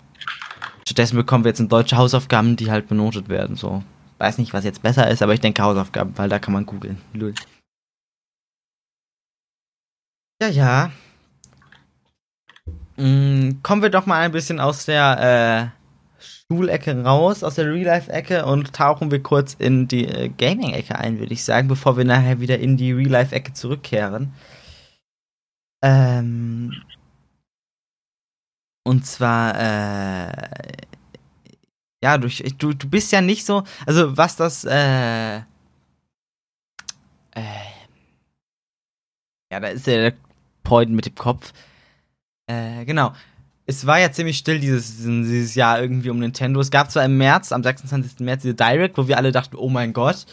Stattdessen 0.84 1.16
bekommen 1.16 1.44
wir 1.44 1.50
jetzt 1.50 1.62
deutsche 1.70 1.96
Hausaufgaben, 1.96 2.56
die 2.56 2.70
halt 2.70 2.88
benotet 2.88 3.28
werden. 3.28 3.54
So, 3.54 3.84
weiß 4.18 4.38
nicht, 4.38 4.52
was 4.52 4.64
jetzt 4.64 4.82
besser 4.82 5.08
ist, 5.08 5.22
aber 5.22 5.34
ich 5.34 5.40
denke 5.40 5.62
Hausaufgaben, 5.62 6.12
weil 6.16 6.28
da 6.28 6.40
kann 6.40 6.52
man 6.52 6.66
googeln. 6.66 7.00
Lull. 7.14 7.34
Ja, 10.42 10.48
ja. 10.48 10.90
Mm, 13.02 13.62
kommen 13.64 13.82
wir 13.82 13.90
doch 13.90 14.06
mal 14.06 14.20
ein 14.20 14.30
bisschen 14.30 14.60
aus 14.60 14.84
der 14.84 15.72
äh, 16.20 16.24
Schulecke 16.24 17.02
raus, 17.02 17.42
aus 17.42 17.56
der 17.56 17.66
Real-Life-Ecke 17.66 18.46
und 18.46 18.72
tauchen 18.74 19.10
wir 19.10 19.20
kurz 19.20 19.54
in 19.54 19.88
die 19.88 20.06
äh, 20.06 20.28
Gaming-Ecke 20.28 20.96
ein, 20.96 21.18
würde 21.18 21.32
ich 21.32 21.42
sagen, 21.42 21.66
bevor 21.66 21.96
wir 21.96 22.04
nachher 22.04 22.38
wieder 22.38 22.60
in 22.60 22.76
die 22.76 22.92
Real-Life-Ecke 22.92 23.54
zurückkehren. 23.54 24.32
Ähm, 25.82 26.80
und 28.84 29.04
zwar, 29.04 29.56
äh, 29.58 30.32
ja, 32.04 32.18
du, 32.18 32.28
du, 32.28 32.72
du 32.74 32.88
bist 32.88 33.10
ja 33.10 33.20
nicht 33.20 33.44
so, 33.44 33.64
also 33.84 34.16
was 34.16 34.36
das, 34.36 34.64
äh, 34.64 35.38
äh, 35.38 35.42
ja, 39.50 39.58
da 39.58 39.66
ist 39.68 39.88
ja 39.88 40.10
der 40.10 40.14
Point 40.62 40.92
mit 40.92 41.06
dem 41.06 41.16
Kopf. 41.16 41.52
Äh, 42.52 42.84
genau. 42.84 43.12
Es 43.64 43.86
war 43.86 43.98
ja 43.98 44.10
ziemlich 44.10 44.38
still 44.38 44.58
dieses, 44.58 44.98
dieses 44.98 45.54
Jahr 45.54 45.80
irgendwie 45.80 46.10
um 46.10 46.18
Nintendo. 46.18 46.60
Es 46.60 46.70
gab 46.70 46.90
zwar 46.90 47.04
im 47.04 47.16
März, 47.16 47.52
am 47.52 47.62
26. 47.62 48.20
März, 48.20 48.42
diese 48.42 48.54
Direct, 48.54 48.98
wo 48.98 49.06
wir 49.06 49.16
alle 49.16 49.32
dachten, 49.32 49.56
oh 49.56 49.68
mein 49.68 49.92
Gott. 49.92 50.26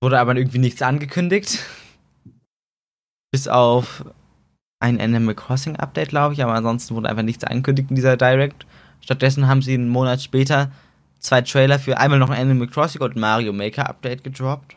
Wurde 0.00 0.18
aber 0.18 0.34
irgendwie 0.34 0.58
nichts 0.58 0.82
angekündigt. 0.82 1.58
Bis 3.30 3.48
auf 3.48 4.04
ein 4.80 5.00
Animal 5.00 5.34
Crossing 5.34 5.76
Update, 5.76 6.08
glaube 6.08 6.34
ich, 6.34 6.42
aber 6.42 6.54
ansonsten 6.54 6.94
wurde 6.96 7.08
einfach 7.08 7.22
nichts 7.22 7.44
angekündigt 7.44 7.90
in 7.90 7.96
dieser 7.96 8.16
Direct. 8.16 8.66
Stattdessen 9.00 9.46
haben 9.46 9.62
sie 9.62 9.74
einen 9.74 9.88
Monat 9.88 10.22
später 10.22 10.72
zwei 11.20 11.42
Trailer 11.42 11.78
für 11.78 11.98
einmal 11.98 12.18
noch 12.18 12.30
ein 12.30 12.40
Animal 12.40 12.66
Crossing 12.66 13.00
und 13.00 13.14
Mario 13.14 13.52
Maker 13.52 13.88
Update 13.88 14.24
gedroppt. 14.24 14.76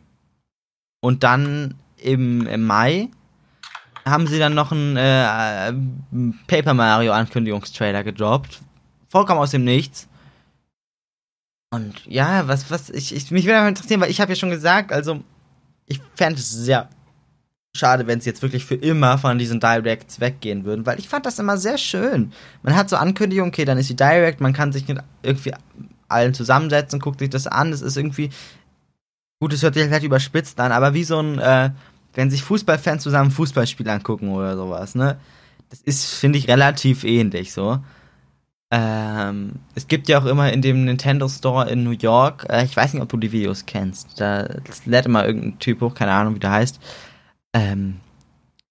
Und 1.02 1.24
dann 1.24 1.75
im, 1.98 2.46
im 2.46 2.66
Mai 2.66 3.10
haben 4.08 4.28
sie 4.28 4.40
dann 4.40 4.54
noch 4.54 4.72
einen 4.72 4.98
äh, 4.98 5.74
Paper 6.48 6.74
Mario 6.74 7.12
Ankündigungstrailer 7.12 8.04
gedroppt. 8.04 8.60
Vollkommen 9.10 9.40
aus 9.40 9.52
dem 9.52 9.64
Nichts. 9.64 10.08
Und 11.72 12.06
ja, 12.06 12.48
was, 12.48 12.70
was, 12.70 12.90
ich, 12.90 13.14
ich 13.16 13.32
mich 13.32 13.46
würde 13.46 13.68
interessieren, 13.68 14.00
weil 14.02 14.12
ich 14.12 14.22
habe 14.22 14.32
ja 14.32 14.36
schon 14.36 14.52
gesagt, 14.52 14.94
also 14.94 15.24
ich 15.88 16.00
fände 16.16 16.40
es 16.40 16.52
sehr 16.52 16.90
schade, 17.76 18.08
wenn 18.08 18.22
sie 18.22 18.30
jetzt 18.30 18.42
wirklich 18.42 18.64
für 18.64 18.76
immer 18.76 19.18
von 19.18 19.38
diesen 19.38 19.60
Directs 19.60 20.20
weggehen 20.20 20.64
würden, 20.64 20.86
weil 20.86 21.00
ich 21.00 21.10
fand 21.10 21.26
das 21.26 21.40
immer 21.40 21.58
sehr 21.58 21.78
schön. 21.78 22.32
Man 22.64 22.76
hat 22.76 22.90
so 22.90 22.96
Ankündigungen, 22.96 23.52
okay, 23.52 23.66
dann 23.66 23.78
ist 23.78 23.90
die 23.90 23.96
Direct, 23.96 24.40
man 24.40 24.54
kann 24.54 24.72
sich 24.72 24.88
mit 24.88 25.00
irgendwie 25.24 25.54
allen 26.08 26.34
zusammensetzen, 26.34 27.00
guckt 27.00 27.20
sich 27.20 27.30
das 27.30 27.48
an, 27.48 27.74
es 27.74 27.82
ist 27.82 27.98
irgendwie, 27.98 28.30
gut, 29.42 29.52
es 29.52 29.64
hört 29.64 29.74
sich 29.74 29.92
halt 29.92 30.04
überspitzt 30.04 30.60
an, 30.60 30.72
aber 30.72 30.94
wie 30.94 31.04
so 31.04 31.20
ein, 31.20 31.40
äh, 31.40 31.72
wenn 32.16 32.32
sich 32.32 32.44
Fußballfans 32.44 33.04
zusammen 33.04 33.32
Fußballspiel 33.32 33.88
angucken 33.90 34.30
oder 34.30 34.56
sowas, 34.58 34.96
ne? 34.96 35.20
Das 35.70 35.82
ist, 35.82 36.14
finde 36.14 36.38
ich, 36.38 36.48
relativ 36.48 37.04
ähnlich 37.04 37.54
so. 37.54 37.80
Ähm, 38.72 39.54
es 39.76 39.88
gibt 39.88 40.10
ja 40.10 40.20
auch 40.20 40.26
immer 40.26 40.52
in 40.52 40.62
dem 40.62 40.86
Nintendo 40.86 41.28
Store 41.30 41.70
in 41.70 41.84
New 41.84 41.92
York, 41.92 42.46
äh, 42.50 42.66
ich 42.66 42.76
weiß 42.76 42.94
nicht, 42.94 43.04
ob 43.04 43.10
du 43.10 43.18
die 43.18 43.32
Videos 43.32 43.66
kennst, 43.66 44.20
da 44.20 44.48
lädt 44.86 45.06
immer 45.06 45.25
irgendein 45.25 45.60
Typ 45.60 45.82
hoch, 45.82 45.94
keine 45.94 46.14
Ahnung, 46.14 46.36
wie 46.36 46.40
der 46.40 46.51
heißt, 46.51 46.80
ähm, 47.54 48.00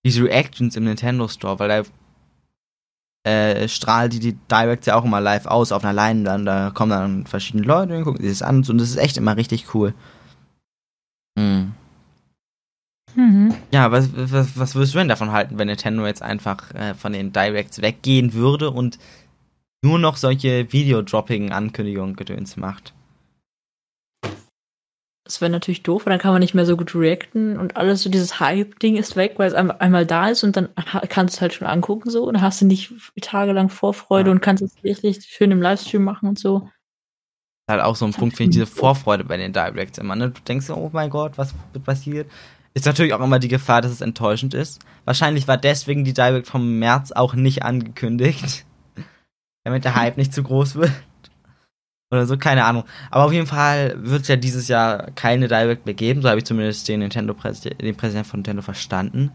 diese 0.04 0.24
Reactions 0.24 0.76
im 0.76 0.84
Nintendo 0.84 1.28
Store, 1.28 1.58
weil 1.58 1.68
da 1.68 1.82
äh, 3.24 3.68
strahlt 3.68 4.12
die, 4.12 4.18
die 4.20 4.36
Directs 4.50 4.86
ja 4.86 4.96
auch 4.96 5.04
immer 5.04 5.20
live 5.20 5.46
aus 5.46 5.72
auf 5.72 5.82
einer 5.82 5.94
Leinwand. 5.94 6.46
Da 6.46 6.70
kommen 6.70 6.90
dann 6.90 7.26
verschiedene 7.26 7.64
Leute 7.64 7.96
und 7.96 8.04
gucken 8.04 8.22
sich 8.22 8.38
das 8.38 8.42
an 8.42 8.56
und 8.56 8.78
das 8.78 8.90
ist 8.90 8.96
echt 8.96 9.16
immer 9.16 9.36
richtig 9.36 9.74
cool. 9.74 9.94
Mhm. 11.36 11.72
Mhm. 13.14 13.54
Ja, 13.70 13.92
was, 13.92 14.10
was, 14.14 14.58
was 14.58 14.74
würdest 14.74 14.94
du 14.94 14.98
denn 14.98 15.08
davon 15.08 15.32
halten, 15.32 15.58
wenn 15.58 15.68
Nintendo 15.68 16.06
jetzt 16.06 16.22
einfach 16.22 16.74
äh, 16.74 16.94
von 16.94 17.12
den 17.12 17.32
Directs 17.32 17.80
weggehen 17.80 18.34
würde 18.34 18.70
und 18.70 18.98
nur 19.82 19.98
noch 19.98 20.16
solche 20.16 20.72
Video-Dropping-Ankündigungen 20.72 22.16
gedöns 22.16 22.56
macht? 22.56 22.92
Das 25.24 25.40
wäre 25.40 25.50
natürlich 25.50 25.82
doof, 25.82 26.04
weil 26.04 26.10
dann 26.10 26.20
kann 26.20 26.32
man 26.32 26.40
nicht 26.40 26.54
mehr 26.54 26.66
so 26.66 26.76
gut 26.76 26.94
reacten 26.94 27.58
und 27.58 27.78
alles 27.78 28.02
so 28.02 28.10
dieses 28.10 28.40
Hype-Ding 28.40 28.96
ist 28.96 29.16
weg, 29.16 29.34
weil 29.38 29.48
es 29.48 29.54
einmal 29.54 30.04
da 30.04 30.28
ist 30.28 30.44
und 30.44 30.54
dann 30.54 30.68
kannst 31.08 31.34
du 31.34 31.36
es 31.38 31.40
halt 31.40 31.54
schon 31.54 31.66
angucken 31.66 32.10
so 32.10 32.24
und 32.24 32.34
dann 32.34 32.42
hast 32.42 32.60
du 32.60 32.66
nicht 32.66 32.92
tagelang 33.22 33.70
Vorfreude 33.70 34.28
ja. 34.28 34.32
und 34.32 34.42
kannst 34.42 34.62
es 34.62 34.84
richtig 34.84 35.24
schön 35.24 35.50
im 35.50 35.62
Livestream 35.62 36.04
machen 36.04 36.28
und 36.28 36.38
so. 36.38 36.68
Halt 37.70 37.80
auch 37.80 37.96
so 37.96 38.04
ein 38.04 38.12
Punkt, 38.12 38.36
finde 38.36 38.50
ich, 38.50 38.56
diese 38.56 38.66
Vorfreude 38.66 39.24
bei 39.24 39.38
den 39.38 39.54
Directs 39.54 39.96
immer, 39.96 40.14
ne? 40.14 40.28
Du 40.28 40.40
denkst 40.42 40.66
so, 40.66 40.74
oh 40.74 40.90
mein 40.92 41.08
Gott, 41.08 41.38
was 41.38 41.54
wird 41.72 41.84
passiert? 41.84 42.30
Ist 42.74 42.86
natürlich 42.86 43.14
auch 43.14 43.20
immer 43.20 43.38
die 43.38 43.48
Gefahr, 43.48 43.80
dass 43.82 43.92
es 43.92 44.00
enttäuschend 44.00 44.52
ist. 44.52 44.80
Wahrscheinlich 45.04 45.46
war 45.46 45.56
deswegen 45.56 46.04
die 46.04 46.12
Direct 46.12 46.48
vom 46.48 46.78
März 46.78 47.12
auch 47.12 47.34
nicht 47.34 47.62
angekündigt. 47.62 48.66
damit 49.64 49.84
der 49.84 49.96
Hype 49.96 50.16
nicht 50.16 50.32
zu 50.32 50.42
groß 50.42 50.76
wird. 50.76 50.92
Oder 52.10 52.26
so, 52.26 52.36
keine 52.36 52.64
Ahnung. 52.64 52.84
Aber 53.10 53.24
auf 53.24 53.32
jeden 53.32 53.46
Fall 53.46 53.94
wird 53.96 54.22
es 54.22 54.28
ja 54.28 54.36
dieses 54.36 54.68
Jahr 54.68 55.10
keine 55.12 55.48
Direct 55.48 55.86
mehr 55.86 55.94
geben. 55.94 56.22
So 56.22 56.28
habe 56.28 56.38
ich 56.38 56.44
zumindest 56.44 56.86
den 56.86 57.00
Nintendo 57.00 57.34
Präsident, 57.34 57.80
den 57.80 57.96
Präsidenten 57.96 58.28
von 58.28 58.40
Nintendo 58.40 58.62
verstanden. 58.62 59.32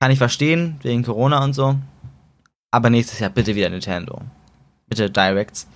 Kann 0.00 0.10
ich 0.10 0.18
verstehen, 0.18 0.78
wegen 0.82 1.04
Corona 1.04 1.44
und 1.44 1.52
so. 1.52 1.78
Aber 2.70 2.90
nächstes 2.90 3.20
Jahr 3.20 3.30
bitte 3.30 3.54
wieder 3.54 3.68
Nintendo. 3.68 4.22
Bitte 4.88 5.10
Directs. 5.10 5.68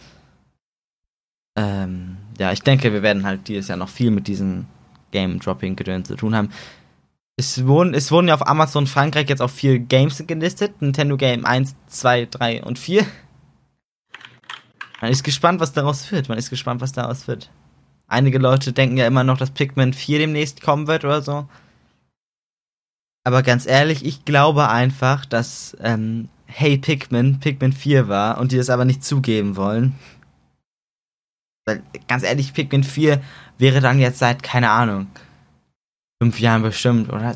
Ähm, 1.56 2.16
ja, 2.38 2.52
ich 2.52 2.62
denke, 2.62 2.92
wir 2.92 3.02
werden 3.02 3.26
halt 3.26 3.46
dieses 3.48 3.68
Jahr 3.68 3.78
noch 3.78 3.88
viel 3.88 4.10
mit 4.10 4.26
diesen 4.26 4.66
Game-Dropping-Gedöns 5.12 6.08
zu 6.08 6.16
tun 6.16 6.34
haben. 6.34 6.50
Es 7.36 7.66
wurden, 7.66 7.94
es 7.94 8.10
wurden 8.10 8.28
ja 8.28 8.34
auf 8.34 8.46
Amazon 8.46 8.86
Frankreich 8.86 9.28
jetzt 9.28 9.40
auch 9.40 9.50
vier 9.50 9.78
Games 9.78 10.22
gelistet. 10.26 10.82
Nintendo 10.82 11.16
Game 11.16 11.46
1, 11.46 11.76
2, 11.86 12.26
3 12.26 12.64
und 12.64 12.78
4. 12.78 13.06
Man 15.00 15.10
ist 15.10 15.22
gespannt, 15.22 15.60
was 15.60 15.72
daraus 15.72 16.10
wird. 16.12 16.28
Man 16.28 16.38
ist 16.38 16.50
gespannt, 16.50 16.80
was 16.80 16.92
daraus 16.92 17.26
wird. 17.28 17.50
Einige 18.06 18.38
Leute 18.38 18.72
denken 18.72 18.96
ja 18.96 19.06
immer 19.06 19.24
noch, 19.24 19.38
dass 19.38 19.50
Pikmin 19.50 19.94
4 19.94 20.18
demnächst 20.18 20.60
kommen 20.60 20.86
wird 20.86 21.04
oder 21.04 21.22
so. 21.22 21.48
Aber 23.24 23.42
ganz 23.42 23.66
ehrlich, 23.66 24.04
ich 24.04 24.24
glaube 24.24 24.68
einfach, 24.68 25.24
dass 25.24 25.76
ähm, 25.80 26.28
Hey 26.46 26.76
Pikmin 26.76 27.40
Pikmin 27.40 27.72
4 27.72 28.08
war 28.08 28.38
und 28.38 28.52
die 28.52 28.56
das 28.56 28.68
aber 28.68 28.84
nicht 28.84 29.02
zugeben 29.02 29.56
wollen. 29.56 29.94
Weil, 31.64 31.82
ganz 32.08 32.24
ehrlich, 32.24 32.52
Pikmin 32.52 32.84
4 32.84 33.22
wäre 33.62 33.80
dann 33.80 34.00
jetzt 34.00 34.18
seit, 34.18 34.42
keine 34.42 34.70
Ahnung, 34.70 35.06
fünf 36.20 36.40
Jahren 36.40 36.62
bestimmt, 36.62 37.12
oder? 37.12 37.32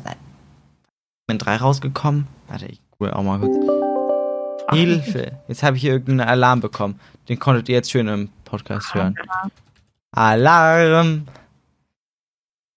Pikmin 1.25 1.39
3 1.39 1.55
rausgekommen. 1.55 2.27
Warte, 2.47 2.65
ich 2.65 2.81
gucke 2.91 3.15
auch 3.15 3.23
mal 3.23 3.39
kurz. 3.39 3.55
Hilfe! 4.71 5.39
Jetzt 5.47 5.63
habe 5.63 5.77
ich 5.77 5.81
hier 5.81 5.93
irgendeinen 5.93 6.27
Alarm 6.27 6.59
bekommen. 6.59 6.99
Den 7.29 7.39
konntet 7.39 7.69
ihr 7.69 7.75
jetzt 7.75 7.89
schön 7.89 8.09
im 8.09 8.29
Podcast 8.43 8.93
hören. 8.93 9.15
Alarm! 10.11 11.27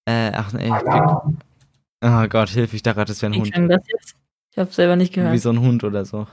Äh, 0.04 0.30
ach 0.32 0.52
nee. 0.52 0.70
Alarm. 0.70 1.38
Oh 2.02 2.28
Gott, 2.28 2.50
Hilfe, 2.50 2.76
ich 2.76 2.82
dachte, 2.84 3.04
das 3.04 3.20
wäre 3.20 3.32
ein 3.32 3.44
ich 3.44 3.52
Hund. 3.52 3.68
Das 3.68 3.82
jetzt? 3.88 4.14
Ich 4.52 4.58
habe 4.58 4.72
selber 4.72 4.94
nicht 4.94 5.12
gehört. 5.12 5.32
Wie 5.32 5.38
so 5.38 5.50
ein 5.50 5.60
Hund 5.60 5.82
oder 5.82 6.04
so. 6.04 6.28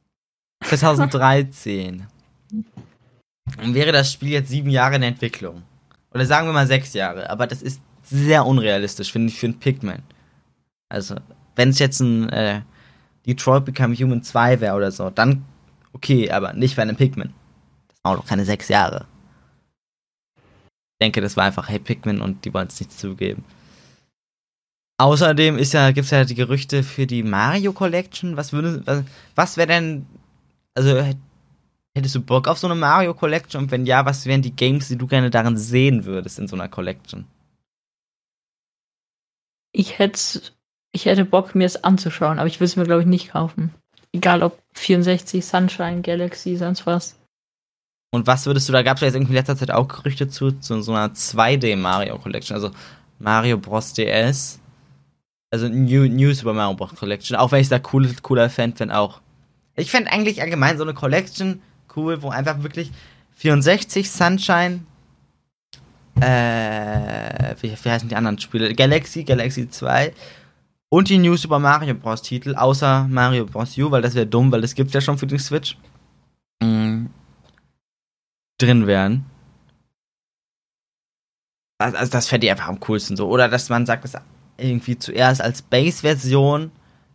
2013. 0.64 2.06
Und 2.52 3.74
wäre 3.74 3.92
das 3.92 4.12
Spiel 4.12 4.30
jetzt 4.30 4.50
sieben 4.50 4.68
Jahre 4.68 4.96
in 4.96 5.02
Entwicklung. 5.02 5.62
Oder 6.12 6.26
sagen 6.26 6.46
wir 6.46 6.52
mal 6.52 6.66
sechs 6.66 6.92
Jahre. 6.94 7.28
Aber 7.30 7.46
das 7.46 7.62
ist 7.62 7.80
sehr 8.02 8.46
unrealistisch, 8.46 9.12
finde 9.12 9.28
ich, 9.28 9.38
für 9.38 9.46
ein 9.46 9.58
Pikmin. 9.58 10.02
Also, 10.88 11.16
wenn 11.56 11.70
es 11.70 11.78
jetzt 11.78 12.00
ein 12.00 12.28
äh, 12.30 12.62
Detroit 13.26 13.64
Become 13.64 13.94
Human 13.94 14.22
2 14.22 14.60
wäre 14.60 14.74
oder 14.74 14.90
so, 14.90 15.10
dann 15.10 15.44
okay, 15.92 16.30
aber 16.30 16.52
nicht 16.54 16.76
bei 16.76 16.82
einem 16.82 16.96
Pikmin. 16.96 17.34
Das 17.88 17.98
waren 18.02 18.16
noch 18.16 18.26
keine 18.26 18.44
sechs 18.44 18.68
Jahre. 18.68 19.06
Ich 20.36 21.04
denke, 21.04 21.20
das 21.20 21.36
war 21.36 21.44
einfach, 21.44 21.68
hey, 21.68 21.78
Pikmin 21.78 22.20
und 22.20 22.44
die 22.44 22.54
wollen 22.54 22.68
es 22.68 22.80
nicht 22.80 22.92
zugeben. 22.92 23.44
Außerdem 25.00 25.58
ist 25.58 25.74
ja, 25.74 25.92
gibt's 25.92 26.10
ja 26.10 26.24
die 26.24 26.34
Gerüchte 26.34 26.82
für 26.82 27.06
die 27.06 27.22
Mario 27.22 27.72
Collection. 27.72 28.36
Was 28.36 28.52
würde, 28.52 28.82
was, 28.84 29.04
was 29.36 29.56
wäre 29.56 29.68
denn, 29.68 30.06
also 30.74 31.04
hättest 31.98 32.14
du 32.14 32.20
Bock 32.20 32.48
auf 32.48 32.58
so 32.58 32.66
eine 32.66 32.74
Mario 32.74 33.14
Collection? 33.14 33.64
Und 33.64 33.70
wenn 33.70 33.86
ja, 33.86 34.06
was 34.06 34.26
wären 34.26 34.42
die 34.42 34.54
Games, 34.54 34.88
die 34.88 34.96
du 34.96 35.06
gerne 35.06 35.30
darin 35.30 35.56
sehen 35.56 36.04
würdest 36.04 36.38
in 36.38 36.48
so 36.48 36.56
einer 36.56 36.68
Collection? 36.68 37.26
Ich 39.72 39.98
hätte 39.98 40.40
ich 40.92 41.04
hätte 41.04 41.24
Bock, 41.24 41.54
mir 41.54 41.66
es 41.66 41.84
anzuschauen, 41.84 42.38
aber 42.38 42.48
ich 42.48 42.60
will 42.60 42.64
es 42.64 42.76
mir, 42.76 42.84
glaube 42.84 43.02
ich, 43.02 43.06
nicht 43.06 43.30
kaufen. 43.30 43.74
Egal 44.12 44.42
ob 44.42 44.58
64, 44.74 45.44
Sunshine, 45.44 46.00
Galaxy, 46.00 46.56
sonst 46.56 46.86
was. 46.86 47.16
Und 48.10 48.26
was 48.26 48.46
würdest 48.46 48.68
du, 48.68 48.72
da 48.72 48.82
gab 48.82 48.96
es 48.96 49.02
ja 49.02 49.06
jetzt 49.06 49.14
irgendwie 49.14 49.32
in 49.32 49.36
letzter 49.36 49.56
Zeit 49.56 49.70
auch 49.70 49.86
Gerüchte 49.86 50.28
zu, 50.28 50.52
zu 50.52 50.80
so 50.80 50.92
einer 50.92 51.12
2D 51.14 51.76
Mario 51.76 52.18
Collection, 52.18 52.54
also 52.54 52.70
Mario 53.18 53.58
Bros. 53.58 53.92
DS. 53.92 54.60
Also 55.50 55.68
New, 55.68 56.08
New 56.08 56.32
Super 56.32 56.54
Mario 56.54 56.74
Bros. 56.74 56.94
Collection, 56.94 57.36
auch 57.36 57.52
wenn 57.52 57.60
ich 57.60 57.68
da 57.68 57.80
cool, 57.92 58.08
cooler 58.22 58.48
Fan 58.48 58.72
bin 58.72 58.90
auch. 58.90 59.20
Ich 59.76 59.90
fände 59.90 60.10
eigentlich 60.10 60.40
allgemein 60.40 60.78
so 60.78 60.84
eine 60.84 60.94
Collection 60.94 61.60
cool, 61.96 62.22
wo 62.22 62.30
einfach 62.30 62.62
wirklich 62.62 62.90
64 63.36 64.10
Sunshine, 64.10 64.80
äh, 66.20 67.54
wie, 67.60 67.70
wie 67.70 67.90
heißen 67.90 68.08
die 68.08 68.16
anderen 68.16 68.38
Spiele? 68.38 68.74
Galaxy, 68.74 69.24
Galaxy 69.24 69.68
2 69.70 70.12
und 70.88 71.08
die 71.08 71.18
New 71.18 71.36
Super 71.36 71.58
Mario 71.58 71.94
Bros. 71.94 72.22
Titel, 72.22 72.54
außer 72.54 73.06
Mario 73.08 73.46
Bros. 73.46 73.76
U, 73.78 73.90
weil 73.90 74.02
das 74.02 74.14
wäre 74.14 74.26
dumm, 74.26 74.50
weil 74.50 74.60
das 74.60 74.74
gibt's 74.74 74.94
ja 74.94 75.00
schon 75.00 75.18
für 75.18 75.26
den 75.26 75.38
Switch. 75.38 75.76
Mm, 76.62 77.06
drin 78.58 78.86
wären. 78.86 79.26
Also, 81.78 81.96
also 81.96 82.10
das 82.10 82.28
fände 82.28 82.46
ich 82.46 82.50
einfach 82.50 82.68
am 82.68 82.80
coolsten 82.80 83.16
so. 83.16 83.28
Oder 83.28 83.48
dass 83.48 83.68
man 83.68 83.86
sagt, 83.86 84.04
dass 84.04 84.14
irgendwie 84.56 84.98
zuerst 84.98 85.40
als 85.40 85.62
Base-Version 85.62 86.72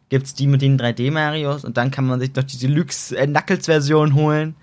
gibt's 0.09 0.33
die 0.33 0.47
mit 0.47 0.61
den 0.61 0.79
3D-Marios 0.79 1.65
und 1.65 1.75
dann 1.75 1.91
kann 1.91 2.05
man 2.05 2.19
sich 2.19 2.33
noch 2.35 2.43
die 2.43 2.57
Deluxe-Knuckles-Version 2.57 4.13
holen 4.13 4.55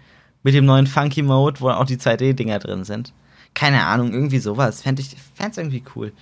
mit 0.42 0.54
dem 0.54 0.64
neuen 0.64 0.86
Funky 0.86 1.22
Mode, 1.22 1.60
wo 1.60 1.70
auch 1.70 1.84
die 1.84 1.96
2D-Dinger 1.96 2.58
drin 2.58 2.84
sind. 2.84 3.12
Keine 3.54 3.84
Ahnung, 3.84 4.12
irgendwie 4.12 4.38
sowas. 4.38 4.82
Fände 4.82 5.02
ich 5.02 5.16
fänd's 5.34 5.58
irgendwie 5.58 5.82
cool. 5.94 6.12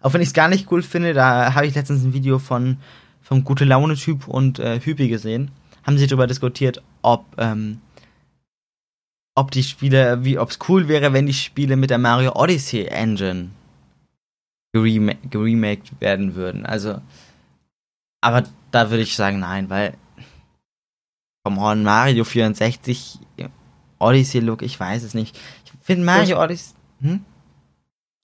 Auch 0.00 0.12
wenn 0.12 0.20
ich 0.20 0.28
es 0.28 0.34
gar 0.34 0.48
nicht 0.48 0.70
cool 0.70 0.82
finde, 0.82 1.14
da 1.14 1.54
habe 1.54 1.66
ich 1.66 1.74
letztens 1.74 2.02
ein 2.02 2.12
Video 2.12 2.38
von 2.38 2.78
vom 3.22 3.44
gute 3.44 3.64
Laune 3.64 3.94
Typ 3.94 4.26
und 4.26 4.58
äh, 4.58 4.80
Hüppi 4.80 5.08
gesehen. 5.08 5.52
Haben 5.84 5.96
sie 5.96 6.06
darüber 6.06 6.26
diskutiert, 6.26 6.82
ob 7.02 7.24
ähm, 7.38 7.80
ob 9.34 9.50
die 9.50 9.62
Spiele, 9.62 10.24
wie 10.24 10.38
ob 10.38 10.50
es 10.50 10.58
cool 10.68 10.88
wäre, 10.88 11.12
wenn 11.12 11.26
die 11.26 11.32
Spiele 11.32 11.76
mit 11.76 11.90
der 11.90 11.98
Mario 11.98 12.32
Odyssey 12.34 12.84
Engine 12.86 13.50
gerema 14.72 15.14
geremaked 15.30 16.00
werden 16.00 16.34
würden. 16.34 16.66
Also, 16.66 17.00
aber 18.20 18.44
da 18.70 18.90
würde 18.90 19.02
ich 19.02 19.16
sagen, 19.16 19.38
nein, 19.40 19.70
weil 19.70 19.94
come 21.44 21.60
on, 21.60 21.82
Mario 21.82 22.24
64 22.24 23.18
Odyssey 24.02 24.40
Look, 24.40 24.62
ich 24.62 24.78
weiß 24.78 25.02
es 25.02 25.14
nicht. 25.14 25.38
Ich 25.64 25.72
finde 25.80 26.04
Mario 26.04 26.36
das, 26.36 26.44
Odyssey. 26.44 26.74
Hm? 27.00 27.24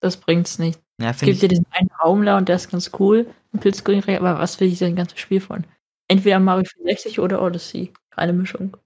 Das 0.00 0.16
bringt's 0.16 0.58
nicht. 0.58 0.80
Ja, 1.00 1.10
es 1.10 1.20
gibt 1.20 1.42
ja 1.42 1.48
diesen 1.48 1.66
einen 1.70 1.90
Raum 2.02 2.24
da 2.24 2.36
und 2.36 2.48
der 2.48 2.56
ist 2.56 2.70
ganz 2.70 2.90
cool. 2.98 3.26
Ein 3.52 3.60
Pilzgrün, 3.60 4.02
aber 4.02 4.38
was 4.38 4.58
will 4.60 4.68
ich 4.68 4.78
denn 4.78 4.96
ganzes 4.96 5.20
Spiel 5.20 5.40
von? 5.40 5.64
Entweder 6.08 6.40
Mario 6.40 6.64
64 6.64 7.20
oder 7.20 7.42
Odyssey. 7.42 7.92
Keine 8.10 8.32
Mischung. 8.32 8.76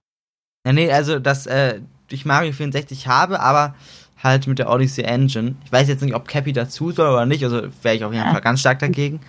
Ja, 0.65 0.73
nee, 0.73 0.91
also 0.91 1.19
das, 1.19 1.47
äh, 1.47 1.81
ich 2.09 2.25
Mario 2.25 2.53
64 2.53 3.07
habe, 3.07 3.39
aber 3.39 3.75
halt 4.21 4.47
mit 4.47 4.59
der 4.59 4.69
Odyssey 4.69 5.03
Engine. 5.03 5.55
Ich 5.65 5.71
weiß 5.71 5.87
jetzt 5.87 6.01
nicht, 6.01 6.15
ob 6.15 6.27
Cappy 6.27 6.53
dazu 6.53 6.91
soll 6.91 7.09
oder 7.09 7.25
nicht, 7.25 7.43
also 7.43 7.63
wäre 7.81 7.95
ich 7.95 8.03
auf 8.05 8.13
jeden 8.13 8.29
Fall 8.29 8.41
ganz 8.41 8.61
stark 8.61 8.79
dagegen. 8.79 9.19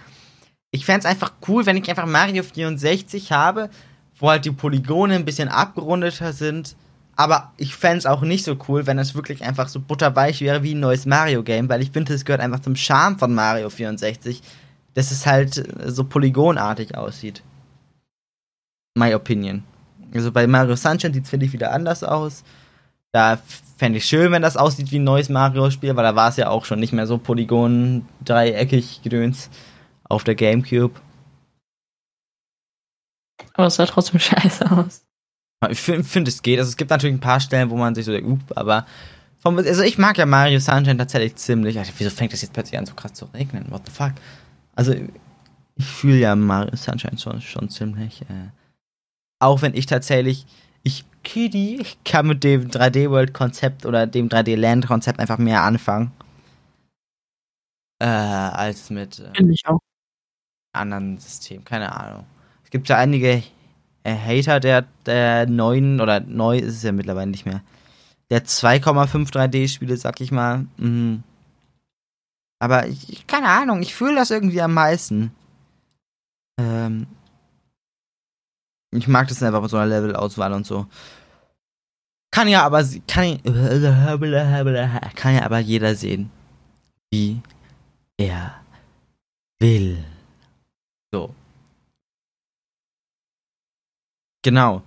Ich 0.71 0.85
fände 0.85 1.01
es 1.01 1.07
einfach 1.07 1.33
cool, 1.49 1.67
wenn 1.67 1.77
ich 1.77 1.89
einfach 1.89 2.07
Mario 2.07 2.43
64 2.43 3.33
habe, 3.33 3.71
wo 4.19 4.31
halt 4.31 4.45
die 4.45 4.51
Polygone 4.53 5.15
ein 5.15 5.25
bisschen 5.25 5.49
abgerundeter 5.49 6.33
sind. 6.33 6.77
Aber 7.17 7.53
ich 7.57 7.77
fände 7.77 7.99
es 7.99 8.07
auch 8.07 8.23
nicht 8.23 8.45
so 8.45 8.57
cool, 8.69 8.87
wenn 8.87 8.99
es 8.99 9.15
wirklich 9.15 9.45
einfach 9.45 9.69
so 9.69 9.81
butterweich 9.81 10.41
wäre 10.41 10.63
wie 10.63 10.75
ein 10.75 10.81
neues 10.81 11.07
Mario-Game, 11.07 11.69
weil 11.69 11.83
ich 11.83 11.91
finde, 11.91 12.15
es 12.15 12.25
gehört 12.25 12.41
einfach 12.41 12.61
zum 12.61 12.77
Charme 12.77 13.19
von 13.19 13.35
Mario 13.35 13.71
64, 13.71 14.43
dass 14.95 15.11
es 15.11 15.27
halt 15.27 15.69
so 15.87 16.05
polygonartig 16.05 16.97
aussieht. 16.97 17.43
My 18.97 19.15
opinion. 19.15 19.65
Also 20.13 20.31
bei 20.33 20.47
Mario 20.47 20.77
Sunshine 20.77 21.15
sieht 21.15 21.25
es, 21.25 21.31
finde 21.31 21.47
ich, 21.47 21.53
wieder 21.53 21.73
anders 21.73 22.05
aus. 22.05 22.45
Da 23.13 23.39
fände 23.77 23.99
ich 23.99 24.07
schön, 24.07 24.33
wenn 24.33 24.43
das 24.43 24.57
aussieht 24.57 24.91
wie 24.91 24.99
ein 24.99 25.05
neues 25.05 25.29
Mario-Spiel, 25.29 25.95
weil 25.97 26.05
da 26.05 26.17
war 26.17 26.29
es 26.29 26.37
ja 26.37 26.49
auch 26.49 26.65
schon 26.65 26.81
nicht 26.81 26.93
mehr 26.93 27.07
so 27.07 27.19
polygon, 27.19 28.07
dreieckig 28.25 29.03
gedöns 29.03 29.51
auf 30.05 30.25
der 30.25 30.35
Gamecube. 30.35 31.01
Aber 33.55 33.67
es 33.67 33.77
sah 33.77 33.87
trotzdem 33.87 34.21
scheiße 34.21 34.71
aus. 34.71 35.05
Ich 35.71 35.81
finde, 35.81 36.05
find, 36.05 36.29
es 36.29 36.43
geht. 36.43 36.59
Also 36.59 36.71
es 36.71 36.77
gibt 36.77 36.91
natürlich 36.91 37.17
ein 37.17 37.21
paar 37.21 37.41
Stellen, 37.41 37.71
wo 37.71 37.77
man 37.77 37.95
sich 37.95 38.05
so 38.05 38.13
denkt, 38.13 38.51
up, 38.51 38.59
aber 38.59 38.87
vom, 39.41 39.59
also 39.59 39.83
ich 39.83 39.99
mag 39.99 40.17
ja 40.17 40.27
Mario 40.27 40.59
Sunshine 40.59 40.97
tatsächlich 40.97 41.37
ziemlich. 41.37 41.79
Also, 41.79 41.93
wieso 41.99 42.11
fängt 42.11 42.33
das 42.33 42.43
jetzt 42.43 42.53
plötzlich 42.55 42.79
an, 42.79 42.87
so 42.87 42.95
krass 42.95 43.13
zu 43.13 43.27
regnen? 43.27 43.67
What 43.71 43.83
the 43.87 43.93
fuck? 43.93 44.13
Also, 44.75 44.95
ich 45.77 45.85
fühle 45.85 46.19
ja 46.19 46.35
Mario 46.35 46.75
Sunshine 46.77 47.19
schon, 47.19 47.41
schon 47.41 47.69
ziemlich. 47.69 48.23
Äh, 48.23 48.51
auch 49.39 49.63
wenn 49.63 49.75
ich 49.75 49.87
tatsächlich 49.87 50.47
ich 50.83 51.05
Kitty 51.25 51.79
ich 51.81 52.03
kann 52.05 52.27
mit 52.27 52.45
dem 52.45 52.71
3D 52.71 53.11
World 53.11 53.35
Konzept 53.35 53.87
oder 53.87 54.07
dem 54.07 54.29
3D 54.29 54.57
Land 54.57 54.87
Konzept 54.87 55.19
einfach 55.19 55.39
mehr 55.39 55.63
anfangen. 55.63 56.13
Äh, 57.99 58.07
als 58.07 58.91
mit 58.91 59.21
äh, 59.21 59.33
anderen 60.73 61.19
Systemen. 61.19 61.65
Keine 61.65 61.93
Ahnung. 61.93 62.27
Es 62.65 62.71
gibt 62.71 62.89
ja 62.89 62.99
einige 62.99 63.43
Hater 64.13 64.61
der, 64.61 64.85
der 65.07 65.47
neuen, 65.47 66.01
oder 66.01 66.21
neu 66.21 66.59
ist 66.59 66.77
es 66.77 66.83
ja 66.83 66.93
mittlerweile 66.93 67.31
nicht 67.31 67.47
mehr, 67.47 67.63
der 68.31 68.45
2,5 68.45 69.33
3D-Spiele, 69.33 69.97
sag 69.97 70.21
ich 70.21 70.31
mal. 70.31 70.67
Mhm. 70.77 71.23
Aber 72.59 72.87
ich, 72.87 73.27
keine 73.27 73.49
Ahnung, 73.49 73.83
ich 73.83 73.95
fühle 73.95 74.17
das 74.17 74.31
irgendwie 74.31 74.61
am 74.61 74.75
meisten. 74.75 75.33
Ähm, 76.59 77.07
ich 78.91 79.09
mag 79.09 79.29
das 79.29 79.43
einfach 79.43 79.61
mit 79.61 79.71
so 79.71 79.77
einer 79.77 79.87
Levelauswahl 79.87 80.53
und 80.53 80.67
so. 80.67 80.87
Kann 82.31 82.49
ja 82.49 82.65
aber 82.65 82.85
kann, 83.07 83.41
kann 85.15 85.35
ja 85.35 85.43
aber 85.45 85.59
jeder 85.59 85.95
sehen, 85.95 86.31
wie 87.11 87.41
er 88.17 88.61
will. 89.61 90.05
So. 91.13 91.35
Genau. 94.45 94.83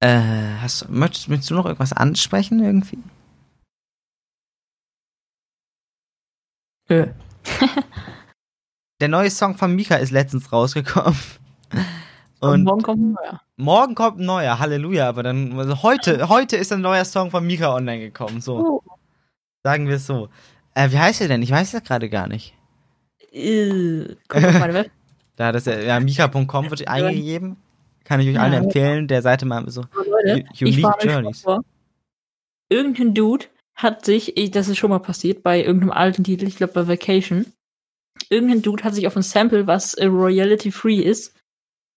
Äh, 0.00 0.56
hast, 0.60 0.88
möchtest, 0.88 1.28
möchtest 1.28 1.50
du 1.50 1.54
noch 1.54 1.66
irgendwas 1.66 1.92
ansprechen 1.92 2.64
irgendwie? 2.64 2.98
Nö. 6.88 7.06
Der 9.00 9.08
neue 9.08 9.30
Song 9.30 9.54
von 9.56 9.76
Mika 9.76 9.96
ist 9.96 10.10
letztens 10.10 10.50
rausgekommen. 10.50 11.18
Und 12.40 12.64
morgen 12.64 12.82
kommt 12.82 13.02
ein 13.02 13.12
neuer. 13.12 13.40
Morgen 13.58 13.94
kommt 13.94 14.18
ein 14.18 14.24
neuer, 14.24 14.58
Halleluja. 14.58 15.08
Aber 15.08 15.22
dann, 15.22 15.58
also 15.58 15.82
heute, 15.82 16.30
heute 16.30 16.56
ist 16.56 16.72
ein 16.72 16.80
neuer 16.80 17.04
Song 17.04 17.30
von 17.30 17.46
Mika 17.46 17.74
online 17.74 18.00
gekommen. 18.00 18.40
So. 18.40 18.56
Oh. 18.56 18.82
Sagen 19.62 19.88
wir 19.88 19.96
es 19.96 20.06
so. 20.06 20.30
Äh, 20.74 20.90
wie 20.90 20.98
heißt 20.98 21.20
er 21.20 21.28
denn? 21.28 21.42
Ich 21.42 21.50
weiß 21.50 21.72
das 21.72 21.84
gerade 21.84 22.08
gar 22.08 22.28
nicht. 22.28 22.54
Äh, 23.30 24.16
guck 24.26 24.42
Web. 24.42 24.90
da 25.36 25.52
das 25.52 25.66
ja, 25.66 25.78
ja 25.78 26.00
Mika.com 26.00 26.70
wird 26.70 26.88
eingegeben. 26.88 27.58
Kann 28.10 28.18
ich 28.18 28.26
euch 28.26 28.34
ja, 28.34 28.42
allen 28.42 28.64
empfehlen, 28.64 29.06
der 29.06 29.22
Seite 29.22 29.46
mal 29.46 29.70
so. 29.70 29.84
Leute, 29.94 30.44
Unique 30.60 30.84
Journeys. 31.00 31.46
Irgendein 32.68 33.14
Dude 33.14 33.46
hat 33.76 34.04
sich, 34.04 34.34
das 34.50 34.66
ist 34.66 34.78
schon 34.78 34.90
mal 34.90 34.98
passiert 34.98 35.44
bei 35.44 35.62
irgendeinem 35.62 35.92
alten 35.92 36.24
Titel, 36.24 36.48
ich 36.48 36.56
glaube 36.56 36.72
bei 36.72 36.88
Vacation. 36.88 37.46
Irgendein 38.28 38.62
Dude 38.62 38.82
hat 38.82 38.96
sich 38.96 39.06
auf 39.06 39.14
ein 39.14 39.22
Sample, 39.22 39.68
was 39.68 39.94
äh, 39.94 40.06
royalty 40.06 40.72
free 40.72 40.98
ist, 40.98 41.36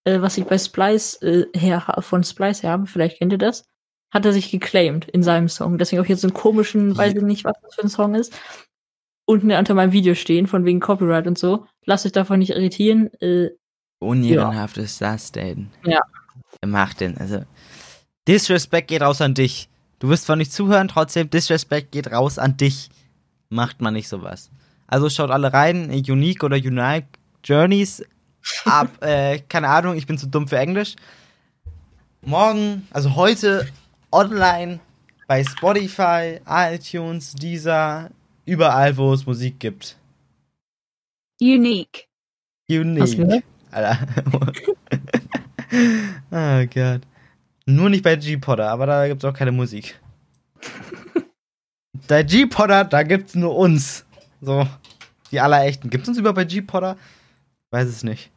äh, 0.04 0.20
was 0.20 0.38
ich 0.38 0.44
bei 0.44 0.56
Splice 0.56 1.20
äh, 1.20 1.46
her, 1.52 1.84
von 1.98 2.22
Splice 2.22 2.62
her 2.62 2.70
habe, 2.70 2.86
vielleicht 2.86 3.18
kennt 3.18 3.32
ihr 3.32 3.38
das, 3.38 3.64
hat 4.12 4.24
er 4.24 4.32
sich 4.32 4.52
geclaimed 4.52 5.08
in 5.08 5.24
seinem 5.24 5.48
Song. 5.48 5.78
Deswegen 5.78 6.00
auch 6.00 6.06
jetzt 6.06 6.20
so 6.20 6.28
einen 6.28 6.34
komischen, 6.34 6.96
weiß 6.96 7.14
ich 7.16 7.22
nicht, 7.22 7.44
was 7.44 7.56
das 7.60 7.74
für 7.74 7.82
ein 7.82 7.88
Song 7.88 8.14
ist, 8.14 8.32
unten 9.26 9.50
unter 9.50 9.74
meinem 9.74 9.90
Video 9.90 10.14
stehen, 10.14 10.46
von 10.46 10.64
wegen 10.64 10.78
Copyright 10.78 11.26
und 11.26 11.38
so. 11.38 11.66
Lasst 11.84 12.06
euch 12.06 12.12
davon 12.12 12.38
nicht 12.38 12.50
irritieren. 12.50 13.12
Äh, 13.14 13.50
Unehrenhaft 14.04 14.76
ja. 14.76 14.82
ist 14.82 15.00
das 15.00 15.32
denn? 15.32 15.70
Ja. 15.84 16.00
Wer 16.60 16.68
macht 16.68 17.00
denn? 17.00 17.16
Also, 17.18 17.44
Disrespect 18.26 18.88
geht 18.88 19.02
raus 19.02 19.20
an 19.20 19.34
dich. 19.34 19.68
Du 19.98 20.08
wirst 20.08 20.26
zwar 20.26 20.36
nicht 20.36 20.52
zuhören, 20.52 20.88
trotzdem, 20.88 21.30
Disrespect 21.30 21.92
geht 21.92 22.10
raus 22.10 22.38
an 22.38 22.56
dich. 22.56 22.90
Macht 23.48 23.80
man 23.80 23.94
nicht 23.94 24.08
sowas. 24.08 24.50
Also 24.86 25.08
schaut 25.08 25.30
alle 25.30 25.52
rein, 25.52 25.90
Unique 25.90 26.44
oder 26.44 26.56
Unique 26.56 27.06
Journeys 27.42 28.04
ab, 28.64 28.90
äh, 29.02 29.38
keine 29.48 29.68
Ahnung, 29.68 29.96
ich 29.96 30.06
bin 30.06 30.18
zu 30.18 30.26
dumm 30.26 30.48
für 30.48 30.58
Englisch. 30.58 30.96
Morgen, 32.22 32.86
also 32.90 33.14
heute 33.16 33.66
online 34.10 34.80
bei 35.26 35.44
Spotify, 35.44 36.40
iTunes, 36.46 37.32
Deezer, 37.34 38.10
überall, 38.46 38.96
wo 38.96 39.12
es 39.12 39.26
Musik 39.26 39.58
gibt. 39.58 39.96
Unique. 41.40 42.08
Unique. 42.68 43.44
Alter. 43.74 43.98
oh 46.30 46.66
Gott. 46.74 47.00
Nur 47.66 47.90
nicht 47.90 48.04
bei 48.04 48.16
G-Podder, 48.16 48.68
aber 48.70 48.86
da 48.86 49.08
gibt's 49.08 49.24
auch 49.24 49.32
keine 49.32 49.52
Musik. 49.52 49.98
bei 52.08 52.22
G-Podder, 52.22 52.84
da 52.84 53.02
gibt's 53.02 53.34
nur 53.34 53.56
uns. 53.56 54.04
So, 54.40 54.66
die 55.30 55.40
allerechten. 55.40 55.90
Gibt's 55.90 56.08
uns 56.08 56.18
über 56.18 56.32
bei 56.32 56.44
G-Podder? 56.44 56.96
Weiß 57.70 57.88
es 57.88 58.04
nicht. 58.04 58.30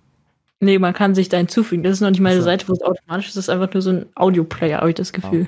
Nee, 0.60 0.80
man 0.80 0.94
kann 0.94 1.14
sich 1.14 1.30
da 1.30 1.38
hinzufügen. 1.38 1.84
Das 1.84 1.94
ist 1.94 2.02
noch 2.02 2.10
nicht 2.10 2.20
mal 2.20 2.30
eine 2.30 2.40
Ach 2.40 2.44
so. 2.44 2.46
Seite, 2.46 2.68
wo 2.68 2.74
es 2.74 2.82
automatisch 2.82 3.28
ist. 3.28 3.38
Das 3.38 3.46
ist 3.46 3.50
einfach 3.50 3.72
nur 3.72 3.82
so 3.84 3.92
ein 3.92 4.06
Audioplayer, 4.16 4.80
habe 4.80 4.90
ich 4.90 4.96
das 4.96 5.14
Gefühl. 5.14 5.48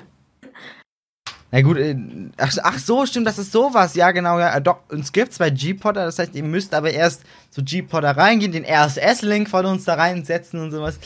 Na 1.52 1.62
gut, 1.62 1.78
äh, 1.78 1.96
ach, 2.38 2.54
ach 2.62 2.78
so, 2.78 3.06
stimmt, 3.06 3.26
das 3.26 3.40
ist 3.40 3.52
sowas. 3.52 3.96
Ja, 3.96 4.12
genau, 4.12 4.38
ja. 4.40 4.56
äh, 4.56 4.62
Doch, 4.62 4.82
uns 4.90 5.12
gibt's 5.12 5.40
bei 5.40 5.50
G-Podder, 5.50 6.06
das 6.06 6.20
heißt, 6.20 6.36
ihr 6.36 6.44
müsst 6.44 6.74
aber 6.74 6.92
erst 6.92 7.24
zu 7.50 7.64
G-Podder 7.64 8.16
reingehen, 8.16 8.52
den 8.52 8.66
RSS-Link 8.66 9.50
von 9.50 9.66
uns 9.66 9.86
da 9.86 9.96
reinsetzen 9.96 10.62
und 10.62 10.72
sowas. 10.72 11.00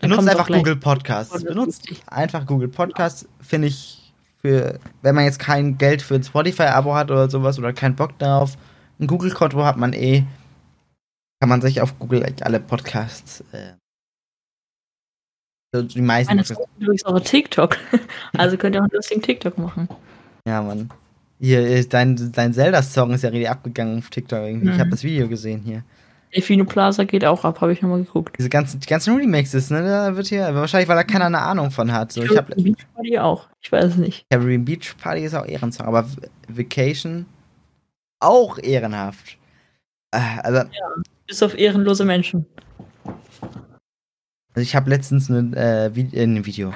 Benutzt 0.00 0.28
einfach. 0.28 0.48
Google 0.48 0.76
Podcasts. 0.76 1.44
Benutzt 1.44 1.88
einfach 2.06 2.46
Google 2.46 2.68
Podcasts, 2.68 3.28
finde 3.40 3.68
ich, 3.68 4.12
für, 4.40 4.78
wenn 5.02 5.14
man 5.14 5.24
jetzt 5.24 5.38
kein 5.38 5.76
Geld 5.76 6.02
für 6.02 6.14
ein 6.14 6.22
Spotify-Abo 6.22 6.94
hat 6.94 7.10
oder 7.10 7.28
sowas 7.28 7.58
oder 7.58 7.72
keinen 7.72 7.96
Bock 7.96 8.18
darauf, 8.18 8.56
ein 8.98 9.06
Google-Konto 9.06 9.62
hat 9.64 9.76
man 9.76 9.92
eh, 9.92 10.24
kann 11.40 11.48
man 11.50 11.60
sich 11.60 11.80
auf 11.80 11.98
Google 11.98 12.22
echt 12.22 12.42
alle 12.44 12.60
Podcasts, 12.60 13.44
äh, 13.52 13.72
die 15.74 16.00
meisten 16.00 16.30
Meine 16.30 16.42
ist 16.42 16.54
übrigens 16.78 17.04
auch 17.04 17.20
TikTok. 17.20 17.76
Also 18.36 18.56
könnt 18.56 18.74
ihr 18.76 18.80
auch 18.80 18.84
einen 18.84 18.92
lustigen 18.94 19.22
TikTok 19.22 19.58
machen. 19.58 19.88
Ja, 20.46 20.62
Mann. 20.62 20.90
Hier, 21.40 21.60
äh, 21.60 21.84
dein, 21.84 22.32
dein 22.32 22.52
Zelda-Song 22.54 23.12
ist 23.12 23.22
ja 23.22 23.30
richtig 23.30 23.50
abgegangen 23.50 23.98
auf 23.98 24.08
TikTok 24.10 24.38
irgendwie. 24.40 24.68
Ich 24.70 24.76
Mhm. 24.76 24.80
habe 24.80 24.90
das 24.90 25.02
Video 25.04 25.28
gesehen 25.28 25.60
hier. 25.62 25.82
Delfino 26.34 26.64
Plaza 26.64 27.04
geht 27.04 27.24
auch 27.24 27.44
ab, 27.44 27.60
habe 27.60 27.72
ich 27.72 27.82
nochmal 27.82 28.02
geguckt. 28.02 28.36
Diese 28.38 28.48
ganzen, 28.48 28.80
die 28.80 28.86
ganzen 28.86 29.16
Remixes, 29.16 29.70
ne? 29.70 29.82
Da 29.82 30.16
wird 30.16 30.26
hier, 30.26 30.54
wahrscheinlich, 30.54 30.88
weil 30.88 30.96
da 30.96 31.04
keiner 31.04 31.26
eine 31.26 31.38
Ahnung 31.40 31.70
von 31.70 31.92
hat. 31.92 32.12
So, 32.12 32.22
ich 32.22 32.36
habe 32.36 32.54
Beach 32.56 32.86
Party 32.94 33.18
auch. 33.18 33.48
Ich 33.60 33.70
weiß 33.70 33.84
es 33.84 33.96
nicht. 33.96 34.26
Caribbean 34.30 34.64
Beach 34.64 34.94
Party 35.00 35.24
ist 35.24 35.34
auch 35.34 35.46
Ehrensong, 35.46 35.86
aber 35.86 36.06
Vacation 36.48 37.26
auch 38.20 38.58
ehrenhaft. 38.58 39.38
Äh, 40.10 40.20
also, 40.42 40.68
Bis 41.26 41.42
auf 41.42 41.56
ehrenlose 41.56 42.04
Menschen. 42.04 42.44
Also 44.56 44.62
ich 44.62 44.74
habe 44.74 44.90
letztens 44.90 45.28
ein 45.28 45.52
äh, 45.54 45.90
Vi- 45.94 46.12
äh, 46.12 46.24
ein 46.24 46.44
Video 46.44 46.74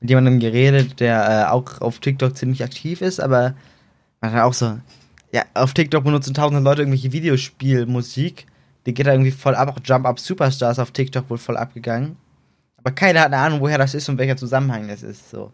mit 0.00 0.08
jemandem 0.10 0.40
geredet, 0.40 0.98
der 0.98 1.46
äh, 1.48 1.50
auch 1.52 1.80
auf 1.80 1.98
TikTok 2.00 2.36
ziemlich 2.36 2.64
aktiv 2.64 3.02
ist, 3.02 3.20
aber 3.20 3.54
man 4.20 4.32
hat 4.32 4.42
auch 4.42 4.54
so, 4.54 4.78
ja, 5.32 5.44
auf 5.54 5.74
TikTok 5.74 6.02
benutzen 6.02 6.34
tausende 6.34 6.62
Leute 6.62 6.82
irgendwelche 6.82 7.12
Videospielmusik. 7.12 8.46
Die 8.86 8.94
geht 8.94 9.06
da 9.06 9.12
irgendwie 9.12 9.30
voll 9.30 9.54
ab, 9.54 9.68
auch 9.68 9.78
Jump 9.84 10.06
Up 10.06 10.18
Superstars 10.18 10.78
auf 10.78 10.90
TikTok 10.90 11.28
wohl 11.30 11.38
voll 11.38 11.56
abgegangen. 11.58 12.16
Aber 12.78 12.90
keiner 12.92 13.20
hat 13.20 13.26
eine 13.26 13.36
Ahnung, 13.36 13.60
woher 13.60 13.76
das 13.78 13.94
ist 13.94 14.08
und 14.08 14.16
welcher 14.18 14.38
Zusammenhang 14.38 14.88
das 14.88 15.02
ist, 15.02 15.28
so. 15.30 15.52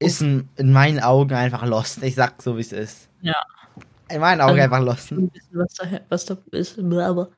Ist 0.00 0.22
in, 0.22 0.48
in 0.56 0.72
meinen 0.72 0.98
Augen 1.00 1.34
einfach 1.34 1.64
lost. 1.66 2.02
Ich 2.02 2.14
sag 2.14 2.40
so, 2.42 2.56
wie 2.56 2.62
es 2.62 2.72
ist. 2.72 3.08
Ja. 3.20 3.36
In 4.10 4.20
meinen 4.20 4.40
Augen 4.40 4.58
Also- 4.58 4.62
einfach 4.62 4.80
lost. 4.80 5.12
Ein 5.12 5.28
bisschen, 5.28 5.58
was 5.58 5.74
da, 5.74 6.00
was 6.08 6.24
da 6.24 6.36
ist. 6.52 6.76
Blablabla. 6.76 7.28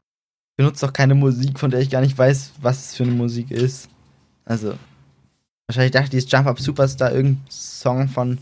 Ich 0.55 0.59
benutze 0.59 0.87
doch 0.87 0.93
keine 0.93 1.17
Musik, 1.17 1.59
von 1.59 1.73
der 1.73 1.81
ich 1.81 1.90
gar 1.90 2.01
nicht 2.01 2.17
weiß, 2.17 2.53
was 2.62 2.90
es 2.90 2.95
für 2.95 3.03
eine 3.03 3.11
Musik 3.11 3.51
ist. 3.51 3.88
Also, 4.45 4.75
wahrscheinlich 5.67 5.90
dachte 5.90 6.05
ich, 6.05 6.11
dieses 6.11 6.31
Jump 6.31 6.47
Up 6.47 6.61
Superstar 6.61 7.12
irgendein 7.12 7.45
Song 7.51 8.07
von 8.07 8.38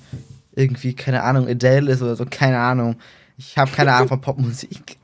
irgendwie, 0.54 0.92
keine 0.92 1.22
Ahnung, 1.22 1.48
Adele 1.48 1.90
ist 1.90 2.02
oder 2.02 2.14
so, 2.14 2.26
keine 2.26 2.58
Ahnung. 2.58 2.96
Ich 3.38 3.56
habe 3.56 3.70
keine 3.70 3.94
Ahnung 3.94 4.08
von 4.08 4.20
Popmusik. 4.20 4.98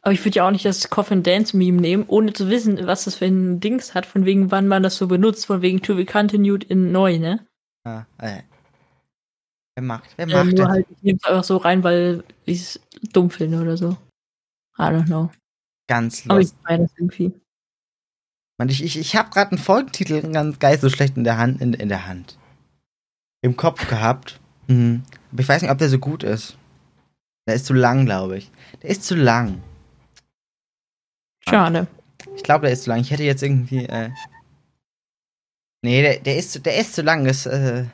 Aber 0.00 0.14
ich 0.14 0.24
würde 0.24 0.36
ja 0.36 0.46
auch 0.46 0.52
nicht 0.52 0.64
das 0.64 0.88
Coffin 0.88 1.22
Dance 1.22 1.54
Meme 1.54 1.82
nehmen, 1.82 2.04
ohne 2.06 2.32
zu 2.32 2.48
wissen, 2.48 2.86
was 2.86 3.04
das 3.04 3.16
für 3.16 3.26
ein 3.26 3.60
Dings 3.60 3.94
hat, 3.94 4.06
von 4.06 4.24
wegen, 4.24 4.50
wann 4.50 4.68
man 4.68 4.82
das 4.82 4.96
so 4.96 5.08
benutzt, 5.08 5.44
von 5.44 5.60
wegen 5.60 5.82
to 5.82 5.96
be 5.96 6.06
continued 6.06 6.64
in 6.64 6.92
neu, 6.92 7.18
ne? 7.18 7.44
Ah, 7.84 8.06
äh. 8.18 8.40
Wer 9.74 9.82
macht? 9.82 10.08
Wer 10.16 10.28
macht 10.28 10.46
nur 10.46 10.54
das? 10.54 10.68
halt, 10.68 10.86
ich 10.88 11.02
nehme 11.02 11.18
es 11.22 11.28
einfach 11.28 11.44
so 11.44 11.58
rein, 11.58 11.84
weil 11.84 12.24
ich 12.46 12.62
es 12.62 12.80
dumm 13.12 13.28
finde 13.28 13.60
oder 13.60 13.76
so. 13.76 13.98
I 14.78 14.82
don't 14.82 15.04
know. 15.04 15.30
Ganz 15.88 16.24
Aber 16.28 16.40
ich 16.40 16.50
das 16.64 16.90
irgendwie. 16.96 17.32
Mann, 18.58 18.68
ich 18.68 18.82
ich, 18.82 18.98
ich 18.98 19.16
habe 19.16 19.30
gerade 19.30 19.52
einen 19.52 19.58
Folgentitel 19.58 20.20
ganz 20.32 20.58
geil 20.58 20.78
so 20.80 20.88
schlecht 20.88 21.16
in 21.16 21.24
der 21.24 21.38
Hand, 21.38 21.60
in, 21.60 21.74
in 21.74 21.88
der 21.88 22.06
Hand. 22.06 22.38
Im 23.42 23.56
Kopf 23.56 23.88
gehabt. 23.88 24.40
Mhm. 24.66 25.02
Aber 25.30 25.40
ich 25.40 25.48
weiß 25.48 25.62
nicht, 25.62 25.70
ob 25.70 25.78
der 25.78 25.88
so 25.88 25.98
gut 25.98 26.22
ist. 26.22 26.56
Der 27.46 27.54
ist 27.54 27.66
zu 27.66 27.74
lang, 27.74 28.06
glaube 28.06 28.38
ich. 28.38 28.50
Der 28.82 28.90
ist 28.90 29.04
zu 29.04 29.14
lang. 29.14 29.62
Schade. 31.48 31.86
Ich 32.34 32.42
glaube, 32.42 32.62
der 32.62 32.72
ist 32.72 32.84
zu 32.84 32.90
lang. 32.90 33.00
Ich 33.00 33.10
hätte 33.10 33.22
jetzt 33.22 33.42
irgendwie. 33.42 33.84
Äh 33.86 34.10
nee, 35.82 36.02
der, 36.02 36.18
der, 36.18 36.36
ist, 36.36 36.52
zu- 36.52 36.60
der 36.60 36.78
ist 36.78 36.94
zu 36.94 37.02
lang. 37.02 37.24
Das, 37.24 37.46
äh, 37.46 37.84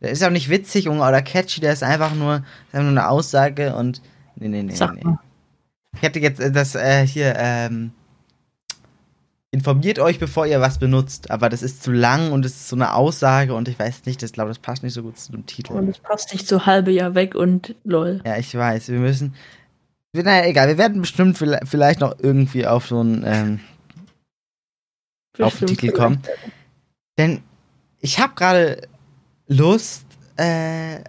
der 0.00 0.10
ist 0.10 0.22
auch 0.22 0.30
nicht 0.30 0.50
witzig 0.50 0.88
oder 0.88 1.22
catchy. 1.22 1.60
Der 1.60 1.72
ist 1.72 1.82
einfach 1.82 2.14
nur, 2.14 2.36
ist 2.36 2.74
einfach 2.74 2.90
nur 2.90 2.90
eine 2.90 3.08
Aussage 3.08 3.74
und. 3.74 4.02
Nee, 4.36 4.48
nee, 4.48 4.62
nee. 4.62 4.74
Sag 4.74 4.94
nee. 4.96 5.04
mal. 5.04 5.18
Ich 5.94 6.02
hätte 6.02 6.20
jetzt 6.20 6.40
äh, 6.40 6.52
das 6.52 6.74
äh, 6.74 7.06
hier. 7.06 7.34
Ähm, 7.36 7.92
informiert 9.52 9.98
euch, 9.98 10.18
bevor 10.18 10.46
ihr 10.46 10.60
was 10.60 10.78
benutzt. 10.78 11.30
Aber 11.30 11.48
das 11.48 11.62
ist 11.62 11.82
zu 11.82 11.92
lang 11.92 12.32
und 12.32 12.44
es 12.44 12.52
ist 12.52 12.68
so 12.68 12.76
eine 12.76 12.94
Aussage 12.94 13.54
und 13.54 13.68
ich 13.68 13.78
weiß 13.78 14.06
nicht, 14.06 14.22
das 14.22 14.32
glaube, 14.32 14.50
das 14.50 14.58
passt 14.58 14.82
nicht 14.82 14.94
so 14.94 15.02
gut 15.02 15.18
zu 15.18 15.32
dem 15.32 15.46
Titel. 15.46 15.72
Und 15.72 15.88
es 15.88 15.98
passt 15.98 16.32
nicht 16.32 16.46
so 16.46 16.66
halbe 16.66 16.92
Jahr 16.92 17.14
weg 17.14 17.34
und 17.34 17.74
lol. 17.84 18.20
Ja, 18.24 18.36
ich 18.38 18.54
weiß. 18.54 18.88
Wir 18.88 19.00
müssen. 19.00 19.34
Naja, 20.12 20.46
egal. 20.46 20.68
Wir 20.68 20.78
werden 20.78 21.00
bestimmt 21.00 21.38
vielleicht 21.38 22.00
noch 22.00 22.16
irgendwie 22.18 22.66
auf 22.66 22.86
so 22.86 23.02
ein. 23.02 23.24
Ähm, 23.26 23.60
auf 25.38 25.58
den 25.58 25.68
Titel 25.68 25.92
kommen. 25.92 26.20
Denn 27.16 27.42
ich 28.00 28.18
habe 28.18 28.34
gerade 28.34 28.82
Lust, 29.46 30.04
äh, 30.36 31.00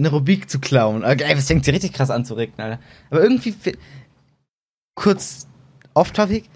eine 0.00 0.10
Rubik 0.10 0.50
zu 0.50 0.58
klauen. 0.58 1.04
Okay, 1.04 1.34
das 1.34 1.46
fängt 1.46 1.64
sich 1.64 1.74
richtig 1.74 1.92
krass 1.92 2.10
an 2.10 2.24
zu 2.24 2.34
regnen, 2.34 2.60
Alter. 2.60 2.82
Aber 3.10 3.22
irgendwie, 3.22 3.54
kurz 4.94 5.46
off-topic, 5.94 6.48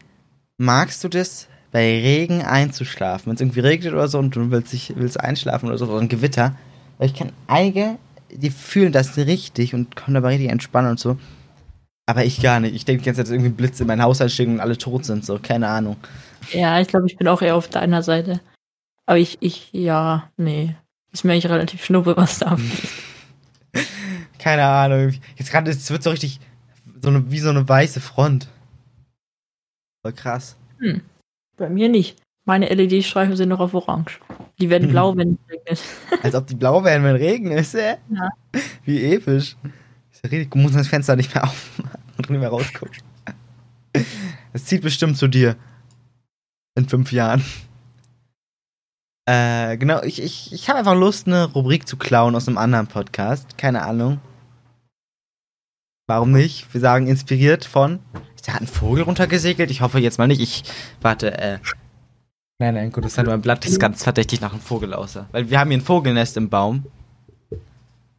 magst 0.59 1.05
du 1.05 1.09
das, 1.09 1.49
bei 1.71 2.01
Regen 2.01 2.43
einzuschlafen? 2.43 3.27
Wenn 3.27 3.35
es 3.35 3.41
irgendwie 3.41 3.61
regnet 3.61 3.93
oder 3.95 4.07
so 4.07 4.19
und 4.19 4.35
du 4.37 4.51
willst, 4.51 4.73
dich, 4.73 4.93
willst 4.97 5.19
einschlafen 5.19 5.69
oder 5.69 5.79
so, 5.79 5.87
oder 5.87 6.01
ein 6.01 6.09
Gewitter. 6.09 6.55
Weil 6.99 7.09
ich 7.09 7.15
kann 7.15 7.33
einige, 7.49 7.99
die 8.31 8.51
fühlen 8.51 8.93
das 8.93 9.17
richtig 9.17 9.75
und 9.75 9.97
kommen 9.97 10.15
dabei 10.15 10.31
richtig 10.31 10.51
entspannen 10.51 10.93
und 10.93 11.01
so. 11.01 11.19
Aber 12.07 12.25
ich 12.25 12.41
gar 12.41 12.61
nicht. 12.61 12.75
Ich 12.75 12.85
denke 12.85 13.03
die 13.03 13.07
ganze 13.07 13.19
Zeit, 13.19 13.27
dass 13.27 13.33
irgendwie 13.33 13.51
ein 13.51 13.57
Blitz 13.57 13.81
in 13.81 13.87
mein 13.87 14.03
Haus 14.03 14.21
einschlägt 14.21 14.51
und 14.51 14.61
alle 14.61 14.79
tot 14.79 15.05
sind, 15.05 15.25
so. 15.25 15.39
Keine 15.43 15.69
Ahnung. 15.69 15.97
Ja, 16.53 16.81
ich 16.81 16.89
glaube, 16.89 17.07
ich 17.07 17.17
bin 17.17 17.27
auch 17.27 17.43
eher 17.43 17.57
auf 17.57 17.69
deiner 17.69 18.03
Seite. 18.03 18.41
Aber 19.07 19.19
ich, 19.19 19.39
ich, 19.41 19.71
ja, 19.73 20.31
nee. 20.37 20.77
Ist 21.13 21.25
mir 21.25 21.33
eigentlich 21.33 21.51
relativ 21.51 21.85
schnuppe, 21.85 22.17
was 22.17 22.39
da 22.39 22.47
abgeht. 22.47 22.89
Keine 24.45 24.67
Ahnung. 24.67 25.15
Jetzt 25.37 25.51
gerade, 25.51 25.71
es 25.71 25.91
wird 25.91 26.03
so 26.03 26.11
richtig, 26.11 26.39
so 27.01 27.09
eine, 27.09 27.31
wie 27.31 27.39
so 27.39 27.49
eine 27.49 27.67
weiße 27.67 27.99
Front. 27.99 28.47
Voll 30.03 30.13
krass. 30.13 30.57
Hm. 30.81 31.01
Bei 31.57 31.71
mir 31.71 31.89
nicht. 31.89 32.19
Meine 32.45 32.69
LED-Streifen 32.69 33.37
sind 33.37 33.49
noch 33.49 33.61
auf 33.61 33.73
Orange. 33.73 34.21
Die 34.61 34.69
werden 34.69 34.89
Mhm. 34.89 34.93
blau, 34.93 35.17
wenn 35.17 35.39
es 35.39 35.51
regnet. 35.51 35.83
Als 36.23 36.35
ob 36.35 36.47
die 36.47 36.57
blau 36.57 36.85
wären, 36.85 37.03
wenn 37.05 37.17
Regen 37.17 37.51
ist, 37.53 37.75
äh? 37.75 37.97
Ja. 38.11 38.29
Wie 38.85 39.03
episch. 39.15 39.57
Ist 40.13 40.23
ja 40.25 40.29
richtig, 40.29 40.51
du 40.51 40.59
musst 40.59 40.75
das 40.75 40.89
Fenster 40.89 41.17
nicht 41.17 41.35
mehr 41.35 41.45
aufmachen 41.49 42.03
und 42.19 42.29
nicht 42.29 42.39
mehr 42.41 42.51
rausgucken. 42.51 42.99
Es 44.53 44.67
zieht 44.67 44.83
bestimmt 44.83 45.17
zu 45.17 45.27
dir. 45.27 45.57
In 46.77 46.87
fünf 46.87 47.13
Jahren. 47.13 47.43
Äh, 49.25 49.79
genau, 49.79 50.03
ich, 50.03 50.21
ich, 50.21 50.53
ich 50.53 50.69
habe 50.69 50.81
einfach 50.81 50.95
Lust, 50.95 51.27
eine 51.27 51.45
Rubrik 51.51 51.89
zu 51.89 51.97
klauen 51.97 52.37
aus 52.37 52.47
einem 52.47 52.59
anderen 52.59 52.89
Podcast. 52.89 53.57
Keine 53.57 53.81
Ahnung. 53.85 54.21
Warum 56.07 56.33
nicht? 56.33 56.73
Wir 56.75 56.81
sagen 56.81 57.07
inspiriert 57.07 57.65
von. 57.65 58.01
Ist 58.35 58.49
da 58.49 58.55
ein 58.55 58.67
Vogel 58.67 59.05
runtergesegelt? 59.05 59.71
Ich 59.71 59.81
hoffe 59.81 59.99
jetzt 59.99 60.19
mal 60.19 60.27
nicht. 60.27 60.41
Ich. 60.41 60.65
Warte, 61.01 61.39
äh. 61.39 61.59
Nein, 62.59 62.75
nein, 62.75 62.93
gut, 62.93 63.05
das 63.05 63.19
hat 63.19 63.27
mein 63.27 63.41
Blatt 63.41 63.65
ist 63.67 63.81
ganz 63.81 64.05
verdächtig 64.05 64.41
nach 64.41 64.53
einem 64.53 64.61
Vogel 64.61 64.95
aussah. 64.95 65.27
Weil 65.33 65.51
wir 65.51 65.59
haben 65.59 65.71
hier 65.71 65.79
ein 65.79 65.85
Vogelnest 65.85 66.37
im 66.37 66.51
Baum. 66.51 66.85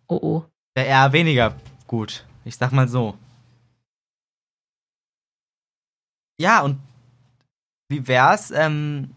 Oh 0.07 0.19
oh. 0.21 0.43
Wäre 0.73 0.87
eher 0.87 1.13
weniger 1.13 1.55
gut. 1.87 2.25
Ich 2.43 2.57
sag 2.57 2.71
mal 2.71 2.87
so. 2.87 3.15
Ja, 6.37 6.61
und 6.61 6.79
wie 7.87 8.05
wär's, 8.07 8.51
ähm. 8.51 9.11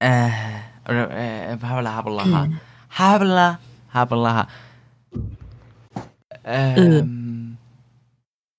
Äh. 0.00 0.30
Oder, 0.84 1.10
äh, 1.10 1.58
habla, 1.62 1.94
habla, 1.94 2.24
ha. 2.24 2.44
Hm. 2.44 2.60
Habla, 2.90 3.58
habla, 3.94 4.34
ha. 4.34 4.48
Ähm. 6.44 7.56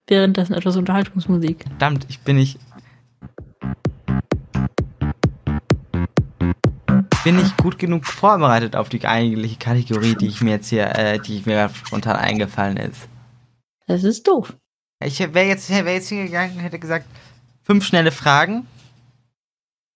Währenddessen 0.08 0.54
etwas 0.54 0.76
Unterhaltungsmusik. 0.76 1.64
Verdammt, 1.68 2.06
ich 2.10 2.20
bin 2.20 2.36
nicht. 2.36 2.60
Bin 7.24 7.38
nicht 7.38 7.56
gut 7.56 7.80
genug 7.80 8.06
vorbereitet 8.06 8.76
auf 8.76 8.90
die 8.90 9.06
eigentliche 9.06 9.58
Kategorie, 9.58 10.16
die 10.16 10.28
ich 10.28 10.42
mir 10.42 10.52
jetzt 10.52 10.68
hier, 10.68 10.94
äh, 10.98 11.20
die 11.20 11.42
mir 11.46 11.70
spontan 11.70 12.18
eingefallen 12.18 12.76
ist. 12.76 13.08
Das 13.88 14.04
ist 14.04 14.28
doof. 14.28 14.58
Ich 15.02 15.20
wäre 15.20 15.48
jetzt, 15.48 15.70
wär 15.70 15.94
jetzt 15.94 16.10
hingegangen 16.10 16.58
und 16.58 16.64
hätte 16.64 16.80
gesagt, 16.80 17.06
fünf 17.64 17.86
schnelle 17.86 18.12
Fragen. 18.12 18.68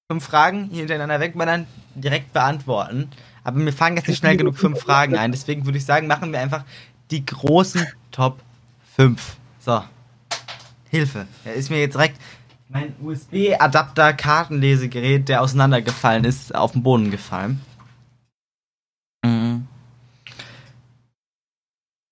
Fünf 0.10 0.24
Fragen 0.24 0.70
hintereinander 0.70 1.20
wegballern, 1.20 1.68
direkt 1.96 2.32
beantworten. 2.32 3.10
Aber 3.44 3.60
mir 3.60 3.74
fallen 3.74 3.98
jetzt 3.98 4.08
nicht 4.08 4.20
schnell 4.20 4.38
genug 4.38 4.58
fünf 4.58 4.80
Fragen 4.80 5.18
ein. 5.18 5.34
Deswegen 5.34 5.66
würde 5.66 5.78
ich 5.78 5.86
sagen, 5.86 6.08
machen 6.08 6.32
wir 6.32 6.40
einfach 6.40 6.64
die 7.12 7.26
großen 7.26 7.86
Top 8.12 8.42
5. 8.96 9.38
So. 9.60 9.84
Hilfe. 10.90 11.28
Er 11.44 11.54
ist 11.54 11.70
mir 11.70 11.80
jetzt 11.80 11.96
direkt 11.96 12.18
mein 12.70 12.96
USB-Adapter-Kartenlesegerät, 13.02 15.28
der 15.30 15.42
auseinandergefallen 15.42 16.26
ist, 16.26 16.54
auf 16.54 16.74
den 16.74 16.84
Boden 16.84 17.10
gefallen. 17.12 17.62
Mhm. 19.24 19.66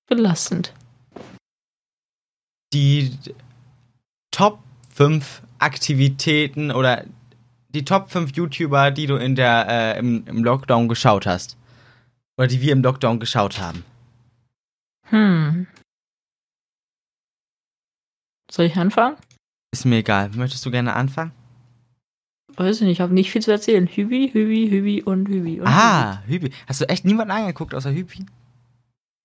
Belastend. 0.08 0.74
Die 2.74 3.12
Top 4.32 4.60
5 4.94 5.42
Aktivitäten 5.60 6.72
oder 6.72 7.04
die 7.70 7.86
Top 7.86 8.12
5 8.12 8.36
YouTuber, 8.36 8.92
die 8.92 9.08
du 9.08 9.16
in 9.18 9.36
der, 9.36 9.68
äh, 9.68 10.00
im, 10.00 10.26
im 10.28 10.44
Lockdown 10.44 10.88
geschaut 10.88 11.26
hast. 11.26 11.58
Oder 12.38 12.48
die 12.48 12.62
wir 12.62 12.72
im 12.72 12.82
Lockdown 12.82 13.20
geschaut 13.20 13.60
haben. 13.60 13.84
Hm. 15.06 15.68
Soll 18.52 18.65
ich 18.65 18.78
anfangen? 18.78 19.18
Ist 19.72 19.86
mir 19.86 19.98
egal. 19.98 20.30
Möchtest 20.36 20.65
du 20.65 20.72
gerne 20.72 20.94
anfangen? 20.94 21.32
Weiß 22.56 22.78
ich 22.78 22.82
nicht, 22.84 22.94
ich 22.94 23.02
habe 23.02 23.13
nicht 23.13 23.32
viel 23.32 23.41
zu 23.41 23.52
erzählen. 23.52 23.86
Hübi, 23.88 24.30
Hübi, 24.32 24.70
Hübi 24.70 25.04
und 25.04 25.28
Hübi. 25.28 25.60
Und 25.60 25.68
ah, 25.68 26.24
Hübi. 26.26 26.52
Hast 26.68 26.80
du 26.80 26.86
echt 26.88 27.04
niemanden 27.04 27.32
angeguckt 27.32 27.76
außer 27.76 27.91
Hübi? 27.91 28.26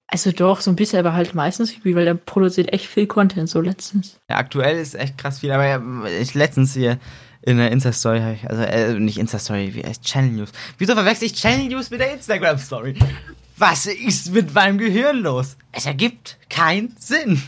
Also 0.09 0.33
doch, 0.33 0.61
so 0.61 0.73
ein 0.73 0.77
bisschen, 0.77 0.99
aber 0.99 1.13
halt 1.13 1.35
meistens 1.35 1.77
Hübi, 1.77 1.95
weil 1.95 2.05
der 2.05 2.15
produziert 2.15 2.73
echt 2.73 2.87
viel 2.87 3.07
Content, 3.07 3.49
so 3.49 3.61
letztens. 3.61 4.19
Ja, 4.29 4.39
aktuell 4.39 4.79
ist 4.79 4.97
echt 4.97 5.17
krass 5.17 5.39
viel, 5.39 5.53
aber 5.53 6.11
ich 6.11 6.35
letztens 6.35 6.75
hier 6.75 6.99
in 7.43 7.59
der 7.59 7.71
Insta-Story, 7.71 8.39
also 8.49 8.63
äh, 8.63 8.99
nicht 8.99 9.19
Insta-Story, 9.19 9.73
wie 9.75 9.85
heißt 9.85 10.03
Channel 10.03 10.33
News. 10.33 10.51
Wieso 10.79 10.95
verwechsel 10.95 11.27
ich 11.27 11.35
Channel 11.35 11.69
News 11.69 11.91
mit 11.91 12.01
der 12.01 12.13
Instagram-Story? 12.15 12.97
Was 13.61 13.85
ist 13.85 14.33
mit 14.33 14.55
meinem 14.55 14.79
Gehirn 14.79 15.19
los? 15.19 15.59
Es 15.71 15.85
ergibt 15.85 16.39
keinen 16.49 16.97
Sinn. 16.99 17.43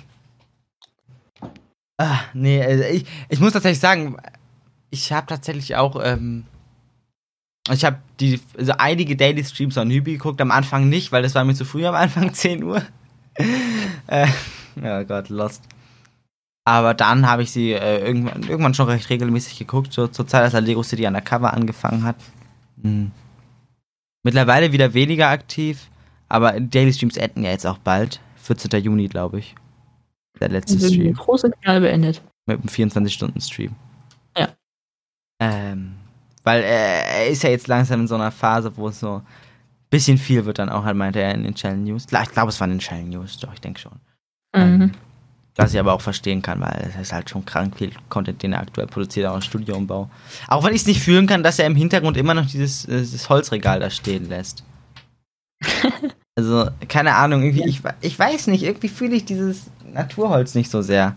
Ah, 1.96 2.20
nee, 2.34 2.62
also 2.62 2.84
ich, 2.84 3.06
ich 3.30 3.40
muss 3.40 3.54
tatsächlich 3.54 3.80
sagen, 3.80 4.18
ich 4.90 5.10
habe 5.10 5.26
tatsächlich 5.26 5.74
auch, 5.76 5.98
ähm, 6.04 6.44
ich 7.70 7.86
habe 7.86 7.96
die, 8.20 8.38
also 8.58 8.74
einige 8.76 9.16
Daily 9.16 9.42
Streams 9.42 9.78
on 9.78 9.90
Hübi 9.90 10.12
geguckt, 10.12 10.42
am 10.42 10.50
Anfang 10.50 10.90
nicht, 10.90 11.12
weil 11.12 11.22
das 11.22 11.34
war 11.34 11.44
mir 11.44 11.54
zu 11.54 11.64
früh 11.64 11.86
am 11.86 11.94
Anfang, 11.94 12.34
10 12.34 12.62
Uhr. 12.62 12.82
äh, 14.06 14.26
oh 14.82 15.04
Gott, 15.04 15.30
lost. 15.30 15.62
Aber 16.66 16.92
dann 16.92 17.26
habe 17.26 17.42
ich 17.42 17.52
sie 17.52 17.72
äh, 17.72 18.04
irgendwann, 18.04 18.42
irgendwann 18.42 18.74
schon 18.74 18.90
recht 18.90 19.08
regelmäßig 19.08 19.58
geguckt, 19.58 19.94
so 19.94 20.08
zur 20.08 20.26
Zeit, 20.26 20.42
als 20.42 20.62
Lego 20.62 20.82
City 20.82 21.06
Undercover 21.06 21.54
angefangen 21.54 22.04
hat. 22.04 22.16
Hm. 22.82 23.12
Mittlerweile 24.22 24.72
wieder 24.72 24.92
weniger 24.92 25.30
aktiv, 25.30 25.88
aber 26.32 26.58
Daily 26.58 26.94
Streams 26.94 27.18
enden 27.18 27.44
ja 27.44 27.50
jetzt 27.50 27.66
auch 27.66 27.76
bald. 27.76 28.18
14. 28.36 28.82
Juni, 28.82 29.06
glaube 29.06 29.40
ich. 29.40 29.54
Der 30.40 30.48
letzte 30.48 30.82
Und 30.82 30.90
Stream. 30.90 31.12
Große 31.12 31.50
Knall 31.50 31.82
beendet. 31.82 32.22
Mit 32.46 32.58
einem 32.58 32.68
24-Stunden-Stream. 32.68 33.72
Ja. 34.38 34.48
Ähm, 35.40 35.92
weil 36.42 36.62
er, 36.62 37.28
ist 37.28 37.42
ja 37.42 37.50
jetzt 37.50 37.68
langsam 37.68 38.00
in 38.00 38.08
so 38.08 38.14
einer 38.14 38.30
Phase, 38.30 38.74
wo 38.78 38.88
es 38.88 39.00
so 39.00 39.16
ein 39.16 39.22
bisschen 39.90 40.16
viel 40.16 40.46
wird 40.46 40.58
dann 40.58 40.70
auch, 40.70 40.84
halt 40.84 40.96
meinte 40.96 41.20
er 41.20 41.34
in 41.34 41.44
den 41.44 41.54
Channel 41.54 41.80
News. 41.80 42.06
Ich 42.10 42.30
glaube, 42.30 42.48
es 42.48 42.58
waren 42.58 42.70
in 42.70 42.78
den 42.78 42.82
Channel 42.82 43.04
News, 43.04 43.38
doch, 43.38 43.52
ich 43.52 43.60
denke 43.60 43.80
schon. 43.80 43.92
Mhm. 44.56 44.82
Ähm, 44.82 44.92
was 45.56 45.74
ich 45.74 45.80
aber 45.80 45.92
auch 45.92 46.00
verstehen 46.00 46.40
kann, 46.40 46.62
weil 46.62 46.88
es 46.88 46.96
ist 46.98 47.12
halt 47.12 47.28
schon 47.28 47.44
krank 47.44 47.76
viel 47.76 47.92
Content, 48.08 48.42
den 48.42 48.54
er 48.54 48.60
aktuell 48.60 48.86
produziert, 48.86 49.26
auch 49.26 49.34
im 49.34 49.42
Studioumbau. 49.42 50.08
Auch 50.48 50.64
wenn 50.64 50.74
ich 50.74 50.80
es 50.80 50.86
nicht 50.86 51.02
fühlen 51.02 51.26
kann, 51.26 51.42
dass 51.42 51.58
er 51.58 51.66
im 51.66 51.76
Hintergrund 51.76 52.16
immer 52.16 52.32
noch 52.32 52.46
dieses, 52.46 52.86
äh, 52.86 53.00
dieses 53.00 53.28
Holzregal 53.28 53.80
da 53.80 53.90
stehen 53.90 54.30
lässt. 54.30 54.64
also, 56.34 56.70
keine 56.88 57.14
Ahnung, 57.14 57.42
irgendwie, 57.42 57.68
ich, 57.68 57.82
ich 58.00 58.18
weiß 58.18 58.46
nicht, 58.46 58.62
irgendwie 58.62 58.88
fühle 58.88 59.16
ich 59.16 59.24
dieses 59.24 59.70
Naturholz 59.92 60.54
nicht 60.54 60.70
so 60.70 60.80
sehr. 60.80 61.14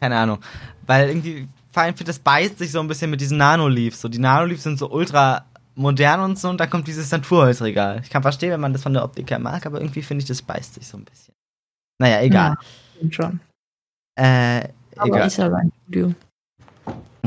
Keine 0.00 0.18
Ahnung. 0.18 0.38
Weil 0.86 1.08
irgendwie, 1.08 1.48
vor 1.72 1.82
allem, 1.82 1.94
das 2.04 2.18
beißt 2.18 2.58
sich 2.58 2.72
so 2.72 2.80
ein 2.80 2.88
bisschen 2.88 3.10
mit 3.10 3.20
diesen 3.20 3.38
Nano-Leaves. 3.38 4.00
So, 4.00 4.08
die 4.08 4.18
Nano-Leaves 4.18 4.62
sind 4.62 4.78
so 4.78 4.90
ultra 4.90 5.44
modern 5.76 6.20
und 6.20 6.38
so, 6.38 6.50
und 6.50 6.58
dann 6.60 6.68
kommt 6.68 6.86
dieses 6.88 7.10
Naturholzregal. 7.10 8.00
Ich 8.02 8.10
kann 8.10 8.22
verstehen, 8.22 8.50
wenn 8.50 8.60
man 8.60 8.72
das 8.72 8.82
von 8.82 8.92
der 8.92 9.04
Optik 9.04 9.30
her 9.30 9.38
mag, 9.38 9.64
aber 9.64 9.80
irgendwie 9.80 10.02
finde 10.02 10.22
ich, 10.22 10.28
das 10.28 10.42
beißt 10.42 10.74
sich 10.74 10.86
so 10.86 10.98
ein 10.98 11.04
bisschen. 11.04 11.34
Naja, 11.98 12.20
egal. 12.20 12.56
Ja, 13.00 13.12
schon. 13.12 13.40
Äh, 14.16 14.68
Aber 14.96 15.08
egal. 15.08 15.26
ist 15.26 15.36
ja 15.38 15.50
sein 15.50 15.72
Studio. 15.84 16.14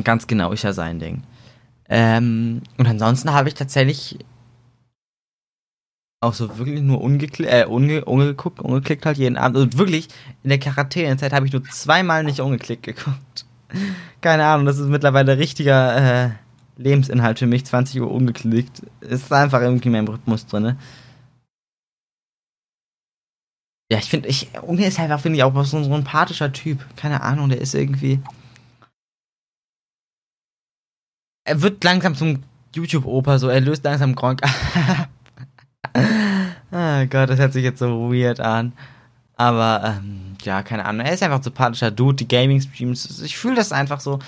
Ganz 0.03 0.27
genau, 0.27 0.51
ist 0.51 0.63
ja 0.63 0.73
sein 0.73 0.99
Ding. 0.99 1.23
Ähm, 1.89 2.61
und 2.77 2.87
ansonsten 2.87 3.33
habe 3.33 3.47
ich 3.47 3.55
tatsächlich 3.55 4.19
auch 6.23 6.33
so 6.33 6.57
wirklich 6.57 6.81
nur 6.81 7.01
ungeklickt, 7.01 7.51
äh, 7.51 7.65
unge 7.65 8.05
ungeguckt, 8.05 8.59
ungeklickt 8.59 9.05
halt 9.05 9.17
jeden 9.17 9.37
Abend. 9.37 9.57
Also 9.57 9.77
wirklich, 9.77 10.07
in 10.43 10.49
der 10.49 10.59
Quarantänezeit 10.59 11.33
habe 11.33 11.45
ich 11.45 11.53
nur 11.53 11.63
zweimal 11.65 12.23
nicht 12.23 12.39
ungeklickt 12.39 12.83
geguckt. 12.83 13.45
Keine 14.21 14.45
Ahnung, 14.45 14.65
das 14.65 14.79
ist 14.79 14.87
mittlerweile 14.87 15.37
richtiger 15.37 16.25
äh, 16.25 16.29
Lebensinhalt 16.77 17.39
für 17.39 17.47
mich, 17.47 17.65
20 17.65 18.01
Uhr 18.01 18.11
ungeklickt. 18.11 18.81
Ist 19.01 19.31
einfach 19.31 19.61
irgendwie 19.61 19.87
in 19.87 19.91
meinem 19.91 20.07
Rhythmus 20.07 20.47
drin. 20.47 20.77
Ja, 23.91 23.99
ich 23.99 24.09
finde, 24.09 24.29
ich, 24.29 24.49
Unge 24.61 24.87
ist 24.87 24.99
einfach, 24.99 25.19
finde 25.19 25.37
ich, 25.37 25.43
auch 25.43 25.65
so 25.65 25.77
ein 25.77 25.83
sympathischer 25.83 26.51
Typ. 26.51 26.83
Keine 26.95 27.21
Ahnung, 27.21 27.49
der 27.49 27.61
ist 27.61 27.75
irgendwie. 27.75 28.19
Er 31.45 31.61
wird 31.61 31.83
langsam 31.83 32.15
zum 32.15 32.43
YouTube-Oper, 32.73 33.37
so, 33.37 33.49
er 33.49 33.61
löst 33.61 33.83
langsam 33.83 34.15
Gronk 34.15 34.41
ah 36.71 37.05
Gott, 37.05 37.29
das 37.29 37.39
hört 37.39 37.53
sich 37.53 37.63
jetzt 37.63 37.79
so 37.79 38.11
weird 38.11 38.39
an. 38.39 38.73
Aber, 39.35 39.97
ähm, 39.97 40.35
ja, 40.43 40.61
keine 40.63 40.85
Ahnung. 40.85 41.05
Er 41.05 41.13
ist 41.13 41.23
einfach 41.23 41.37
ein 41.37 41.43
sympathischer 41.43 41.91
Dude, 41.91 42.15
die 42.15 42.27
Gaming-Streams. 42.27 43.21
Ich 43.21 43.37
fühle 43.37 43.55
das 43.55 43.71
einfach 43.71 43.99
so, 43.99 44.19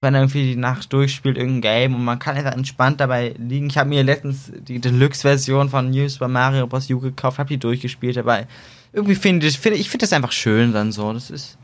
wenn 0.00 0.14
er 0.14 0.20
irgendwie 0.20 0.54
die 0.54 0.56
Nacht 0.56 0.92
durchspielt, 0.92 1.36
irgendein 1.36 1.60
Game 1.60 1.94
und 1.94 2.04
man 2.04 2.18
kann 2.18 2.36
einfach 2.36 2.52
entspannt 2.52 3.00
dabei 3.00 3.34
liegen. 3.38 3.66
Ich 3.66 3.78
habe 3.78 3.88
mir 3.88 4.04
letztens 4.04 4.52
die 4.54 4.78
Deluxe-Version 4.78 5.70
von 5.70 5.90
New 5.90 6.08
Super 6.08 6.28
Mario 6.28 6.66
Bros. 6.66 6.88
U 6.90 7.00
gekauft, 7.00 7.38
habe 7.38 7.48
die 7.48 7.58
durchgespielt 7.58 8.16
dabei. 8.16 8.46
Irgendwie 8.92 9.16
finde 9.16 9.46
ich, 9.46 9.58
finde 9.58 9.78
ich 9.78 9.90
finde 9.90 10.04
das 10.04 10.12
einfach 10.12 10.32
schön 10.32 10.72
dann 10.72 10.92
so. 10.92 11.12
Das 11.12 11.30
ist, 11.30 11.58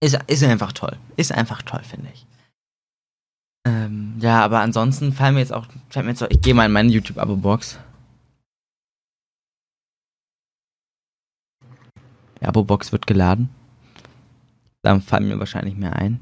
ist, 0.00 0.18
ist 0.26 0.44
einfach 0.44 0.72
toll. 0.72 0.96
Ist 1.16 1.32
einfach 1.32 1.62
toll, 1.62 1.82
finde 1.82 2.08
ich. 2.12 2.26
Ähm, 3.66 3.97
ja, 4.20 4.44
aber 4.44 4.60
ansonsten 4.60 5.12
fallen 5.12 5.34
mir 5.34 5.40
jetzt 5.40 5.52
auch, 5.52 5.66
fällt 5.90 6.04
mir 6.04 6.12
jetzt 6.12 6.22
auch, 6.22 6.30
ich 6.30 6.40
gehe 6.40 6.54
mal 6.54 6.66
in 6.66 6.72
meine 6.72 6.90
YouTube-Abo-Box. 6.90 7.78
Die 12.40 12.46
Abo-Box 12.46 12.92
wird 12.92 13.06
geladen. 13.06 13.48
Dann 14.82 15.02
fallen 15.02 15.28
mir 15.28 15.38
wahrscheinlich 15.38 15.76
mehr 15.76 15.94
ein. 15.96 16.20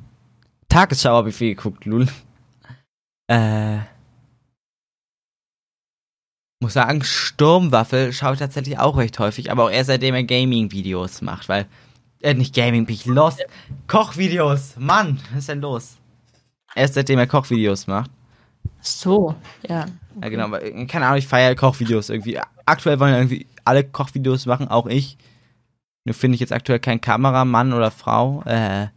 Tagesschau 0.69 1.11
habe 1.11 1.31
ich 1.31 1.37
viel 1.37 1.55
geguckt, 1.55 1.85
Lul. 1.85 2.07
Äh. 3.29 3.79
Muss 6.61 6.73
sagen, 6.73 7.03
Sturmwaffel 7.03 8.13
schaue 8.13 8.35
ich 8.35 8.39
tatsächlich 8.39 8.79
auch 8.79 8.97
recht 8.97 9.19
häufig, 9.19 9.51
aber 9.51 9.65
auch 9.65 9.71
erst 9.71 9.89
seitdem 9.89 10.15
er 10.15 10.25
Gaming-Videos 10.25 11.23
macht, 11.23 11.49
weil. 11.49 11.67
Äh, 12.23 12.35
nicht 12.35 12.55
Gaming, 12.55 12.87
bin 12.87 12.95
ich 12.95 13.05
lost. 13.05 13.45
Kochvideos! 13.89 14.75
Mann, 14.79 15.21
was 15.31 15.41
ist 15.41 15.49
denn 15.51 15.61
los? 15.61 15.99
Erst 16.77 16.95
seitdem 16.95 17.19
er 17.19 17.27
Kochvideos 17.27 17.87
macht. 17.87 18.11
So, 18.81 19.35
ja. 19.67 19.87
Ja, 20.23 20.29
genau, 20.29 20.45
aber 20.45 20.62
äh, 20.62 20.87
keine 20.87 21.07
Ahnung, 21.07 21.19
ich 21.19 21.27
feiere 21.27 21.55
Kochvideos 21.55 22.11
irgendwie. 22.11 22.39
Aktuell 22.67 23.01
wollen 23.01 23.15
irgendwie 23.15 23.47
alle 23.65 23.83
Kochvideos 23.83 24.47
machen, 24.47 24.69
auch 24.69 24.87
ich. 24.87 25.17
Nur 26.05 26.15
finde 26.15 26.37
ich 26.37 26.41
jetzt 26.41 26.53
aktuell 26.53 26.79
keinen 26.79 27.01
Kameramann 27.01 27.73
oder 27.73 27.91
Frau. 27.91 28.43
Äh, 28.45 28.89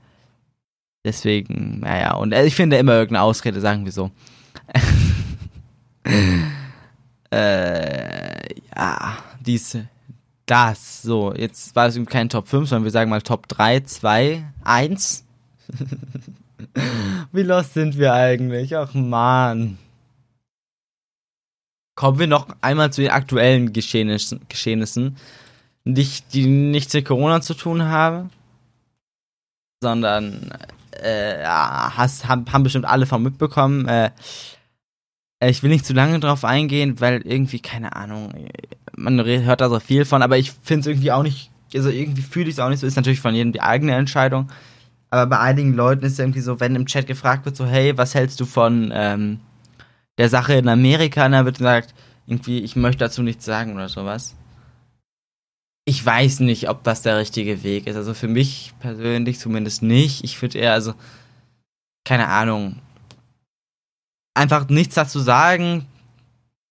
deswegen, 1.06 1.80
naja, 1.80 2.16
und 2.16 2.34
äh, 2.34 2.46
ich 2.46 2.56
finde 2.56 2.78
immer 2.78 2.94
irgendeine 2.94 3.24
Ausrede, 3.24 3.62
sagen 3.62 3.86
wir 3.86 3.92
so. 3.92 4.12
äh, 7.32 8.54
ja, 8.76 9.18
dies, 9.40 9.78
das, 10.46 11.02
so. 11.02 11.34
Jetzt 11.34 11.76
war 11.76 11.88
es 11.88 11.96
eben 11.96 12.06
kein 12.06 12.28
Top 12.30 12.48
5, 12.48 12.68
sondern 12.68 12.84
wir 12.84 12.92
sagen 12.92 13.10
mal 13.10 13.22
Top 13.22 13.48
3, 13.48 13.82
2, 13.82 14.46
1. 14.66 15.26
Wie 17.32 17.44
lost 17.44 17.74
sind 17.74 17.98
wir 17.98 18.14
eigentlich? 18.14 18.76
Ach 18.76 18.94
man. 18.94 19.78
Kommen 21.96 22.20
wir 22.20 22.28
noch 22.28 22.48
einmal 22.62 22.94
zu 22.94 23.02
den 23.02 23.12
aktuellen 23.12 23.74
Geschehnissen, 23.74 24.42
Geschehnissen 24.48 25.18
nicht, 25.84 26.34
die 26.34 26.46
nichts 26.46 26.94
mit 26.94 27.06
Corona 27.06 27.42
zu 27.42 27.54
tun 27.54 27.84
haben, 27.84 28.30
sondern 29.82 30.52
äh, 30.92 31.44
hast, 31.46 32.28
haben, 32.28 32.46
haben 32.52 32.64
bestimmt 32.64 32.86
alle 32.86 33.06
von 33.06 33.24
mitbekommen. 33.24 33.88
Äh, 33.88 34.12
ich 35.42 35.64
will 35.64 35.70
nicht 35.70 35.86
zu 35.86 35.94
lange 35.94 36.20
drauf 36.20 36.44
eingehen, 36.44 37.00
weil 37.00 37.22
irgendwie, 37.22 37.60
keine 37.60 37.96
Ahnung, 37.96 38.34
man 38.96 39.24
hört 39.24 39.62
da 39.62 39.70
so 39.70 39.80
viel 39.80 40.04
von, 40.04 40.22
aber 40.22 40.38
ich 40.38 40.52
finde 40.52 40.82
es 40.82 40.88
irgendwie 40.88 41.12
auch 41.12 41.24
nicht, 41.24 41.50
also 41.74 41.90
irgendwie 41.90 42.22
fühle 42.22 42.50
ich 42.50 42.56
es 42.56 42.60
auch 42.60 42.70
nicht 42.70 42.80
so, 42.80 42.88
ist 42.88 42.98
natürlich 42.98 43.22
von 43.22 43.36
jedem 43.36 43.54
die 43.54 43.62
eigene 43.62 43.96
Entscheidung. 43.96 44.50
Aber 45.12 45.26
bei 45.28 45.40
einigen 45.40 45.74
Leuten 45.74 46.06
ist 46.06 46.14
es 46.14 46.20
irgendwie 46.20 46.42
so, 46.42 46.60
wenn 46.60 46.76
im 46.76 46.86
Chat 46.86 47.08
gefragt 47.08 47.46
wird, 47.46 47.56
so, 47.56 47.66
hey, 47.66 47.98
was 47.98 48.14
hältst 48.16 48.40
du 48.40 48.46
von 48.46 48.92
ähm, 48.94 49.40
der 50.18 50.30
Sache 50.30 50.54
in 50.54 50.68
Amerika? 50.68 51.26
Und 51.26 51.32
dann 51.34 51.46
wird 51.46 51.58
gesagt, 51.58 51.94
irgendwie, 52.28 52.60
ich 52.60 52.76
möchte 52.76 53.00
dazu 53.06 53.24
nichts 53.24 53.46
sagen 53.46 53.74
oder 53.74 53.90
sowas. 53.90 54.36
ich 55.90 56.06
weiß 56.06 56.42
nicht, 56.42 56.70
ob 56.70 56.84
das 56.84 57.02
der 57.02 57.18
richtige 57.18 57.64
Weg 57.64 57.88
ist. 57.88 57.96
Also 57.96 58.14
für 58.14 58.28
mich 58.28 58.74
persönlich 58.80 59.40
zumindest 59.40 59.82
nicht. 59.82 60.24
Ich 60.24 60.40
würde 60.40 60.60
eher, 60.60 60.74
also, 60.74 60.94
keine 62.06 62.28
Ahnung, 62.28 62.80
einfach 64.36 64.70
nichts 64.70 64.94
dazu 64.96 65.20
sagen. 65.20 65.88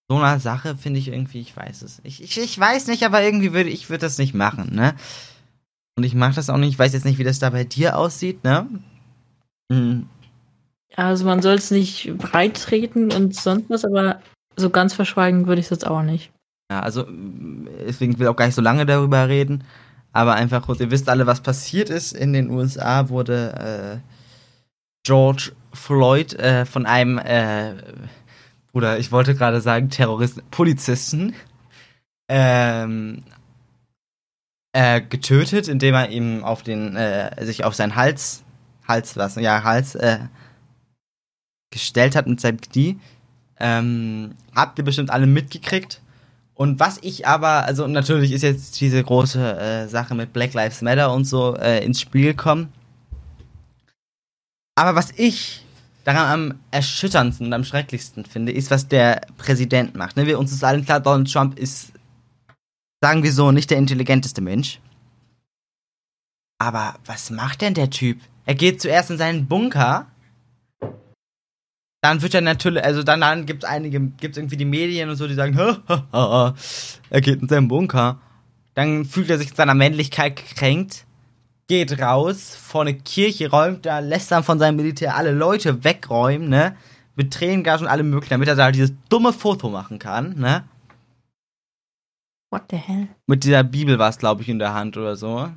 So 0.09 0.19
eine 0.19 0.39
Sache 0.41 0.77
finde 0.77 1.01
ich 1.01 1.09
irgendwie, 1.09 1.41
ich 1.41 1.57
weiß 1.57 1.83
es. 1.83 2.01
Ich, 2.05 2.23
ich, 2.23 2.39
ich 2.39 2.59
weiß 2.59 2.87
nicht, 2.87 3.03
aber 3.05 3.21
irgendwie 3.23 3.53
würde 3.53 3.71
ich 3.71 3.91
würde 3.91 4.03
das 4.03 4.19
nicht 4.19 4.35
machen, 4.35 4.75
ne? 4.75 4.95
Und 5.99 6.05
ich 6.05 6.15
mache 6.15 6.37
das 6.37 6.49
auch 6.49 6.59
nicht. 6.59 6.69
Ich 6.69 6.79
weiß 6.79 6.93
jetzt 6.93 7.05
nicht, 7.05 7.19
wie 7.19 7.25
das 7.25 7.41
da 7.41 7.51
bei 7.51 7.65
dir 7.65 7.99
aussieht, 7.99 8.45
ne? 8.45 8.69
Hm. 9.69 10.07
Also 10.95 11.25
man 11.25 11.43
soll 11.43 11.57
es 11.57 11.73
nicht 11.73 12.17
breit 12.17 12.63
treten 12.63 13.11
und 13.11 13.35
sonst 13.35 13.69
was, 13.69 13.85
aber 13.85 14.21
so 14.55 14.71
ganz 14.71 14.95
verschweigen 14.95 15.49
würde 15.49 15.59
ich 15.59 15.67
es 15.67 15.71
jetzt 15.71 15.89
auch 15.89 16.03
nicht. 16.03 16.31
Ja, 16.71 16.79
also 16.79 17.05
deswegen 17.85 18.17
will 18.17 18.27
ich 18.27 18.29
auch 18.29 18.37
gar 18.37 18.47
nicht 18.47 18.55
so 18.55 18.63
lange 18.63 18.87
darüber 18.87 19.27
reden. 19.27 19.65
Aber 20.13 20.35
einfach 20.35 20.63
kurz, 20.63 20.79
ihr 20.79 20.93
wisst 20.93 21.09
alle, 21.09 21.27
was 21.27 21.41
passiert 21.41 21.91
ist. 21.91 22.13
In 22.13 22.33
den 22.33 22.49
USA 22.51 23.09
wurde 23.09 24.01
äh, 24.05 24.09
George 25.03 25.51
Floyd 25.73 26.35
äh, 26.35 26.65
von 26.65 26.87
einem, 26.87 27.19
äh, 27.19 27.75
oder 28.73 29.01
ich 29.01 29.11
wollte 29.11 29.35
gerade 29.35 29.61
sagen, 29.61 29.91
Terroristen, 29.91 30.45
Polizisten, 30.53 31.35
ähm, 32.29 33.25
äh, 34.73 35.01
getötet, 35.01 35.69
indem 35.69 35.95
er 35.95 36.11
ihm 36.11 36.45
auf 36.45 36.63
den, 36.63 36.97
äh, 36.97 37.45
sich 37.45 37.65
auf 37.65 37.75
seinen 37.75 37.97
Hals, 37.97 38.43
Hals 38.87 39.17
was, 39.17 39.37
ja, 39.37 39.63
Hals, 39.63 39.95
äh, 39.95 40.19
gestellt 41.71 42.17
hat 42.17 42.27
mit 42.27 42.41
seinem 42.41 42.61
Knie. 42.61 42.99
Ähm, 43.61 44.35
habt 44.55 44.79
ihr 44.79 44.85
bestimmt 44.85 45.11
alle 45.11 45.27
mitgekriegt. 45.27 46.01
Und 46.55 46.81
was 46.81 46.99
ich 47.03 47.27
aber, 47.27 47.65
also 47.65 47.87
natürlich 47.87 48.33
ist 48.33 48.43
jetzt 48.43 48.81
diese 48.81 49.03
große 49.03 49.59
äh, 49.59 49.89
Sache 49.89 50.15
mit 50.15 50.33
Black 50.33 50.55
Lives 50.55 50.83
Matter 50.83 51.13
und 51.13 51.25
so 51.25 51.57
äh, 51.57 51.85
ins 51.85 52.01
Spiel 52.01 52.33
gekommen. 52.33 52.73
Aber 54.75 54.95
was 54.95 55.13
ich 55.17 55.65
daran 56.05 56.33
am 56.33 56.59
erschütterndsten 56.71 57.47
und 57.47 57.53
am 57.53 57.65
schrecklichsten 57.65 58.25
finde, 58.25 58.53
ist, 58.53 58.71
was 58.71 58.89
der 58.89 59.21
Präsident 59.37 59.95
macht. 59.95 60.17
Ne? 60.17 60.27
Wir, 60.27 60.39
uns 60.39 60.51
ist 60.51 60.65
allen 60.65 60.85
klar, 60.85 61.01
Donald 61.01 61.31
Trump 61.33 61.59
ist, 61.59 61.93
sagen 63.01 63.23
wir 63.23 63.33
so, 63.33 63.53
nicht 63.53 63.71
der 63.71 63.79
intelligenteste 63.79 64.41
Mensch. 64.41 64.81
Aber 66.59 66.97
was 67.05 67.31
macht 67.31 67.61
denn 67.61 67.75
der 67.75 67.91
Typ? 67.91 68.21
Er 68.45 68.55
geht 68.55 68.81
zuerst 68.81 69.11
in 69.11 69.19
seinen 69.19 69.47
Bunker 69.47 70.07
dann 72.01 72.23
wird 72.23 72.35
er 72.35 72.41
natürlich, 72.41 72.85
also 72.85 73.03
dann, 73.03 73.21
dann 73.21 73.45
gibt 73.45 73.65
es 73.65 73.69
einige, 73.69 74.01
gibt 74.01 74.37
es 74.37 74.39
irgendwie 74.39 74.57
die 74.57 74.65
Medien 74.65 75.11
und 75.11 75.17
so, 75.17 75.27
die 75.27 75.35
sagen, 75.35 75.59
er 77.11 77.21
geht 77.21 77.43
in 77.43 77.49
seinen 77.49 77.69
Bunker. 77.69 78.21
Dann 78.75 79.05
fühlt 79.05 79.31
er 79.31 79.39
sich 79.39 79.51
in 79.51 79.57
seiner 79.57 79.75
Männlichkeit 79.75 80.37
gekränkt, 80.37 81.05
geht 81.67 82.01
raus, 82.01 82.57
vor 82.57 82.83
eine 82.83 82.95
Kirche 82.95 83.51
räumt 83.51 83.85
da, 83.85 83.99
lässt 83.99 84.31
dann 84.31 84.45
von 84.45 84.61
seinem 84.61 84.77
Militär 84.77 85.17
alle 85.17 85.33
Leute 85.33 85.83
wegräumen, 85.83 86.49
ne? 86.49 86.77
Mit 87.17 87.35
Tränengas 87.35 87.81
und 87.81 87.89
allem 87.89 88.11
möglichen, 88.11 88.35
damit 88.35 88.47
er 88.47 88.55
da 88.55 88.71
dieses 88.71 88.93
dumme 89.09 89.33
Foto 89.33 89.69
machen 89.69 89.99
kann, 89.99 90.39
ne? 90.39 90.63
What 92.51 92.65
the 92.71 92.77
hell? 92.77 93.09
Mit 93.27 93.45
dieser 93.45 93.63
Bibel 93.63 93.99
war 93.99 94.09
es, 94.09 94.19
glaube 94.19 94.43
ich, 94.43 94.49
in 94.49 94.59
der 94.59 94.75
Hand 94.75 94.97
oder 94.97 95.17
so. 95.17 95.51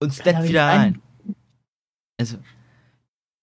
Und 0.00 0.14
steppt 0.14 0.44
wieder 0.44 0.66
rein. 0.66 1.02
Also, 2.18 2.38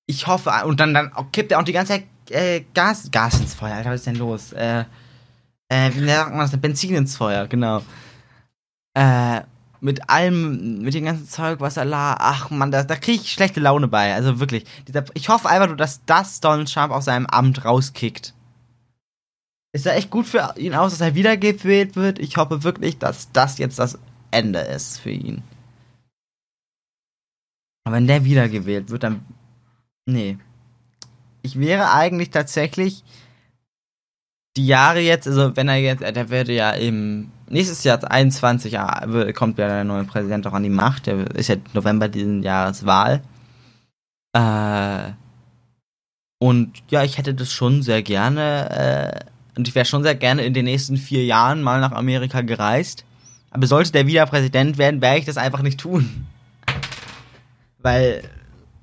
ich 0.08 0.28
hoffe, 0.28 0.52
und 0.66 0.80
dann, 0.80 0.94
dann 0.94 1.12
kippt 1.32 1.52
er 1.52 1.60
auch 1.60 1.64
die 1.64 1.74
ganze 1.74 1.94
Zeit 1.94 2.06
äh, 2.30 2.64
Gas, 2.74 3.10
Gas 3.12 3.40
ins 3.40 3.54
Feuer. 3.54 3.76
Alter, 3.76 3.92
was 3.92 4.02
ist 4.02 4.08
denn 4.08 4.16
los? 4.16 4.54
Äh, 4.54 4.86
äh, 5.70 5.92
wie 5.94 6.06
sagt 6.08 6.32
man 6.32 6.40
das? 6.40 6.60
Benzin 6.60 6.96
ins 6.96 7.18
Feuer, 7.18 7.48
genau. 7.48 7.82
Äh, 8.94 9.42
mit 9.82 10.10
allem, 10.10 10.82
mit 10.82 10.94
dem 10.94 11.06
ganzen 11.06 11.28
Zeug, 11.28 11.60
was 11.60 11.78
er 11.78 11.86
la, 11.86 12.16
ach 12.20 12.50
man, 12.50 12.72
da, 12.72 12.84
da 12.84 12.96
kriege 12.96 13.22
ich 13.22 13.32
schlechte 13.32 13.60
Laune 13.60 13.88
bei. 13.88 14.14
Also 14.14 14.40
wirklich. 14.40 14.66
Dieser, 14.88 15.04
ich 15.14 15.30
hoffe 15.30 15.50
einfach 15.50 15.68
nur, 15.68 15.78
dass 15.78 16.06
das 16.06 16.40
Donald 16.40 16.72
Trump 16.72 16.92
aus 16.92 17.06
seinem 17.06 17.26
Amt 17.26 17.66
rauskickt. 17.66 18.34
Ist 19.76 19.86
ja 19.86 19.92
echt 19.92 20.10
gut 20.10 20.26
für 20.26 20.54
ihn 20.58 20.74
aus, 20.74 20.92
dass 20.92 21.02
er 21.02 21.16
wiedergewählt 21.16 21.98
wird. 21.98 22.20
Ich 22.20 22.38
hoffe 22.38 22.64
wirklich, 22.64 22.98
dass 22.98 23.32
das 23.34 23.58
jetzt 23.58 23.78
das 23.78 24.00
Ende 24.32 24.60
ist 24.60 25.00
für 25.00 25.12
ihn. 25.12 25.44
Aber 27.84 27.98
wenn 27.98 28.08
der 28.08 28.24
wiedergewählt 28.24 28.90
wird, 28.90 29.04
dann 29.04 29.26
Nee. 30.06 30.38
Ich 31.42 31.60
wäre 31.60 31.92
eigentlich 31.92 32.30
tatsächlich 32.30 33.04
die 34.56 34.68
Jahre 34.68 35.00
jetzt, 35.00 35.28
also 35.28 35.56
wenn 35.58 35.68
er 35.68 35.76
jetzt, 35.76 36.02
der 36.02 36.30
würde 36.30 36.54
ja 36.54 36.72
im 36.72 37.32
nächstes 37.50 37.84
Jahr 37.84 38.00
21 38.10 38.72
ja, 38.72 39.06
kommt 39.34 39.58
ja 39.58 39.68
der 39.68 39.84
neue 39.84 40.06
Präsident 40.06 40.48
auch 40.48 40.54
an 40.54 40.64
die 40.64 40.70
Macht. 40.70 41.08
Der 41.08 41.30
ist 41.36 41.50
ja 41.50 41.58
November 41.74 42.08
diesen 42.08 42.44
Jahres 42.44 42.86
Wahl. 42.86 43.22
Äh, 44.34 45.12
und 46.40 46.82
ja, 46.90 47.04
ich 47.04 47.18
hätte 47.18 47.34
das 47.34 47.52
schon 47.52 47.82
sehr 47.82 48.04
gerne, 48.04 49.26
äh, 49.26 49.35
und 49.58 49.68
ich 49.68 49.76
wäre 49.76 49.86
schon 49.86 50.04
sehr 50.04 50.16
gerne 50.16 50.44
in 50.44 50.54
den 50.54 50.66
nächsten 50.66 50.98
vier 50.98 51.26
Jahren 51.26 51.62
mal 51.62 51.80
nach 51.80 51.92
Amerika 51.92 52.42
gereist. 52.42 53.06
Aber 53.52 53.68
sollte 53.68 53.92
der 53.94 54.08
wieder 54.08 54.26
Präsident 54.26 54.78
werden, 54.78 55.02
werde 55.02 55.20
ich 55.20 55.26
das 55.26 55.38
einfach 55.38 55.62
nicht 55.62 55.80
tun. 55.80 56.28
Weil, 57.80 58.24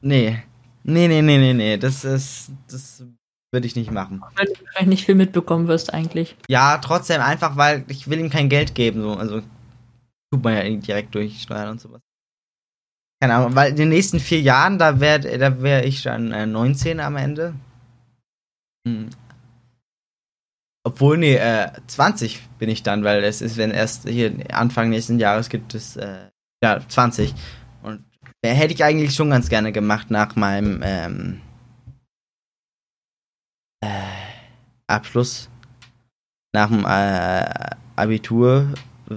nee. 0.01 0.43
Nee, 0.85 1.09
nee, 1.09 1.23
nee, 1.23 1.39
nee, 1.39 1.53
nee. 1.53 1.77
Das 1.77 2.05
ist. 2.05 2.51
Das 2.71 3.05
würde 3.53 3.67
ich 3.67 3.77
nicht 3.77 3.91
machen. 3.91 4.23
Weil 4.35 4.47
du 4.47 4.65
wahrscheinlich 4.65 4.89
nicht 4.89 5.05
viel 5.05 5.15
mitbekommen 5.15 5.69
wirst 5.69 5.93
eigentlich. 5.93 6.37
Ja, 6.49 6.79
trotzdem 6.79 7.21
einfach, 7.21 7.57
weil 7.57 7.85
ich 7.89 8.09
will 8.09 8.19
ihm 8.19 8.31
kein 8.31 8.49
Geld 8.49 8.75
geben. 8.75 9.03
So. 9.03 9.13
Also 9.13 9.43
tut 10.33 10.43
man 10.43 10.55
ja 10.55 10.63
direkt 10.63 11.15
durch 11.15 11.43
Steuern 11.43 11.69
und 11.69 11.81
sowas. 11.81 12.01
Keine 13.21 13.35
Ahnung, 13.35 13.55
weil 13.55 13.71
in 13.71 13.77
den 13.77 13.91
nächsten 13.91 14.19
vier 14.21 14.41
Jahren, 14.41 14.79
da 14.79 14.99
wäre 15.01 15.39
da 15.39 15.63
wär 15.63 15.85
ich 15.85 16.03
dann 16.03 16.33
äh, 16.33 16.47
19 16.47 16.99
am 16.99 17.17
Ende. 17.17 17.55
Hm. 18.89 19.11
Obwohl, 20.85 21.17
nee, 21.17 21.37
äh, 21.37 21.71
20 21.87 22.41
bin 22.59 22.69
ich 22.69 22.83
dann, 22.83 23.05
weil 23.05 23.23
es 23.23 23.41
ist, 23.41 23.57
wenn 23.57 23.71
erst 23.71 24.09
hier 24.09 24.33
Anfang 24.53 24.91
nächsten 24.91 25.19
Jahres 25.19 25.49
gibt 25.49 25.75
es, 25.75 25.97
äh, 25.97 26.29
ja, 26.63 26.81
20. 26.87 27.35
Und 27.83 28.05
äh, 28.43 28.53
hätte 28.53 28.75
ich 28.75 28.83
eigentlich 28.83 29.15
schon 29.15 29.31
ganz 29.31 29.49
gerne 29.49 29.71
gemacht 29.71 30.11
nach 30.11 30.35
meinem 30.35 30.81
ähm, 30.83 31.41
äh, 33.81 33.89
Abschluss. 34.89 35.49
Nach 36.53 36.69
dem 36.69 36.85
äh, 36.85 37.71
Abitur 37.95 38.75
äh, 39.09 39.15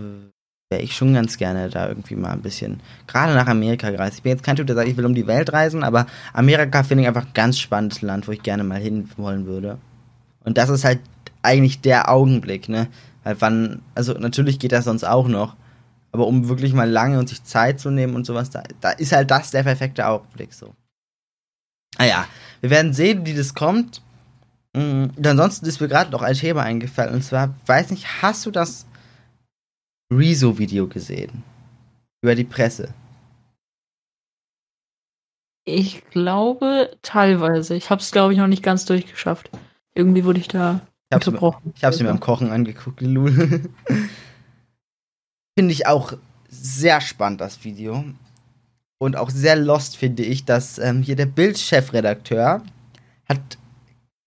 wäre 0.69 0.83
ich 0.83 0.95
schon 0.95 1.15
ganz 1.15 1.37
gerne 1.37 1.69
da 1.69 1.87
irgendwie 1.87 2.15
mal 2.15 2.31
ein 2.31 2.41
bisschen, 2.43 2.79
gerade 3.07 3.33
nach 3.33 3.47
Amerika 3.47 3.89
gereist. 3.89 4.17
Ich 4.17 4.23
bin 4.23 4.31
jetzt 4.31 4.43
kein 4.43 4.55
Typ, 4.55 4.67
der 4.67 4.75
sagt, 4.75 4.87
ich 4.87 4.97
will 4.97 5.05
um 5.05 5.15
die 5.15 5.27
Welt 5.27 5.51
reisen, 5.51 5.83
aber 5.83 6.05
Amerika 6.31 6.83
finde 6.83 7.03
ich 7.03 7.07
einfach 7.07 7.25
ein 7.25 7.33
ganz 7.33 7.57
spannendes 7.57 8.03
Land, 8.03 8.27
wo 8.27 8.31
ich 8.31 8.43
gerne 8.43 8.63
mal 8.63 8.79
hin 8.79 9.09
wollen 9.17 9.47
würde. 9.47 9.79
Und 10.43 10.59
das 10.59 10.69
ist 10.69 10.85
halt 10.85 10.99
eigentlich 11.45 11.81
der 11.81 12.09
Augenblick, 12.09 12.69
ne? 12.69 12.87
Weil 13.23 13.39
wann, 13.39 13.81
also 13.95 14.13
natürlich 14.13 14.59
geht 14.59 14.71
das 14.71 14.85
sonst 14.85 15.03
auch 15.03 15.27
noch, 15.27 15.55
aber 16.11 16.27
um 16.27 16.49
wirklich 16.49 16.73
mal 16.73 16.89
lange 16.89 17.19
und 17.19 17.29
sich 17.29 17.43
Zeit 17.43 17.79
zu 17.79 17.89
nehmen 17.89 18.15
und 18.15 18.25
sowas, 18.25 18.49
da, 18.49 18.63
da 18.81 18.91
ist 18.91 19.11
halt 19.11 19.31
das 19.31 19.51
der 19.51 19.63
perfekte 19.63 20.07
Augenblick 20.07 20.53
so. 20.53 20.73
Naja, 21.97 22.25
ah 22.25 22.27
wir 22.65 22.71
werden 22.71 22.93
sehen, 22.93 23.27
wie 23.27 23.35
das 23.35 23.53
kommt. 23.53 24.01
Mhm. 24.75 25.11
Ansonsten 25.23 25.67
ist 25.67 25.81
mir 25.81 25.87
gerade 25.87 26.11
noch 26.11 26.23
ein 26.23 26.33
Thema 26.33 26.63
eingefallen. 26.63 27.13
Und 27.13 27.21
zwar, 27.21 27.53
weiß 27.67 27.91
nicht, 27.91 28.23
hast 28.23 28.45
du 28.47 28.51
das 28.51 28.87
Rezo-Video 30.11 30.87
gesehen? 30.87 31.43
Über 32.23 32.33
die 32.33 32.43
Presse? 32.43 32.93
Ich 35.63 36.03
glaube 36.09 36.97
teilweise. 37.03 37.75
Ich 37.75 37.91
habe 37.91 38.01
es, 38.01 38.11
glaube 38.11 38.33
ich, 38.33 38.39
noch 38.39 38.47
nicht 38.47 38.63
ganz 38.63 38.85
durchgeschafft. 38.85 39.51
Irgendwie 39.93 40.25
wurde 40.25 40.39
ich 40.39 40.47
da 40.47 40.81
hab's 41.15 41.27
unterbrochen. 41.27 41.61
Mir, 41.65 41.73
ich 41.75 41.83
habe 41.83 41.95
es 41.95 42.01
mir 42.01 42.07
beim 42.07 42.19
Kochen 42.19 42.51
angeguckt, 42.51 43.01
Lul. 43.01 43.31
Finde 45.57 45.71
ich 45.71 45.87
auch 45.87 46.13
sehr 46.49 47.01
spannend, 47.01 47.41
das 47.41 47.63
Video. 47.63 48.03
Und 48.97 49.17
auch 49.17 49.29
sehr 49.29 49.55
lost 49.55 49.97
finde 49.97 50.23
ich, 50.23 50.45
dass 50.45 50.77
ähm, 50.77 51.01
hier 51.01 51.15
der 51.15 51.25
Bild-Chefredakteur 51.25 52.61
hat, 53.27 53.39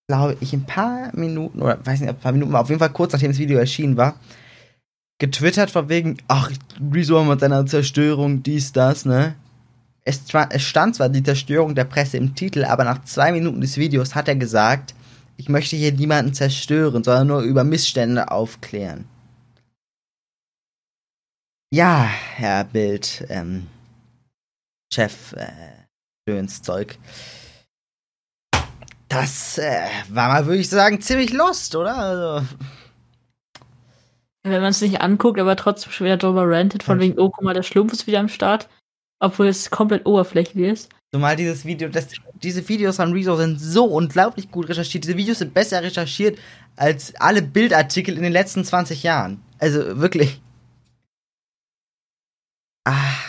glaube 0.08 0.36
ich, 0.40 0.52
ein 0.52 0.64
paar 0.64 1.10
Minuten, 1.16 1.62
oder 1.62 1.84
weiß 1.84 2.00
nicht, 2.00 2.08
ein 2.08 2.18
paar 2.18 2.32
Minuten, 2.32 2.54
auf 2.54 2.68
jeden 2.68 2.78
Fall 2.78 2.90
kurz 2.90 3.12
nachdem 3.12 3.30
das 3.30 3.38
Video 3.38 3.58
erschienen 3.58 3.96
war, 3.96 4.16
getwittert 5.18 5.70
von 5.70 5.88
wegen, 5.88 6.18
ach, 6.28 6.50
Rezo 6.92 7.22
mit 7.24 7.40
seiner 7.40 7.66
Zerstörung, 7.66 8.42
dies, 8.42 8.72
das, 8.72 9.04
ne? 9.04 9.34
Es, 10.04 10.22
es 10.50 10.62
stand 10.62 10.96
zwar 10.96 11.08
die 11.08 11.22
Zerstörung 11.22 11.74
der 11.74 11.84
Presse 11.84 12.16
im 12.16 12.34
Titel, 12.34 12.64
aber 12.64 12.84
nach 12.84 13.04
zwei 13.04 13.32
Minuten 13.32 13.60
des 13.60 13.76
Videos 13.76 14.14
hat 14.14 14.28
er 14.28 14.36
gesagt, 14.36 14.94
ich 15.38 15.48
möchte 15.48 15.76
hier 15.76 15.92
niemanden 15.92 16.34
zerstören, 16.34 17.04
sondern 17.04 17.28
nur 17.28 17.40
über 17.42 17.64
Missstände 17.64 18.30
aufklären. 18.30 19.08
Ja, 21.72 22.02
Herr 22.02 22.64
Bild, 22.64 23.24
ähm, 23.28 23.68
Chef, 24.92 25.34
äh, 25.34 26.46
Zeug. 26.46 26.98
Das 29.08 29.56
äh, 29.56 29.86
war 30.10 30.28
mal, 30.28 30.46
würde 30.46 30.60
ich 30.60 30.68
sagen, 30.68 31.00
ziemlich 31.00 31.32
lost, 31.32 31.74
oder? 31.74 31.96
Also. 31.96 32.46
Wenn 34.42 34.60
man 34.60 34.70
es 34.70 34.82
nicht 34.82 35.00
anguckt, 35.00 35.38
aber 35.40 35.56
trotzdem 35.56 35.92
schon 35.92 36.04
wieder 36.06 36.18
drüber 36.18 36.44
rantet, 36.46 36.82
von 36.82 36.98
Ja. 36.98 37.04
wegen, 37.04 37.18
oh, 37.18 37.30
guck 37.30 37.44
mal, 37.44 37.54
der 37.54 37.62
Schlumpf 37.62 37.92
ist 37.92 38.06
wieder 38.06 38.20
am 38.20 38.28
Start. 38.28 38.68
Obwohl 39.20 39.48
es 39.48 39.70
komplett 39.70 40.04
oberflächlich 40.04 40.68
ist. 40.68 40.90
Zumal 41.14 41.36
dieses 41.36 41.64
Video, 41.64 41.88
das, 41.88 42.08
diese 42.34 42.68
Videos 42.68 42.96
von 42.96 43.12
Rezo 43.12 43.36
sind 43.36 43.58
so 43.58 43.84
unglaublich 43.86 44.50
gut 44.50 44.68
recherchiert. 44.68 45.04
Diese 45.04 45.16
Videos 45.16 45.38
sind 45.38 45.54
besser 45.54 45.82
recherchiert 45.82 46.38
als 46.76 47.14
alle 47.16 47.40
Bildartikel 47.40 48.16
in 48.16 48.22
den 48.22 48.32
letzten 48.32 48.64
20 48.64 49.02
Jahren. 49.02 49.42
Also 49.58 49.98
wirklich. 50.00 50.42
Ach. 52.84 53.28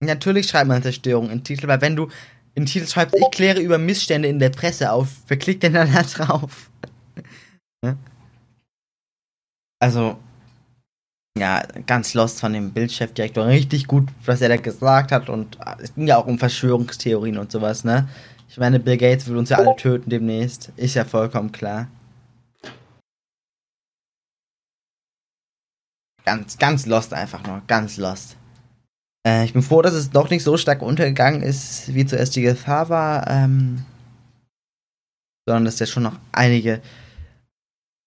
Natürlich 0.00 0.48
schreibt 0.48 0.68
man 0.68 0.82
Zerstörung 0.82 1.30
in 1.30 1.44
Titel, 1.44 1.68
weil 1.68 1.80
wenn 1.80 1.96
du 1.96 2.08
in 2.54 2.66
Titel 2.66 2.86
schreibst, 2.86 3.14
ich 3.14 3.30
kläre 3.30 3.60
über 3.60 3.78
Missstände 3.78 4.28
in 4.28 4.38
der 4.38 4.50
Presse 4.50 4.90
auf, 4.90 5.08
wer 5.28 5.38
klickt 5.38 5.62
denn 5.62 5.74
dann 5.74 5.92
da 5.92 6.02
drauf? 6.02 6.70
Also, 9.82 10.16
ja, 11.38 11.62
ganz 11.86 12.14
lost 12.14 12.40
von 12.40 12.52
dem 12.52 12.72
Bildchefdirektor. 12.72 13.46
Richtig 13.46 13.86
gut, 13.86 14.08
was 14.24 14.40
er 14.40 14.48
da 14.48 14.56
gesagt 14.56 15.12
hat. 15.12 15.28
Und 15.28 15.58
es 15.80 15.94
ging 15.94 16.06
ja 16.06 16.18
auch 16.18 16.26
um 16.26 16.38
Verschwörungstheorien 16.38 17.38
und 17.38 17.50
sowas, 17.50 17.84
ne? 17.84 18.08
Ich 18.48 18.58
meine, 18.58 18.78
Bill 18.78 18.98
Gates 18.98 19.28
will 19.28 19.38
uns 19.38 19.48
ja 19.48 19.56
alle 19.56 19.74
töten 19.76 20.10
demnächst. 20.10 20.72
Ist 20.76 20.94
ja 20.94 21.06
vollkommen 21.06 21.52
klar. 21.52 21.88
Ganz, 26.24 26.58
ganz 26.58 26.84
lost 26.86 27.14
einfach 27.14 27.42
nur. 27.46 27.62
Ganz 27.66 27.96
lost. 27.96 28.36
Äh, 29.26 29.46
ich 29.46 29.54
bin 29.54 29.62
froh, 29.62 29.80
dass 29.80 29.94
es 29.94 30.10
doch 30.10 30.28
nicht 30.28 30.42
so 30.42 30.58
stark 30.58 30.82
untergegangen 30.82 31.42
ist, 31.42 31.94
wie 31.94 32.04
zuerst 32.04 32.36
die 32.36 32.42
Gefahr 32.42 32.90
war. 32.90 33.26
Ähm, 33.28 33.86
sondern 35.46 35.64
dass 35.64 35.78
ja 35.78 35.86
schon 35.86 36.02
noch 36.02 36.18
einige 36.30 36.82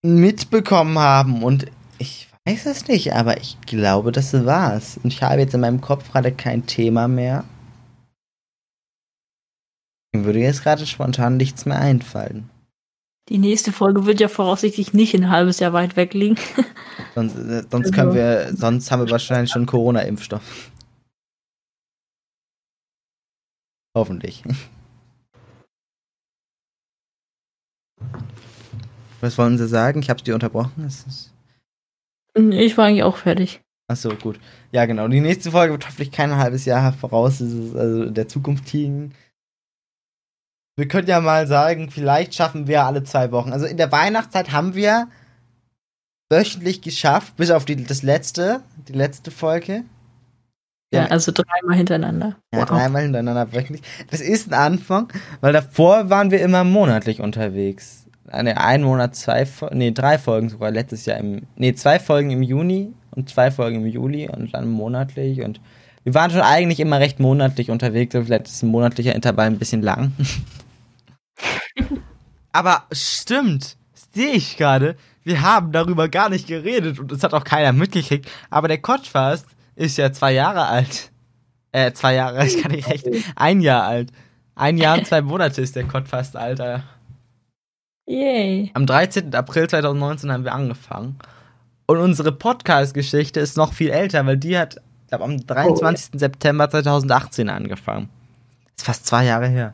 mitbekommen 0.04 1.00
haben. 1.00 1.44
Und 1.44 1.66
ich 1.98 2.30
weiß 2.46 2.66
es 2.68 2.88
nicht, 2.88 3.14
aber 3.14 3.38
ich 3.38 3.60
glaube, 3.62 4.12
das 4.12 4.34
war's. 4.46 4.98
Und 5.04 5.12
ich 5.12 5.22
habe 5.24 5.42
jetzt 5.42 5.54
in 5.54 5.62
meinem 5.62 5.82
Kopf 5.82 6.12
gerade 6.12 6.32
kein 6.32 6.66
Thema 6.66 7.08
mehr. 7.08 7.44
Mir 10.14 10.26
würde 10.26 10.40
jetzt 10.40 10.64
gerade 10.64 10.86
spontan 10.86 11.38
nichts 11.38 11.66
mehr 11.66 11.80
einfallen. 11.80 12.50
Die 13.30 13.40
nächste 13.40 13.72
Folge 13.72 14.06
wird 14.06 14.20
ja 14.20 14.28
voraussichtlich 14.28 14.94
nicht 14.94 15.16
ein 15.16 15.32
halbes 15.32 15.60
Jahr 15.60 15.74
weit 15.74 15.96
weg 15.96 16.14
liegen. 16.14 16.38
Sonst, 17.16 17.36
äh, 17.38 17.64
sonst 17.72 17.94
können 17.94 18.14
wir, 18.14 18.54
sonst 18.56 18.92
haben 18.92 19.06
wir 19.06 19.10
wahrscheinlich 19.10 19.50
schon 19.50 19.66
Corona-Impfstoff. 19.66 20.70
Hoffentlich. 23.96 24.44
Was 29.22 29.38
wollen 29.38 29.58
Sie 29.58 29.68
sagen? 29.68 30.02
Ich 30.02 30.10
hab's 30.10 30.24
dir 30.24 30.34
unterbrochen. 30.34 30.84
Es 30.84 31.06
ist 31.08 31.35
Ich 32.38 32.78
war 32.78 32.86
eigentlich 32.86 33.04
auch 33.04 33.18
fertig. 33.18 33.62
Achso, 33.88 34.10
gut. 34.16 34.40
Ja, 34.72 34.86
genau. 34.86 35.08
Die 35.08 35.22
nächste 35.22 35.52
Folge 35.52 35.74
wird 35.74 35.86
hoffentlich 35.86 36.12
kein 36.12 36.36
halbes 36.36 36.66
Jahr 36.66 36.92
voraus, 36.94 37.42
also 37.42 38.04
in 38.04 38.14
der 38.14 38.28
Zukunft 38.28 38.72
liegen. 38.74 39.14
Wir 40.78 40.88
können 40.88 41.08
ja 41.08 41.22
mal 41.22 41.48
sagen, 41.48 41.90
vielleicht 41.90 42.36
schaffen 42.36 42.68
wir 42.68 42.84
alle 42.84 43.04
zwei 43.04 43.32
Wochen. 43.32 43.54
Also 43.54 43.66
in 43.66 43.78
der 43.78 43.92
Weihnachtszeit 43.92 44.52
haben 44.52 44.76
wir 44.76 45.08
wöchentlich 46.30 46.82
geschafft, 46.82 47.36
bis 47.38 47.52
auf 47.52 47.64
die, 47.66 47.82
das 47.84 48.02
letzte, 48.04 48.62
die 48.88 48.94
letzte 48.94 49.32
Folge. 49.32 49.84
Ja, 50.94 51.04
Ja. 51.04 51.08
also 51.08 51.32
dreimal 51.32 51.78
hintereinander. 51.78 52.38
Ja, 52.54 52.60
Wow. 52.62 52.66
dreimal 52.66 53.04
hintereinander 53.04 53.54
wöchentlich. 53.54 53.84
Das 54.12 54.20
ist 54.20 54.48
ein 54.52 54.54
Anfang, 54.54 55.14
weil 55.42 55.54
davor 55.54 56.10
waren 56.10 56.32
wir 56.32 56.42
immer 56.42 56.64
monatlich 56.64 57.22
unterwegs. 57.22 58.05
Ne, 58.32 58.58
ein 58.58 58.82
Monat, 58.82 59.16
zwei 59.16 59.46
Folgen, 59.46 59.78
nee, 59.78 59.92
drei 59.92 60.18
Folgen 60.18 60.50
sogar 60.50 60.72
letztes 60.72 61.06
Jahr 61.06 61.20
im, 61.20 61.44
nee, 61.56 61.74
zwei 61.76 62.00
Folgen 62.00 62.32
im 62.32 62.42
Juni 62.42 62.92
und 63.12 63.30
zwei 63.30 63.52
Folgen 63.52 63.78
im 63.78 63.86
Juli 63.86 64.28
und 64.28 64.54
dann 64.54 64.68
monatlich 64.68 65.42
und 65.42 65.62
wir 66.04 66.14
waren 66.16 66.32
schon 66.32 66.42
eigentlich 66.42 66.80
immer 66.80 67.00
recht 67.00 67.20
monatlich 67.20 67.70
unterwegs, 67.70 68.16
vielleicht 68.16 68.48
ist 68.48 68.64
ein 68.64 68.70
monatlicher 68.70 69.14
Intervall 69.14 69.48
ein 69.48 69.60
bisschen 69.60 69.82
lang. 69.82 70.12
aber 72.52 72.84
stimmt, 72.92 73.78
sehe 74.14 74.32
ich 74.32 74.58
gerade, 74.58 74.96
wir 75.24 75.42
haben 75.42 75.72
darüber 75.72 76.10
gar 76.10 76.30
nicht 76.30 76.48
geredet 76.48 77.00
und 77.00 77.12
es 77.12 77.24
hat 77.24 77.34
auch 77.34 77.44
keiner 77.44 77.74
mitgekriegt, 77.74 78.30
aber 78.50 78.68
der 78.68 78.80
Kotschfast 78.80 79.48
ist 79.76 79.98
ja 79.98 80.12
zwei 80.12 80.34
Jahre 80.34 80.66
alt. 80.66 81.12
Äh, 81.72 81.92
zwei 81.92 82.16
Jahre, 82.16 82.46
ich 82.48 82.62
kann 82.62 82.72
nicht 82.72 82.90
recht. 82.90 83.08
Ein 83.36 83.62
Jahr 83.62 83.84
alt. 83.84 84.12
Ein 84.56 84.78
Jahr 84.78 84.98
und 84.98 85.06
zwei 85.06 85.22
Monate 85.22 85.62
ist 85.62 85.76
der 85.76 85.84
Kotfast, 85.84 86.36
Alter. 86.38 86.84
Yay. 88.08 88.72
Am 88.74 88.86
13. 88.86 89.34
April 89.34 89.68
2019 89.68 90.32
haben 90.32 90.44
wir 90.44 90.54
angefangen. 90.54 91.18
Und 91.88 91.98
unsere 91.98 92.32
Podcast-Geschichte 92.32 93.40
ist 93.40 93.58
noch 93.58 93.74
viel 93.74 93.90
älter, 93.90 94.26
weil 94.26 94.38
die 94.38 94.58
hat, 94.58 94.76
ich 94.76 95.08
glaube, 95.10 95.24
am 95.24 95.46
23. 95.46 96.20
September 96.20 96.70
2018 96.70 97.50
angefangen. 97.50 98.10
ist 98.78 98.86
fast 98.86 99.06
zwei 99.06 99.26
Jahre 99.26 99.48
her. 99.48 99.74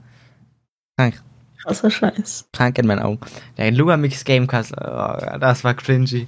Krank, 0.98 1.22
Krasser 1.62 1.92
Scheiß. 1.92 2.50
krank 2.54 2.78
in 2.78 2.88
meinen 2.88 3.02
Augen. 3.02 3.20
Der 3.58 3.72
Lugamix 3.72 4.24
Gamecast, 4.24 4.74
oh, 4.74 5.38
das 5.40 5.64
war 5.64 5.74
cringy. 5.74 6.28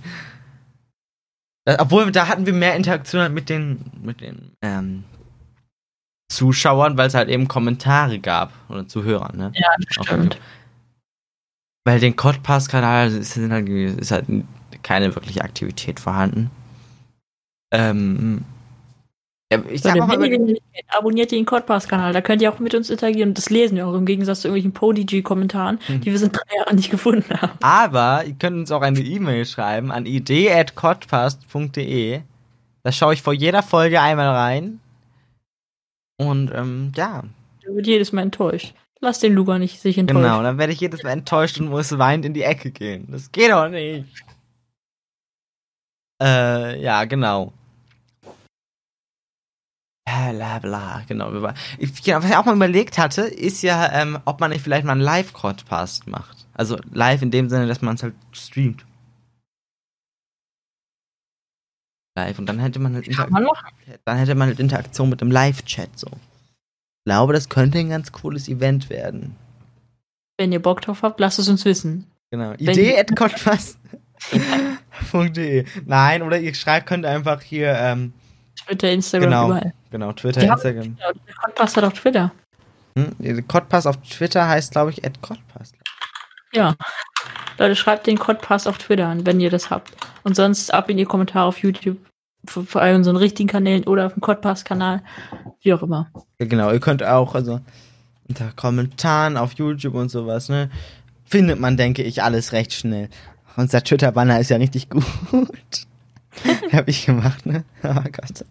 Das, 1.66 1.80
obwohl, 1.80 2.12
da 2.12 2.28
hatten 2.28 2.46
wir 2.46 2.54
mehr 2.54 2.76
Interaktion 2.76 3.34
mit 3.34 3.50
den, 3.50 3.92
mit 4.02 4.22
den 4.22 4.56
ähm, 4.62 5.06
Zuschauern, 6.30 6.98
weil 6.98 7.08
es 7.08 7.14
halt 7.14 7.30
eben 7.30 7.48
Kommentare 7.48 8.20
gab. 8.20 8.52
Oder 8.70 8.88
Zuhörern, 8.88 9.38
ne? 9.38 9.52
Ja, 9.56 9.70
das 9.78 10.06
stimmt. 10.06 10.40
Weil 11.86 12.00
den 12.00 12.16
Codpass-Kanal 12.16 13.12
ist, 13.12 13.36
halt, 13.36 13.68
ist 13.70 14.12
halt 14.12 14.26
keine 14.84 15.14
wirkliche 15.16 15.44
Aktivität 15.44 16.00
vorhanden. 16.00 16.50
Ähm, 17.74 18.46
ich 19.70 19.82
So, 19.82 19.90
sag 19.90 19.98
dann 19.98 20.08
mal, 20.08 20.18
den 20.30 20.58
abonniert 20.88 21.32
den 21.32 21.46
Codpass-Kanal, 21.46 22.14
da 22.14 22.22
könnt 22.22 22.42
ihr 22.42 22.52
auch 22.52 22.58
mit 22.60 22.74
uns 22.74 22.90
interagieren 22.90 23.30
und 23.30 23.38
das 23.38 23.50
lesen 23.52 23.76
wir 23.76 23.86
auch 23.88 23.94
im 23.94 24.06
Gegensatz 24.06 24.42
zu 24.42 24.48
irgendwelchen 24.48 24.74
Podigy-Kommentaren, 24.74 25.80
Mhm. 25.88 26.02
die 26.02 26.12
wir 26.12 26.18
seit 26.18 26.36
drei 26.36 26.56
Jahren 26.58 26.76
nicht 26.76 26.90
gefunden 26.90 27.40
haben. 27.40 27.52
aber 27.62 28.24
ihr 28.26 28.34
könnt 28.34 28.58
uns 28.58 28.72
auch 28.72 28.82
eine 28.82 29.00
E-Mail 29.00 29.46
schreiben 29.46 29.92
an 29.92 30.06
idee.codpast.de. 30.06 32.22
Da 32.84 32.92
schaue 32.92 33.14
ich 33.14 33.22
vor 33.22 33.34
jeder 33.34 33.64
Folge 33.64 34.02
einmal 34.02 34.28
rein. 34.30 34.80
Und 36.18 36.52
ähm, 36.54 36.92
ja, 36.96 37.24
Der 37.66 37.76
wird 37.76 37.88
jedes 37.88 38.12
Mal 38.12 38.24
enttäuscht. 38.24 38.74
Lass 39.04 39.20
den 39.20 39.34
Luga 39.34 39.60
nicht 39.60 39.82
sich 39.82 39.98
enttäuschen. 39.98 40.24
genau. 40.24 40.42
Dann 40.44 40.58
werde 40.58 40.72
ich 40.72 40.80
jedes 40.80 41.04
Mal 41.04 41.10
enttäuscht 41.12 41.60
und 41.60 41.68
muss 41.68 41.98
weinend 41.98 42.26
in 42.26 42.34
die 42.34 42.44
Ecke 42.44 42.72
gehen. 42.72 43.06
Das 43.12 43.30
geht 43.34 43.52
doch 43.52 43.68
nicht. 43.68 44.06
Äh, 46.22 46.82
ja, 46.82 47.04
genau. 47.04 47.52
Bla 50.06 50.60
bla, 50.60 51.04
genau. 51.06 51.52
Ich, 51.80 52.02
genau. 52.02 52.20
Was 52.20 52.30
ich 52.30 52.36
auch 52.38 52.46
mal 52.46 52.56
überlegt 52.56 52.98
hatte, 52.98 53.24
ist 53.24 53.62
ja, 53.62 53.92
ähm, 53.92 54.20
ob 54.24 54.40
man 54.40 54.52
nicht 54.52 54.62
vielleicht 54.64 54.86
mal 54.86 54.94
einen 54.94 55.02
Live-Podcast 55.02 56.08
macht. 56.08 56.48
Also 56.54 56.80
live 56.94 57.22
in 57.24 57.32
dem 57.32 57.50
Sinne, 57.50 57.68
dass 57.68 57.82
man 57.82 57.96
es 57.96 58.04
halt 58.04 58.16
streamt. 58.32 58.86
Live 62.16 62.40
und 62.40 62.46
dann 62.46 62.60
hätte 62.60 62.80
man 62.80 62.94
halt, 62.94 63.04
Kann 63.06 63.12
Inter 63.12 63.30
man 63.32 63.44
machen. 63.44 63.74
dann 64.06 64.18
hätte 64.18 64.36
man 64.36 64.48
halt 64.48 64.62
Interaktion 64.62 65.10
mit 65.10 65.20
dem 65.20 65.30
Live-Chat 65.30 66.00
so. 66.00 66.08
Ich 67.06 67.12
glaube, 67.12 67.34
das 67.34 67.50
könnte 67.50 67.80
ein 67.80 67.90
ganz 67.90 68.14
cooles 68.14 68.48
Event 68.48 68.90
werden. 68.90 69.36
Wenn 70.38 70.54
ihr 70.54 70.62
Bock 70.62 70.80
drauf 70.82 71.02
habt, 71.02 71.20
lasst 71.20 71.38
es 71.38 71.50
uns 71.50 71.66
wissen. 71.66 72.08
Genau. 72.32 72.52
Wenn- 72.58 72.70
Idee 72.70 72.98
at 72.98 73.14
Podcast.de. 73.14 75.66
Nein, 75.86 76.22
oder 76.24 76.40
ihr 76.40 76.54
schreibt, 76.56 76.88
könnt 76.88 77.06
einfach 77.06 77.42
hier, 77.42 77.74
ähm, 77.78 78.14
Twitter, 78.66 78.90
Instagram, 78.90 79.30
Genau. 79.30 79.46
überall. 79.48 79.74
genau, 79.92 80.14
Twitter, 80.14 80.44
Ja. 80.46 80.54
Instagram. 80.54 80.96
Der 80.98 81.14
Podcast 81.44 81.76
hat 81.78 81.84
auch 81.84 81.94
Twitter. 81.94 82.32
Hm? 82.98 83.46
Codpass 83.48 83.86
auf 83.86 83.98
Twitter 83.98 84.48
heißt, 84.48 84.72
glaube 84.72 84.92
ich, 84.92 85.04
at 85.06 85.22
Codpass. 85.22 85.74
Ja. 86.54 86.76
Leute, 87.58 87.76
schreibt 87.76 88.08
den 88.08 88.18
Codpass 88.18 88.66
auf 88.66 88.78
Twitter 88.78 89.08
an, 89.08 89.26
wenn 89.26 89.40
ihr 89.42 89.50
das 89.50 89.70
habt. 89.70 89.92
Und 90.24 90.36
sonst 90.36 90.74
ab 90.74 90.90
in 90.90 90.98
die 90.98 91.06
Kommentare 91.06 91.46
auf 91.48 91.58
YouTube. 91.60 91.98
Vor 92.46 92.82
allem 92.82 92.98
unseren 92.98 93.16
richtigen 93.16 93.48
Kanälen 93.48 93.86
oder 93.86 94.06
auf 94.06 94.14
dem 94.14 94.22
Codpass-Kanal. 94.22 95.02
Wie 95.62 95.74
auch 95.74 95.82
immer. 95.82 96.10
Ja, 96.40 96.46
genau, 96.46 96.72
ihr 96.72 96.80
könnt 96.80 97.04
auch, 97.04 97.36
also, 97.36 97.62
unter 98.28 98.52
Kommentaren 98.56 99.38
auf 99.38 99.54
YouTube 99.54 99.96
und 99.96 100.10
sowas, 100.10 100.50
ne, 100.50 100.70
findet 101.26 101.60
man, 101.60 101.78
denke 101.78 102.04
ich, 102.04 102.22
alles 102.22 102.52
recht 102.52 102.74
schnell. 102.74 103.10
Unser 103.56 103.84
Twitter-Banner 103.84 104.40
ist 104.40 104.50
ja 104.50 104.58
richtig 104.58 104.90
gut. 104.90 105.06
Hab 106.72 106.88
ich 106.88 107.06
gemacht, 107.06 107.46
ne? 107.46 107.64
Oh 107.84 107.94
Gott. 107.94 108.46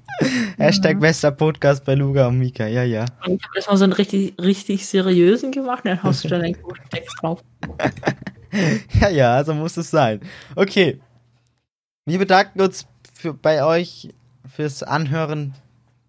Hashtag 0.56 1.00
bester 1.00 1.32
Podcast 1.32 1.84
bei 1.84 1.94
Luga 1.94 2.28
und 2.28 2.38
Mika, 2.38 2.66
ja, 2.66 2.84
ja. 2.84 3.06
Und 3.26 3.34
ich 3.34 3.44
habe 3.44 3.56
erstmal 3.56 3.76
so 3.76 3.84
einen 3.84 3.92
richtig, 3.92 4.34
richtig 4.40 4.86
seriösen 4.86 5.50
gemacht, 5.50 5.84
dann 5.84 6.02
haust 6.02 6.24
du 6.24 6.28
dann 6.28 6.42
einen 6.42 6.60
guten 6.62 6.88
Text 6.90 7.16
drauf. 7.20 7.42
Ja, 9.00 9.08
ja, 9.08 9.42
so 9.44 9.54
muss 9.54 9.78
es 9.78 9.90
sein. 9.90 10.20
Okay. 10.54 11.00
Wir 12.04 12.18
bedanken 12.18 12.60
uns 12.60 12.86
für, 13.22 13.34
bei 13.34 13.64
euch 13.64 14.10
fürs 14.54 14.82
Anhören 14.82 15.54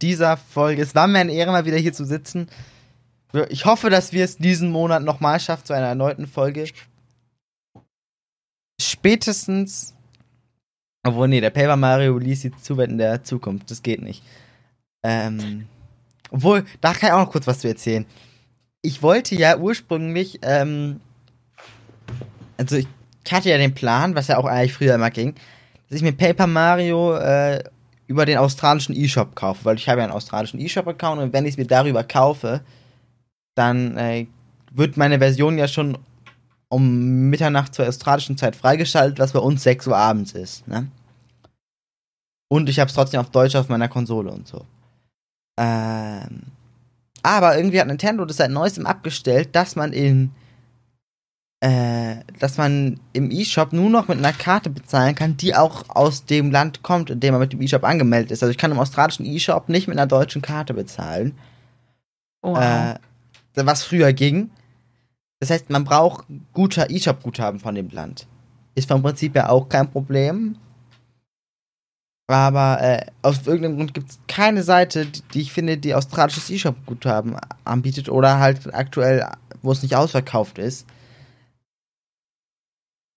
dieser 0.02 0.36
Folge. 0.36 0.82
Es 0.82 0.96
war 0.96 1.08
mir 1.08 1.20
eine 1.20 1.32
Ehre, 1.34 1.52
mal 1.52 1.66
wieder 1.66 1.78
hier 1.78 1.94
zu 1.94 2.06
sitzen. 2.06 2.50
Ich 3.50 3.66
hoffe, 3.66 3.90
dass 3.90 4.12
wir 4.12 4.26
es 4.26 4.38
diesen 4.38 4.70
Monat 4.72 5.04
nochmal 5.04 5.40
schaffen 5.40 5.66
zu 5.66 5.74
einer 5.74 5.88
erneuten 5.88 6.28
Folge. 6.28 6.66
Spätestens 8.82 9.94
Obwohl, 11.06 11.28
nee, 11.28 11.42
der 11.42 11.50
Paper 11.50 11.76
Mario 11.76 12.14
Release 12.14 12.42
sieht 12.42 12.64
zu 12.64 12.78
weit 12.78 12.90
in 12.90 12.98
der 12.98 13.24
Zukunft. 13.24 13.70
Das 13.70 13.84
geht 13.84 14.02
nicht. 14.02 14.24
Ähm, 15.04 15.68
obwohl, 16.32 16.66
da 16.80 16.94
kann 16.94 17.10
ich 17.10 17.14
auch 17.14 17.26
noch 17.26 17.32
kurz 17.32 17.46
was 17.46 17.60
zu 17.60 17.68
erzählen. 17.68 18.06
Ich 18.82 19.02
wollte 19.02 19.36
ja 19.36 19.58
ursprünglich, 19.58 20.40
ähm, 20.44 21.02
also 22.58 22.78
ich 22.78 22.88
hatte 23.30 23.50
ja 23.50 23.58
den 23.58 23.74
Plan, 23.74 24.16
was 24.16 24.28
ja 24.28 24.38
auch 24.38 24.46
eigentlich 24.46 24.74
früher 24.74 24.96
immer 24.96 25.12
ging, 25.12 25.36
dass 25.94 26.02
ich 26.02 26.04
mir 26.04 26.14
Paper 26.14 26.48
Mario 26.48 27.16
äh, 27.18 27.64
über 28.08 28.26
den 28.26 28.40
australischen 28.40 28.96
E-Shop 28.96 29.36
kaufe, 29.36 29.64
weil 29.64 29.76
ich 29.76 29.88
habe 29.88 30.00
ja 30.00 30.06
einen 30.06 30.14
australischen 30.14 30.60
E-Shop-Account 30.60 31.22
und 31.22 31.34
wenn 31.34 31.46
ich 31.46 31.52
es 31.52 31.58
mir 31.58 31.68
darüber 31.68 32.04
kaufe, 32.04 32.62
dann 33.54 33.96
äh, 33.98 34.26
wird 34.72 34.98
meine 34.98 35.20
Version 35.20 35.56
ja 35.60 35.68
schon 35.68 36.00
um 36.68 37.30
Mitternacht 37.30 37.76
zur 37.76 37.88
australischen 37.88 38.38
Zeit 38.38 38.56
freigeschaltet, 38.56 39.20
was 39.20 39.34
bei 39.34 39.40
uns 39.40 39.62
6 39.62 39.86
Uhr 39.86 39.96
abends 39.96 40.32
ist. 40.32 40.68
Ne? 40.68 40.88
Und 42.48 42.70
ich 42.70 42.80
habe 42.80 42.90
es 42.90 42.96
trotzdem 42.96 43.20
auf 43.20 43.30
Deutsch 43.30 43.56
auf 43.56 43.70
meiner 43.70 43.88
Konsole 43.88 44.32
und 44.32 44.48
so. 44.48 44.66
Ähm, 45.60 46.42
aber 47.22 47.56
irgendwie 47.56 47.80
hat 47.80 47.86
Nintendo 47.86 48.26
das 48.26 48.38
seit 48.38 48.50
neuestem 48.50 48.88
abgestellt, 48.88 49.50
dass 49.56 49.76
man 49.76 49.94
in 49.94 50.32
dass 52.40 52.58
man 52.58 53.00
im 53.14 53.32
E-Shop 53.32 53.72
nur 53.72 53.90
noch 53.90 54.10
mit 54.10 54.18
einer 54.18 54.34
Karte 54.34 54.70
bezahlen 54.70 55.16
kann, 55.16 55.38
die 55.38 55.56
auch 55.56 55.86
aus 55.88 56.26
dem 56.26 56.52
Land 56.52 56.84
kommt, 56.84 57.10
in 57.10 57.22
dem 57.22 57.32
man 57.32 57.40
mit 57.40 57.54
dem 57.54 57.62
E-Shop 57.62 57.86
angemeldet 57.86 58.32
ist. 58.32 58.44
Also 58.44 58.52
ich 58.52 58.58
kann 58.58 58.72
im 58.72 58.80
australischen 58.80 59.26
E-Shop 59.26 59.70
nicht 59.70 59.88
mit 59.88 59.98
einer 59.98 60.06
deutschen 60.06 60.42
Karte 60.42 60.74
bezahlen. 60.74 61.38
Wow. 62.42 62.58
Äh, 62.58 62.96
was 63.56 63.84
früher 63.86 64.12
ging. 64.12 64.50
Das 65.40 65.52
heißt, 65.52 65.70
man 65.70 65.86
braucht 65.86 66.26
guter 66.52 66.90
E-Shop-Guthaben 66.90 67.62
von 67.62 67.76
dem 67.76 67.90
Land. 67.92 68.28
Ist 68.76 68.90
vom 68.90 69.02
Prinzip 69.02 69.34
ja 69.34 69.48
auch 69.48 69.70
kein 69.70 69.90
Problem. 69.90 70.58
Aber 72.28 72.82
äh, 72.82 73.06
aus 73.22 73.48
irgendeinem 73.48 73.78
Grund 73.78 73.94
gibt 73.94 74.10
es 74.10 74.20
keine 74.28 74.64
Seite, 74.64 75.06
die, 75.06 75.22
die, 75.34 75.42
ich 75.42 75.54
finde, 75.54 75.78
die 75.78 75.96
australisches 75.96 76.50
E-Shop-Guthaben 76.50 77.38
anbietet 77.64 78.10
oder 78.10 78.40
halt 78.40 78.74
aktuell, 78.74 79.26
wo 79.62 79.72
es 79.72 79.82
nicht 79.82 79.96
ausverkauft 79.96 80.58
ist. 80.58 80.88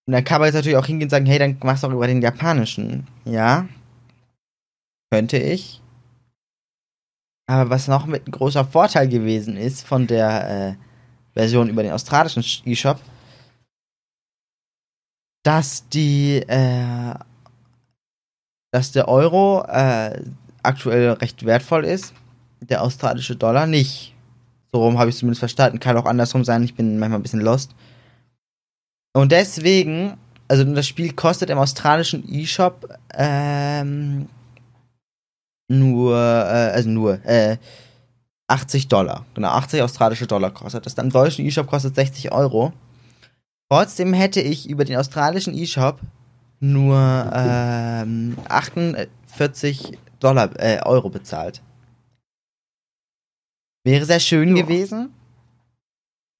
Und 0.06 0.12
dann 0.12 0.24
kann 0.24 0.40
man 0.40 0.46
jetzt 0.46 0.54
natürlich 0.54 0.78
auch 0.78 0.86
hingehen 0.86 1.06
und 1.06 1.10
sagen, 1.10 1.26
hey, 1.26 1.38
dann 1.38 1.58
machst 1.62 1.82
du 1.82 1.88
auch 1.88 1.92
über 1.92 2.06
den 2.06 2.22
japanischen. 2.22 3.06
Ja. 3.24 3.68
Könnte 5.10 5.38
ich. 5.38 5.82
Aber 7.48 7.70
was 7.70 7.88
noch 7.88 8.06
mit 8.06 8.26
ein 8.26 8.32
großer 8.32 8.64
Vorteil 8.64 9.08
gewesen 9.08 9.56
ist 9.56 9.86
von 9.86 10.06
der 10.06 10.50
äh, 10.50 10.74
Version 11.34 11.68
über 11.68 11.82
den 11.82 11.92
australischen 11.92 12.44
E-Shop, 12.64 13.00
dass 15.44 15.88
die, 15.88 16.38
äh, 16.48 17.14
dass 18.72 18.92
der 18.92 19.08
Euro 19.08 19.64
äh, 19.68 20.22
aktuell 20.62 21.12
recht 21.12 21.44
wertvoll 21.44 21.84
ist, 21.84 22.14
der 22.60 22.82
australische 22.82 23.36
Dollar 23.36 23.66
nicht. 23.66 24.14
So 24.72 24.82
rum 24.82 24.98
habe 24.98 25.10
ich 25.10 25.16
zumindest 25.16 25.40
verstanden. 25.40 25.78
Kann 25.78 25.96
auch 25.96 26.06
andersrum 26.06 26.44
sein, 26.44 26.64
ich 26.64 26.74
bin 26.74 26.98
manchmal 26.98 27.20
ein 27.20 27.22
bisschen 27.22 27.40
lost. 27.40 27.74
Und 29.16 29.32
deswegen, 29.32 30.18
also 30.46 30.62
das 30.62 30.86
Spiel 30.86 31.14
kostet 31.14 31.48
im 31.48 31.56
australischen 31.56 32.22
E-Shop 32.30 32.86
ähm, 33.14 34.28
nur, 35.68 36.14
äh, 36.14 36.72
also 36.74 36.90
nur, 36.90 37.24
äh, 37.24 37.56
80 38.46 38.88
Dollar. 38.88 39.24
Genau, 39.32 39.48
80 39.48 39.80
australische 39.80 40.26
Dollar 40.26 40.50
kostet 40.50 40.84
das. 40.84 40.92
Im 40.98 41.08
deutschen 41.08 41.46
E-Shop 41.46 41.66
kostet 41.66 41.94
60 41.94 42.30
Euro. 42.30 42.74
Trotzdem 43.70 44.12
hätte 44.12 44.42
ich 44.42 44.68
über 44.68 44.84
den 44.84 44.98
australischen 44.98 45.54
E-Shop 45.54 45.98
nur 46.60 47.32
ähm, 47.34 48.36
48 48.50 49.96
Dollar, 50.20 50.50
äh, 50.60 50.80
Euro 50.84 51.08
bezahlt. 51.08 51.62
Wäre 53.82 54.04
sehr 54.04 54.20
schön 54.20 54.54
jo. 54.54 54.62
gewesen 54.62 55.14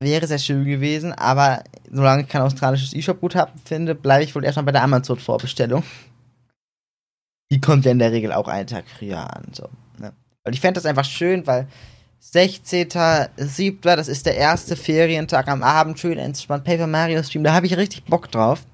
wäre 0.01 0.27
sehr 0.27 0.39
schön 0.39 0.65
gewesen, 0.65 1.13
aber 1.13 1.65
solange 1.91 2.23
ich 2.23 2.29
kein 2.29 2.43
australisches 2.43 2.95
E-Shop-Guthaben 2.95 3.59
finde, 3.65 3.95
bleibe 3.95 4.25
ich 4.25 4.35
wohl 4.35 4.45
erstmal 4.45 4.65
bei 4.65 4.73
der 4.73 4.83
Amazon-Vorbestellung. 4.83 5.83
Die 7.51 7.61
kommt 7.61 7.85
ja 7.85 7.93
in 7.93 7.99
der 7.99 8.13
Regel 8.13 8.33
auch 8.33 8.49
einen 8.49 8.67
Tag 8.67 8.85
früher 8.89 9.35
an. 9.35 9.47
So, 9.53 9.69
ne? 9.99 10.13
Weil 10.45 10.55
ich 10.55 10.61
fände 10.61 10.75
das 10.75 10.87
einfach 10.87 11.05
schön, 11.05 11.47
weil 11.47 11.69
16.07., 12.23 13.97
das 13.97 14.09
ist 14.09 14.27
der 14.27 14.37
erste 14.37 14.77
Ferientag 14.77 15.49
am 15.49 15.63
Abend, 15.63 15.99
schön 15.99 16.19
entspannt 16.19 16.65
Paper 16.65 16.87
Mario 16.87 17.23
Stream, 17.23 17.45
da 17.45 17.55
habe 17.55 17.67
ich 17.67 17.77
richtig 17.77 18.05
Bock 18.05 18.31
drauf. 18.31 18.67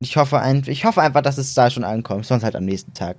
Ich 0.00 0.16
hoffe, 0.16 0.40
ein, 0.40 0.62
ich 0.66 0.84
hoffe 0.84 1.00
einfach, 1.00 1.22
dass 1.22 1.38
es 1.38 1.54
da 1.54 1.70
schon 1.70 1.84
ankommt, 1.84 2.26
sonst 2.26 2.42
halt 2.42 2.56
am 2.56 2.64
nächsten 2.64 2.92
Tag. 2.92 3.16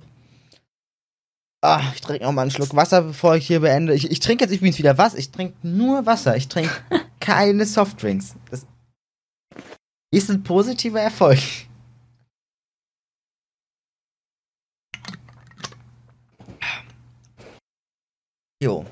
Ah, 1.64 1.80
ich 1.94 2.02
trinke 2.02 2.24
noch 2.24 2.32
mal 2.32 2.42
einen 2.42 2.50
Schluck 2.50 2.76
Wasser, 2.76 3.00
bevor 3.00 3.36
ich 3.36 3.46
hier 3.46 3.60
beende. 3.60 3.94
Ich, 3.94 4.10
ich 4.10 4.20
trinke 4.20 4.44
jetzt 4.44 4.52
übrigens 4.52 4.76
wieder 4.76 4.98
was. 4.98 5.14
Ich 5.14 5.30
trinke 5.30 5.56
nur 5.66 6.04
Wasser. 6.04 6.36
Ich 6.36 6.48
trinke 6.48 6.70
keine 7.20 7.64
Softdrinks. 7.64 8.34
Das 8.50 8.66
ist 10.10 10.28
ein 10.28 10.42
positiver 10.42 11.00
Erfolg. 11.00 11.38
Jo. 18.62 18.84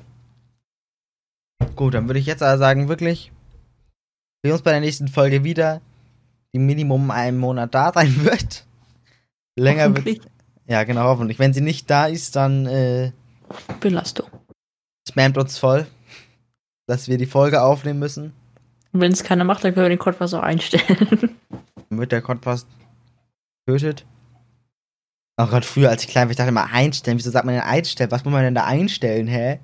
Gut, 1.75 1.93
dann 1.93 2.07
würde 2.07 2.19
ich 2.19 2.25
jetzt 2.25 2.41
aber 2.41 2.57
sagen, 2.57 2.89
wirklich, 2.89 3.31
wir 4.41 4.51
uns 4.51 4.63
bei 4.63 4.71
der 4.71 4.79
nächsten 4.79 5.09
Folge 5.09 5.43
wieder, 5.43 5.79
die 6.55 6.59
Minimum 6.59 7.11
einen 7.11 7.37
Monat 7.37 7.75
da 7.75 7.93
sein 7.93 8.15
wird. 8.25 8.65
Länger 9.55 9.95
wird 9.95 10.32
ja, 10.67 10.83
genau, 10.83 11.03
hoffentlich. 11.05 11.39
Wenn 11.39 11.53
sie 11.53 11.61
nicht 11.61 11.89
da 11.89 12.05
ist, 12.05 12.35
dann 12.35 12.65
äh, 12.65 13.11
Belastung. 13.79 14.27
Spammt 15.07 15.37
uns 15.37 15.57
voll, 15.57 15.85
dass 16.87 17.07
wir 17.07 17.17
die 17.17 17.25
Folge 17.25 17.61
aufnehmen 17.61 17.99
müssen. 17.99 18.33
Und 18.93 19.01
wenn 19.01 19.11
es 19.11 19.23
keiner 19.23 19.43
macht, 19.43 19.63
dann 19.63 19.73
können 19.73 19.85
wir 19.85 19.89
den 19.89 19.99
Codpass 19.99 20.33
auch 20.33 20.43
einstellen. 20.43 21.37
Dann 21.89 21.99
wird 21.99 22.11
der 22.11 22.21
Codpass 22.21 22.65
getötet. 23.65 24.05
Auch 25.35 25.49
gerade 25.49 25.65
früher, 25.65 25.89
als 25.89 26.03
ich 26.03 26.09
klein 26.09 26.27
war, 26.27 26.31
ich 26.31 26.37
dachte 26.37 26.49
immer 26.49 26.71
einstellen. 26.71 27.17
Wieso 27.17 27.31
sagt 27.31 27.45
man 27.45 27.55
denn 27.55 27.63
einstellen? 27.63 28.11
Was 28.11 28.23
muss 28.23 28.31
man 28.31 28.43
denn 28.43 28.55
da 28.55 28.65
einstellen, 28.65 29.27
hä? 29.27 29.59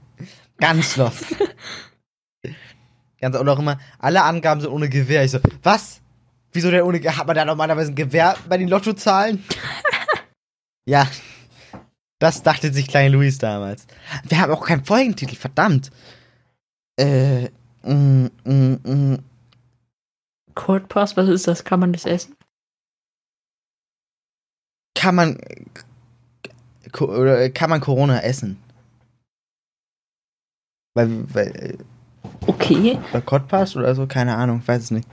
Ganz 0.58 0.98
los. 0.98 1.26
Ganz, 3.22 3.38
und 3.38 3.48
auch 3.50 3.60
immer, 3.60 3.80
alle 4.00 4.24
Angaben 4.24 4.62
sind 4.62 4.72
ohne 4.72 4.90
Gewehr. 4.90 5.24
Ich 5.24 5.32
so, 5.32 5.40
was? 5.62 6.02
Wieso 6.52 6.72
denn 6.72 6.82
ohne 6.82 7.00
Gewehr? 7.00 7.18
Hat 7.18 7.28
man 7.28 7.36
da 7.36 7.46
normalerweise 7.46 7.92
ein 7.92 7.96
Gewehr 7.96 8.36
bei 8.48 8.58
den 8.58 8.68
Lottozahlen? 8.68 9.44
Ja, 10.90 11.08
das 12.18 12.42
dachte 12.42 12.74
sich 12.74 12.88
kleine 12.88 13.16
Luis 13.16 13.38
damals. 13.38 13.86
Wir 14.24 14.42
haben 14.42 14.52
auch 14.52 14.66
keinen 14.66 14.84
Folgentitel, 14.84 15.36
verdammt. 15.36 15.92
Äh, 17.00 17.50
mm, 17.84 18.32
mm, 18.44 18.74
mm. 18.84 19.20
Cold 20.56 20.90
Pass, 20.90 21.16
was 21.16 21.30
ist 21.30 21.48
das? 21.48 21.64
Kann 21.64 21.80
man 21.80 21.94
das 21.94 22.06
essen? 22.06 22.36
Kann 24.96 25.14
man 25.14 25.38
oder 27.00 27.52
kann 27.52 27.70
man 27.70 27.82
Corona 27.82 28.22
essen? 28.22 28.58
Weil, 30.96 31.32
weil 31.32 31.78
okay. 32.48 32.98
Bei 33.14 33.22
Cold 33.22 33.48
Pass 33.48 33.76
oder 33.76 33.94
so, 33.94 34.08
keine 34.08 34.36
Ahnung, 34.36 34.64
weiß 34.66 34.86
es 34.86 34.92
nicht. 34.92 35.08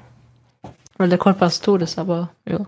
Weil 0.96 1.10
der 1.10 1.18
Cold 1.18 1.38
Pass 1.38 1.60
tot 1.60 1.82
ist, 1.82 1.98
aber 1.98 2.34
ja. 2.48 2.66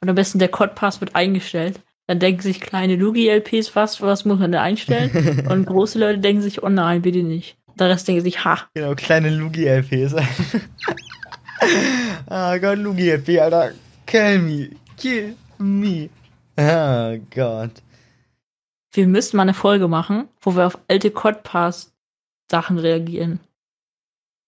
Und 0.00 0.08
am 0.08 0.14
besten 0.14 0.38
der 0.38 0.48
Code-Pass 0.48 1.00
wird 1.00 1.14
eingestellt. 1.14 1.80
Dann 2.06 2.18
denken 2.18 2.42
sich 2.42 2.60
kleine 2.60 2.96
Lugi-LPs, 2.96 3.76
was, 3.76 4.00
was 4.00 4.24
muss 4.24 4.40
man 4.40 4.52
da 4.52 4.62
einstellen? 4.62 5.46
Und 5.48 5.66
große 5.66 5.98
Leute 5.98 6.18
denken 6.18 6.42
sich, 6.42 6.62
oh 6.62 6.68
nein, 6.68 7.02
bitte 7.02 7.22
nicht. 7.22 7.56
Der 7.78 7.88
Rest 7.88 8.08
denkt 8.08 8.24
sich, 8.24 8.44
ha. 8.44 8.68
Genau, 8.74 8.94
kleine 8.94 9.30
Lugi-LPs. 9.30 10.14
oh 10.14 10.20
Gott, 12.60 12.78
Lugi-LP, 12.78 13.40
Alter. 13.40 13.72
Kill 14.06 14.38
me. 14.40 14.70
Kill 14.96 15.36
me. 15.58 16.08
Oh 16.56 17.16
Gott. 17.32 17.82
Wir 18.92 19.06
müssten 19.06 19.36
mal 19.36 19.44
eine 19.44 19.54
Folge 19.54 19.86
machen, 19.86 20.28
wo 20.40 20.56
wir 20.56 20.66
auf 20.66 20.78
alte 20.88 21.12
Codpass-Sachen 21.12 22.78
reagieren. 22.78 23.38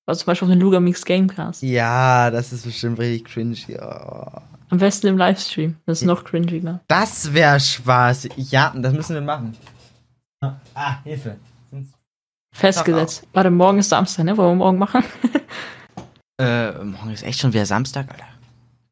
Also 0.06 0.20
zum 0.20 0.26
Beispiel 0.26 0.46
auf 0.46 0.52
den 0.52 0.60
Lugamix 0.60 1.04
Gamecast. 1.04 1.62
Ja, 1.62 2.30
das 2.30 2.52
ist 2.52 2.64
bestimmt 2.64 2.98
richtig 2.98 3.24
cringe. 3.26 3.56
Ja. 3.68 4.42
Am 4.70 4.78
besten 4.78 5.06
im 5.06 5.18
Livestream. 5.18 5.76
Das 5.86 6.00
ist 6.00 6.06
noch 6.06 6.24
cringiger. 6.24 6.80
Das 6.88 7.32
wäre 7.32 7.60
Spaß. 7.60 8.30
Ja, 8.36 8.72
das 8.74 8.92
müssen 8.92 9.14
wir 9.14 9.20
machen. 9.20 9.56
Ah, 10.74 11.02
Hilfe. 11.04 11.36
Festgesetzt. 12.54 13.26
Warte, 13.32 13.50
morgen 13.50 13.78
ist 13.78 13.88
Samstag, 13.88 14.24
ne? 14.24 14.36
Wollen 14.36 14.50
wir 14.50 14.64
morgen 14.64 14.78
machen? 14.78 15.04
äh, 16.40 16.72
morgen 16.72 17.10
ist 17.10 17.22
echt 17.22 17.40
schon 17.40 17.52
wieder 17.52 17.64
Samstag, 17.64 18.10
Alter. 18.10 18.26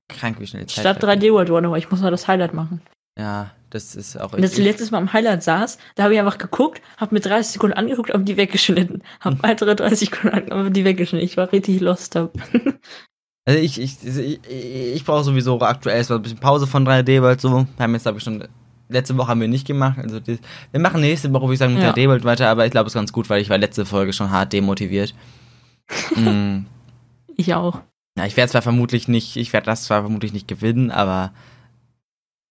Krank, 0.09 0.41
wie 0.41 0.47
schnell 0.47 0.65
die 0.65 0.75
Zeit 0.75 0.97
Statt 0.97 1.05
3D 1.05 1.33
World 1.33 1.51
War, 1.51 1.65
aber 1.65 1.79
ich 1.79 1.91
muss 1.91 2.01
mal 2.01 2.11
das 2.11 2.27
Highlight 2.27 2.55
machen. 2.55 2.81
Ja, 3.19 3.51
das 3.71 3.95
ist 3.95 4.17
auch 4.17 4.33
echt. 4.35 4.43
Als 4.43 4.59
ich 4.59 4.65
letztes 4.65 4.91
Mal 4.91 4.99
am 4.99 5.13
Highlight 5.13 5.43
saß, 5.43 5.79
da 5.95 6.05
habe 6.05 6.15
ich 6.15 6.21
einfach 6.21 6.39
geguckt, 6.39 6.81
habe 6.97 7.15
mir 7.15 7.21
30 7.21 7.53
Sekunden 7.53 7.77
angeguckt, 7.77 8.13
habe 8.13 8.25
die 8.25 8.37
weggeschnitten. 8.37 9.03
Habe 9.21 9.39
weitere 9.43 9.77
30 9.77 10.11
Sekunden 10.11 10.37
angeguckt, 10.37 10.77
die 10.77 10.85
weggeschnitten. 10.85 11.25
Ich 11.25 11.37
war 11.37 11.53
richtig 11.53 11.81
lost. 11.81 12.19
Also 13.47 13.59
ich, 13.59 13.81
ich, 13.81 13.97
ich, 14.05 14.39
ich 14.49 15.05
brauche 15.05 15.25
sowieso 15.25 15.59
aktuell 15.61 15.97
erstmal 15.97 16.19
ein 16.19 16.23
bisschen 16.23 16.39
Pause 16.39 16.67
von 16.67 16.87
3D 16.87 17.23
World 17.23 17.41
so. 17.41 17.67
Haben 17.79 17.95
jetzt, 17.95 18.03
glaube 18.03 18.19
ich, 18.19 18.25
schon. 18.25 18.47
Letzte 18.89 19.17
Woche 19.17 19.29
haben 19.29 19.41
wir 19.41 19.49
nicht 19.49 19.67
gemacht. 19.67 19.99
Also 19.99 20.21
die, 20.21 20.39
wir 20.71 20.81
machen 20.81 21.01
nächste 21.01 21.33
Woche, 21.33 21.45
würde 21.45 21.55
ich 21.55 21.59
sagen, 21.59 21.75
mit 21.75 21.83
Ja. 21.83 21.93
3D 21.93 22.09
World 22.09 22.25
weiter, 22.25 22.49
aber 22.49 22.67
ich 22.67 22.71
glaube, 22.71 22.87
es 22.87 22.93
ist 22.93 23.01
ganz 23.01 23.13
gut, 23.13 23.31
weil 23.31 23.41
ich 23.41 23.49
war 23.49 23.57
letzte 23.57 23.87
Folge 23.87 24.13
schon 24.13 24.31
hart 24.31 24.53
demotiviert. 24.53 25.15
mm. 26.17 26.67
Ich 27.37 27.55
auch. 27.55 27.81
Ja, 28.19 28.27
ich 28.27 28.37
werde 28.37 28.51
zwar 28.53 28.63
vermutlich 28.63 29.09
nicht, 29.09 29.37
ich 29.37 29.53
werde 29.53 29.67
das 29.67 29.85
zwar 29.85 30.03
vermutlich 30.03 30.33
nicht 30.33 30.47
gewinnen, 30.47 30.91
aber 30.91 31.33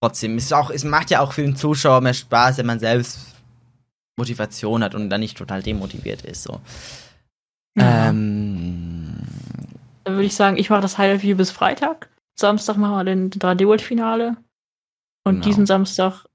trotzdem 0.01 0.37
ist 0.37 0.45
es 0.45 0.53
auch, 0.53 0.69
es 0.69 0.83
macht 0.83 1.09
ja 1.11 1.19
auch 1.21 1.33
für 1.33 1.41
den 1.41 1.55
Zuschauer 1.55 2.01
mehr 2.01 2.13
Spaß, 2.13 2.57
wenn 2.57 2.65
man 2.65 2.79
selbst 2.79 3.19
Motivation 4.17 4.83
hat 4.83 4.95
und 4.95 5.09
dann 5.09 5.21
nicht 5.21 5.37
total 5.37 5.61
demotiviert 5.63 6.23
ist. 6.23 6.43
So. 6.43 6.59
Ja. 7.77 8.09
Ähm, 8.09 9.15
Dann 10.03 10.15
würde 10.15 10.25
ich 10.25 10.35
sagen, 10.35 10.57
ich 10.57 10.69
mache 10.69 10.81
das 10.81 10.97
Highlight 10.97 11.21
View 11.23 11.37
bis 11.37 11.51
Freitag. 11.51 12.09
Samstag 12.37 12.77
machen 12.77 12.95
wir 12.95 13.03
den 13.03 13.29
3D 13.31 13.65
World 13.67 13.81
Finale. 13.81 14.35
Und 15.25 15.35
Genau. 15.35 15.45
diesen 15.45 15.65
Samstag 15.65 16.25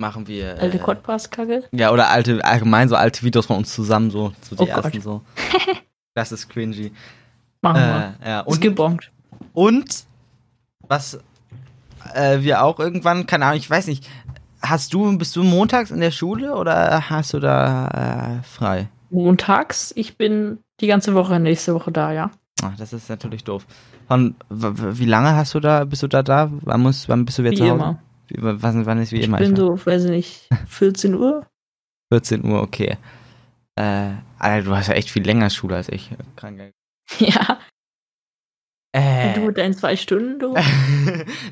machen 0.00 0.26
wir. 0.26 0.58
alte 0.58 0.78
Äh, 0.78 0.80
Quadpass-Kacke. 0.80 1.68
ja, 1.72 1.92
oder 1.92 2.08
alte, 2.10 2.44
allgemein 2.44 2.88
so 2.88 2.96
alte 2.96 3.22
Videos 3.22 3.46
von 3.46 3.56
uns 3.58 3.72
zusammen, 3.74 4.10
so, 4.10 4.32
so 4.42 4.56
die 4.56 4.62
Oh 4.62 4.66
ersten 4.66 4.92
Gott. 4.92 5.02
so. 5.02 5.22
Das 6.14 6.30
ist 6.30 6.48
cringy. 6.50 6.92
Machen 7.62 7.80
wir. 7.80 8.14
Äh, 8.22 8.28
ja, 8.28 8.40
Ist 8.40 8.46
und, 8.48 8.60
gebongt. 8.60 9.10
und 9.54 10.04
was 10.80 11.18
äh, 12.14 12.40
wir 12.42 12.62
auch 12.62 12.78
irgendwann, 12.78 13.26
keine 13.26 13.46
Ahnung, 13.46 13.58
ich 13.58 13.68
weiß 13.70 13.86
nicht, 13.86 14.08
hast 14.62 14.94
du, 14.94 15.16
bist 15.18 15.34
du 15.36 15.42
montags 15.42 15.90
in 15.90 16.00
der 16.00 16.10
Schule 16.10 16.54
oder 16.56 17.10
hast 17.10 17.34
du 17.34 17.40
da 17.40 18.38
äh, 18.38 18.42
frei? 18.42 18.88
Montags. 19.10 19.92
Ich 19.96 20.16
bin 20.16 20.58
die 20.80 20.86
ganze 20.86 21.14
Woche 21.14 21.38
nächste 21.38 21.74
Woche 21.74 21.92
da, 21.92 22.12
ja. 22.12 22.30
Ach, 22.62 22.76
das 22.76 22.92
ist 22.92 23.08
natürlich 23.10 23.44
doof. 23.44 23.66
Von 24.08 24.34
wie 24.50 25.06
lange 25.06 25.34
hast 25.34 25.54
du 25.54 25.60
da, 25.60 25.84
bist 25.84 26.02
du 26.02 26.08
da 26.08 26.22
da? 26.22 26.50
Wann, 26.62 26.80
muss, 26.80 27.08
wann 27.08 27.24
bist 27.24 27.38
du 27.38 27.42
wieder 27.42 27.52
Wie 27.52 27.56
zu 27.56 27.64
Hause? 27.64 27.74
immer. 27.74 28.02
Wie, 28.28 28.36
wann, 28.40 28.86
wann 28.86 28.98
ist 28.98 29.12
wie 29.12 29.18
Ich 29.18 29.26
immer? 29.26 29.38
bin 29.38 29.52
Ich 29.52 29.58
so, 29.58 29.84
weiß 29.84 30.04
ich 30.04 30.10
nicht, 30.10 30.48
14 30.66 31.14
Uhr. 31.14 31.46
14 32.12 32.44
Uhr, 32.44 32.62
okay. 32.62 32.96
Äh, 33.76 34.10
Alter, 34.38 34.64
du 34.68 34.76
hast 34.76 34.88
ja 34.88 34.94
echt 34.94 35.10
viel 35.10 35.24
länger 35.24 35.50
Schule 35.50 35.76
als 35.76 35.88
ich. 35.88 36.10
Krank. 36.36 36.72
Ja. 37.18 37.58
Äh. 38.92 39.34
Du 39.34 39.46
mit 39.46 39.56
deinen 39.56 39.74
zwei 39.74 39.96
Stunden, 39.96 40.38
du. 40.38 40.54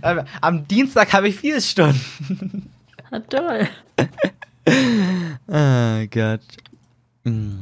Aber 0.03 0.27
Am 0.43 0.69
Dienstag 0.69 1.13
habe 1.13 1.29
ich 1.29 1.37
vier 1.37 1.61
Stunden. 1.61 2.71
Na 3.11 3.21
toll. 3.21 3.69
oh 5.49 6.07
Gott. 6.11 6.41
Hm. 7.25 7.59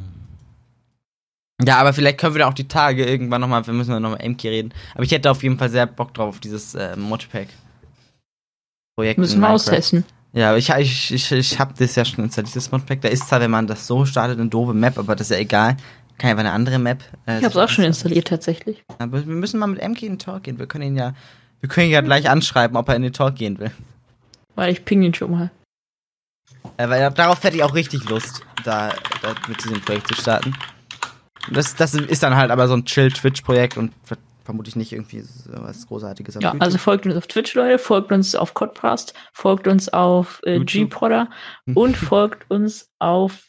Ja, 1.65 1.79
aber 1.79 1.93
vielleicht 1.93 2.19
können 2.19 2.35
wir 2.35 2.41
da 2.41 2.49
auch 2.49 2.55
die 2.55 2.69
Tage 2.69 3.05
irgendwann 3.05 3.41
nochmal, 3.41 3.67
wir 3.67 3.75
müssen 3.75 4.01
nochmal 4.01 4.29
MK 4.29 4.45
reden. 4.45 4.75
Aber 4.95 5.03
ich 5.03 5.11
hätte 5.11 5.31
auf 5.31 5.43
jeden 5.43 5.59
Fall 5.59 5.71
sehr 5.71 5.87
Bock 5.87 6.15
drauf, 6.15 6.29
auf 6.29 6.41
dieses 6.41 6.75
äh, 6.75 6.97
Modpack. 6.97 7.49
Projekt. 8.97 9.19
Müssen 9.19 9.41
wir 9.41 9.51
austesten. 9.51 10.05
Ja, 10.33 10.51
aber 10.51 10.59
ich, 10.59 10.69
ich, 10.71 11.13
ich, 11.13 11.33
ich 11.33 11.59
habe 11.59 11.73
das 11.77 11.95
ja 11.95 12.05
schon 12.05 12.25
installiert, 12.25 12.55
das 12.55 12.71
Modpack. 12.71 13.01
Da 13.01 13.09
ist 13.09 13.29
zwar, 13.29 13.41
wenn 13.41 13.51
man 13.51 13.67
das 13.67 13.87
so 13.87 14.05
startet, 14.05 14.39
eine 14.39 14.49
doofe 14.49 14.75
Map, 14.75 14.99
aber 14.99 15.17
das 15.17 15.31
ist 15.31 15.37
ja 15.37 15.41
egal. 15.41 15.77
Kann 16.19 16.31
ja 16.31 16.37
eine 16.37 16.53
andere 16.53 16.79
Map. 16.79 17.03
Äh, 17.27 17.39
Ich 17.39 17.45
hab's 17.45 17.57
auch 17.57 17.69
schon 17.69 17.85
installiert, 17.85 18.29
tatsächlich. 18.29 18.85
Aber 18.99 19.25
wir 19.27 19.35
müssen 19.35 19.59
mal 19.61 19.69
mit 19.69 19.81
MK 19.81 20.03
in 20.03 20.13
den 20.15 20.19
Talk 20.19 20.43
gehen. 20.43 20.59
Wir 20.59 20.67
können 20.67 20.85
ihn 20.85 20.97
ja, 20.97 21.15
wir 21.61 21.69
können 21.69 21.87
ihn 21.87 21.93
ja 21.93 22.01
gleich 22.01 22.29
anschreiben, 22.29 22.77
ob 22.77 22.89
er 22.89 22.97
in 22.97 23.03
den 23.03 23.13
Talk 23.13 23.37
gehen 23.37 23.59
will. 23.59 23.71
Weil 24.57 24.73
ich 24.73 24.85
ping 24.85 25.03
ihn 25.03 25.15
schon 25.15 25.31
mal. 25.31 25.51
Äh, 26.77 26.89
weil 26.89 27.11
darauf 27.13 27.43
hätte 27.45 27.57
ich 27.57 27.63
auch 27.63 27.75
richtig 27.75 28.09
Lust, 28.09 28.43
da, 28.65 28.93
da 29.23 29.35
mit 29.47 29.63
diesem 29.63 29.81
Projekt 29.81 30.09
zu 30.09 30.15
starten. 30.15 30.55
Das, 31.53 31.75
das 31.77 31.95
ist 31.95 32.23
dann 32.23 32.37
halt 32.37 32.51
aber 32.51 32.67
so 32.69 32.75
ein 32.75 32.85
Chill-Twitch-Projekt 32.85 33.77
und 33.77 33.93
vermutlich 34.45 34.77
nicht 34.77 34.93
irgendwie 34.93 35.21
so 35.21 35.51
was 35.53 35.87
Großartiges 35.87 36.35
Ja, 36.37 36.41
YouTube. 36.41 36.63
also 36.63 36.79
folgt 36.79 37.07
uns 37.07 37.15
auf 37.17 37.27
Twitch, 37.27 37.55
Leute, 37.55 37.79
folgt 37.79 38.11
uns 38.13 38.35
auf 38.35 38.55
Codcast, 38.55 39.15
folgt 39.33 39.67
uns 39.69 39.89
auf 39.89 40.41
äh. 40.45 40.59
G-Podder 40.61 41.31
und 41.75 41.97
folgt 41.97 42.51
uns 42.51 42.91
auf, 42.99 43.45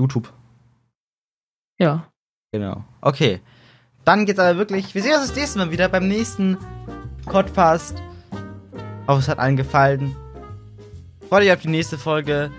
YouTube. 0.00 0.32
Ja, 1.78 2.08
Genau. 2.52 2.84
Okay. 3.00 3.40
Dann 4.04 4.24
geht's 4.24 4.38
aber 4.38 4.56
wirklich. 4.58 4.94
Wir 4.94 5.02
sehen 5.02 5.14
uns 5.14 5.28
das 5.28 5.36
nächste 5.36 5.58
Mal 5.58 5.70
wieder 5.70 5.88
beim 5.88 6.08
nächsten 6.08 6.56
Podcast. 7.26 8.02
Hoffe, 9.06 9.20
es 9.20 9.28
hat 9.28 9.38
allen 9.38 9.56
gefallen. 9.56 10.16
Freut 11.28 11.42
euch 11.42 11.52
auf 11.52 11.60
die 11.60 11.68
nächste 11.68 11.98
Folge. 11.98 12.50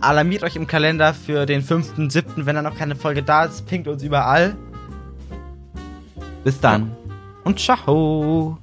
Alarmiert 0.00 0.42
euch 0.42 0.56
im 0.56 0.66
Kalender 0.66 1.14
für 1.14 1.46
den 1.46 1.62
5.7., 1.62 2.44
wenn 2.44 2.56
da 2.56 2.62
noch 2.62 2.76
keine 2.76 2.96
Folge 2.96 3.22
da 3.22 3.44
ist. 3.44 3.66
Pinkt 3.66 3.86
uns 3.88 4.02
überall. 4.02 4.56
Bis 6.44 6.60
dann. 6.60 6.94
Und 7.44 7.60
ciao. 7.60 8.58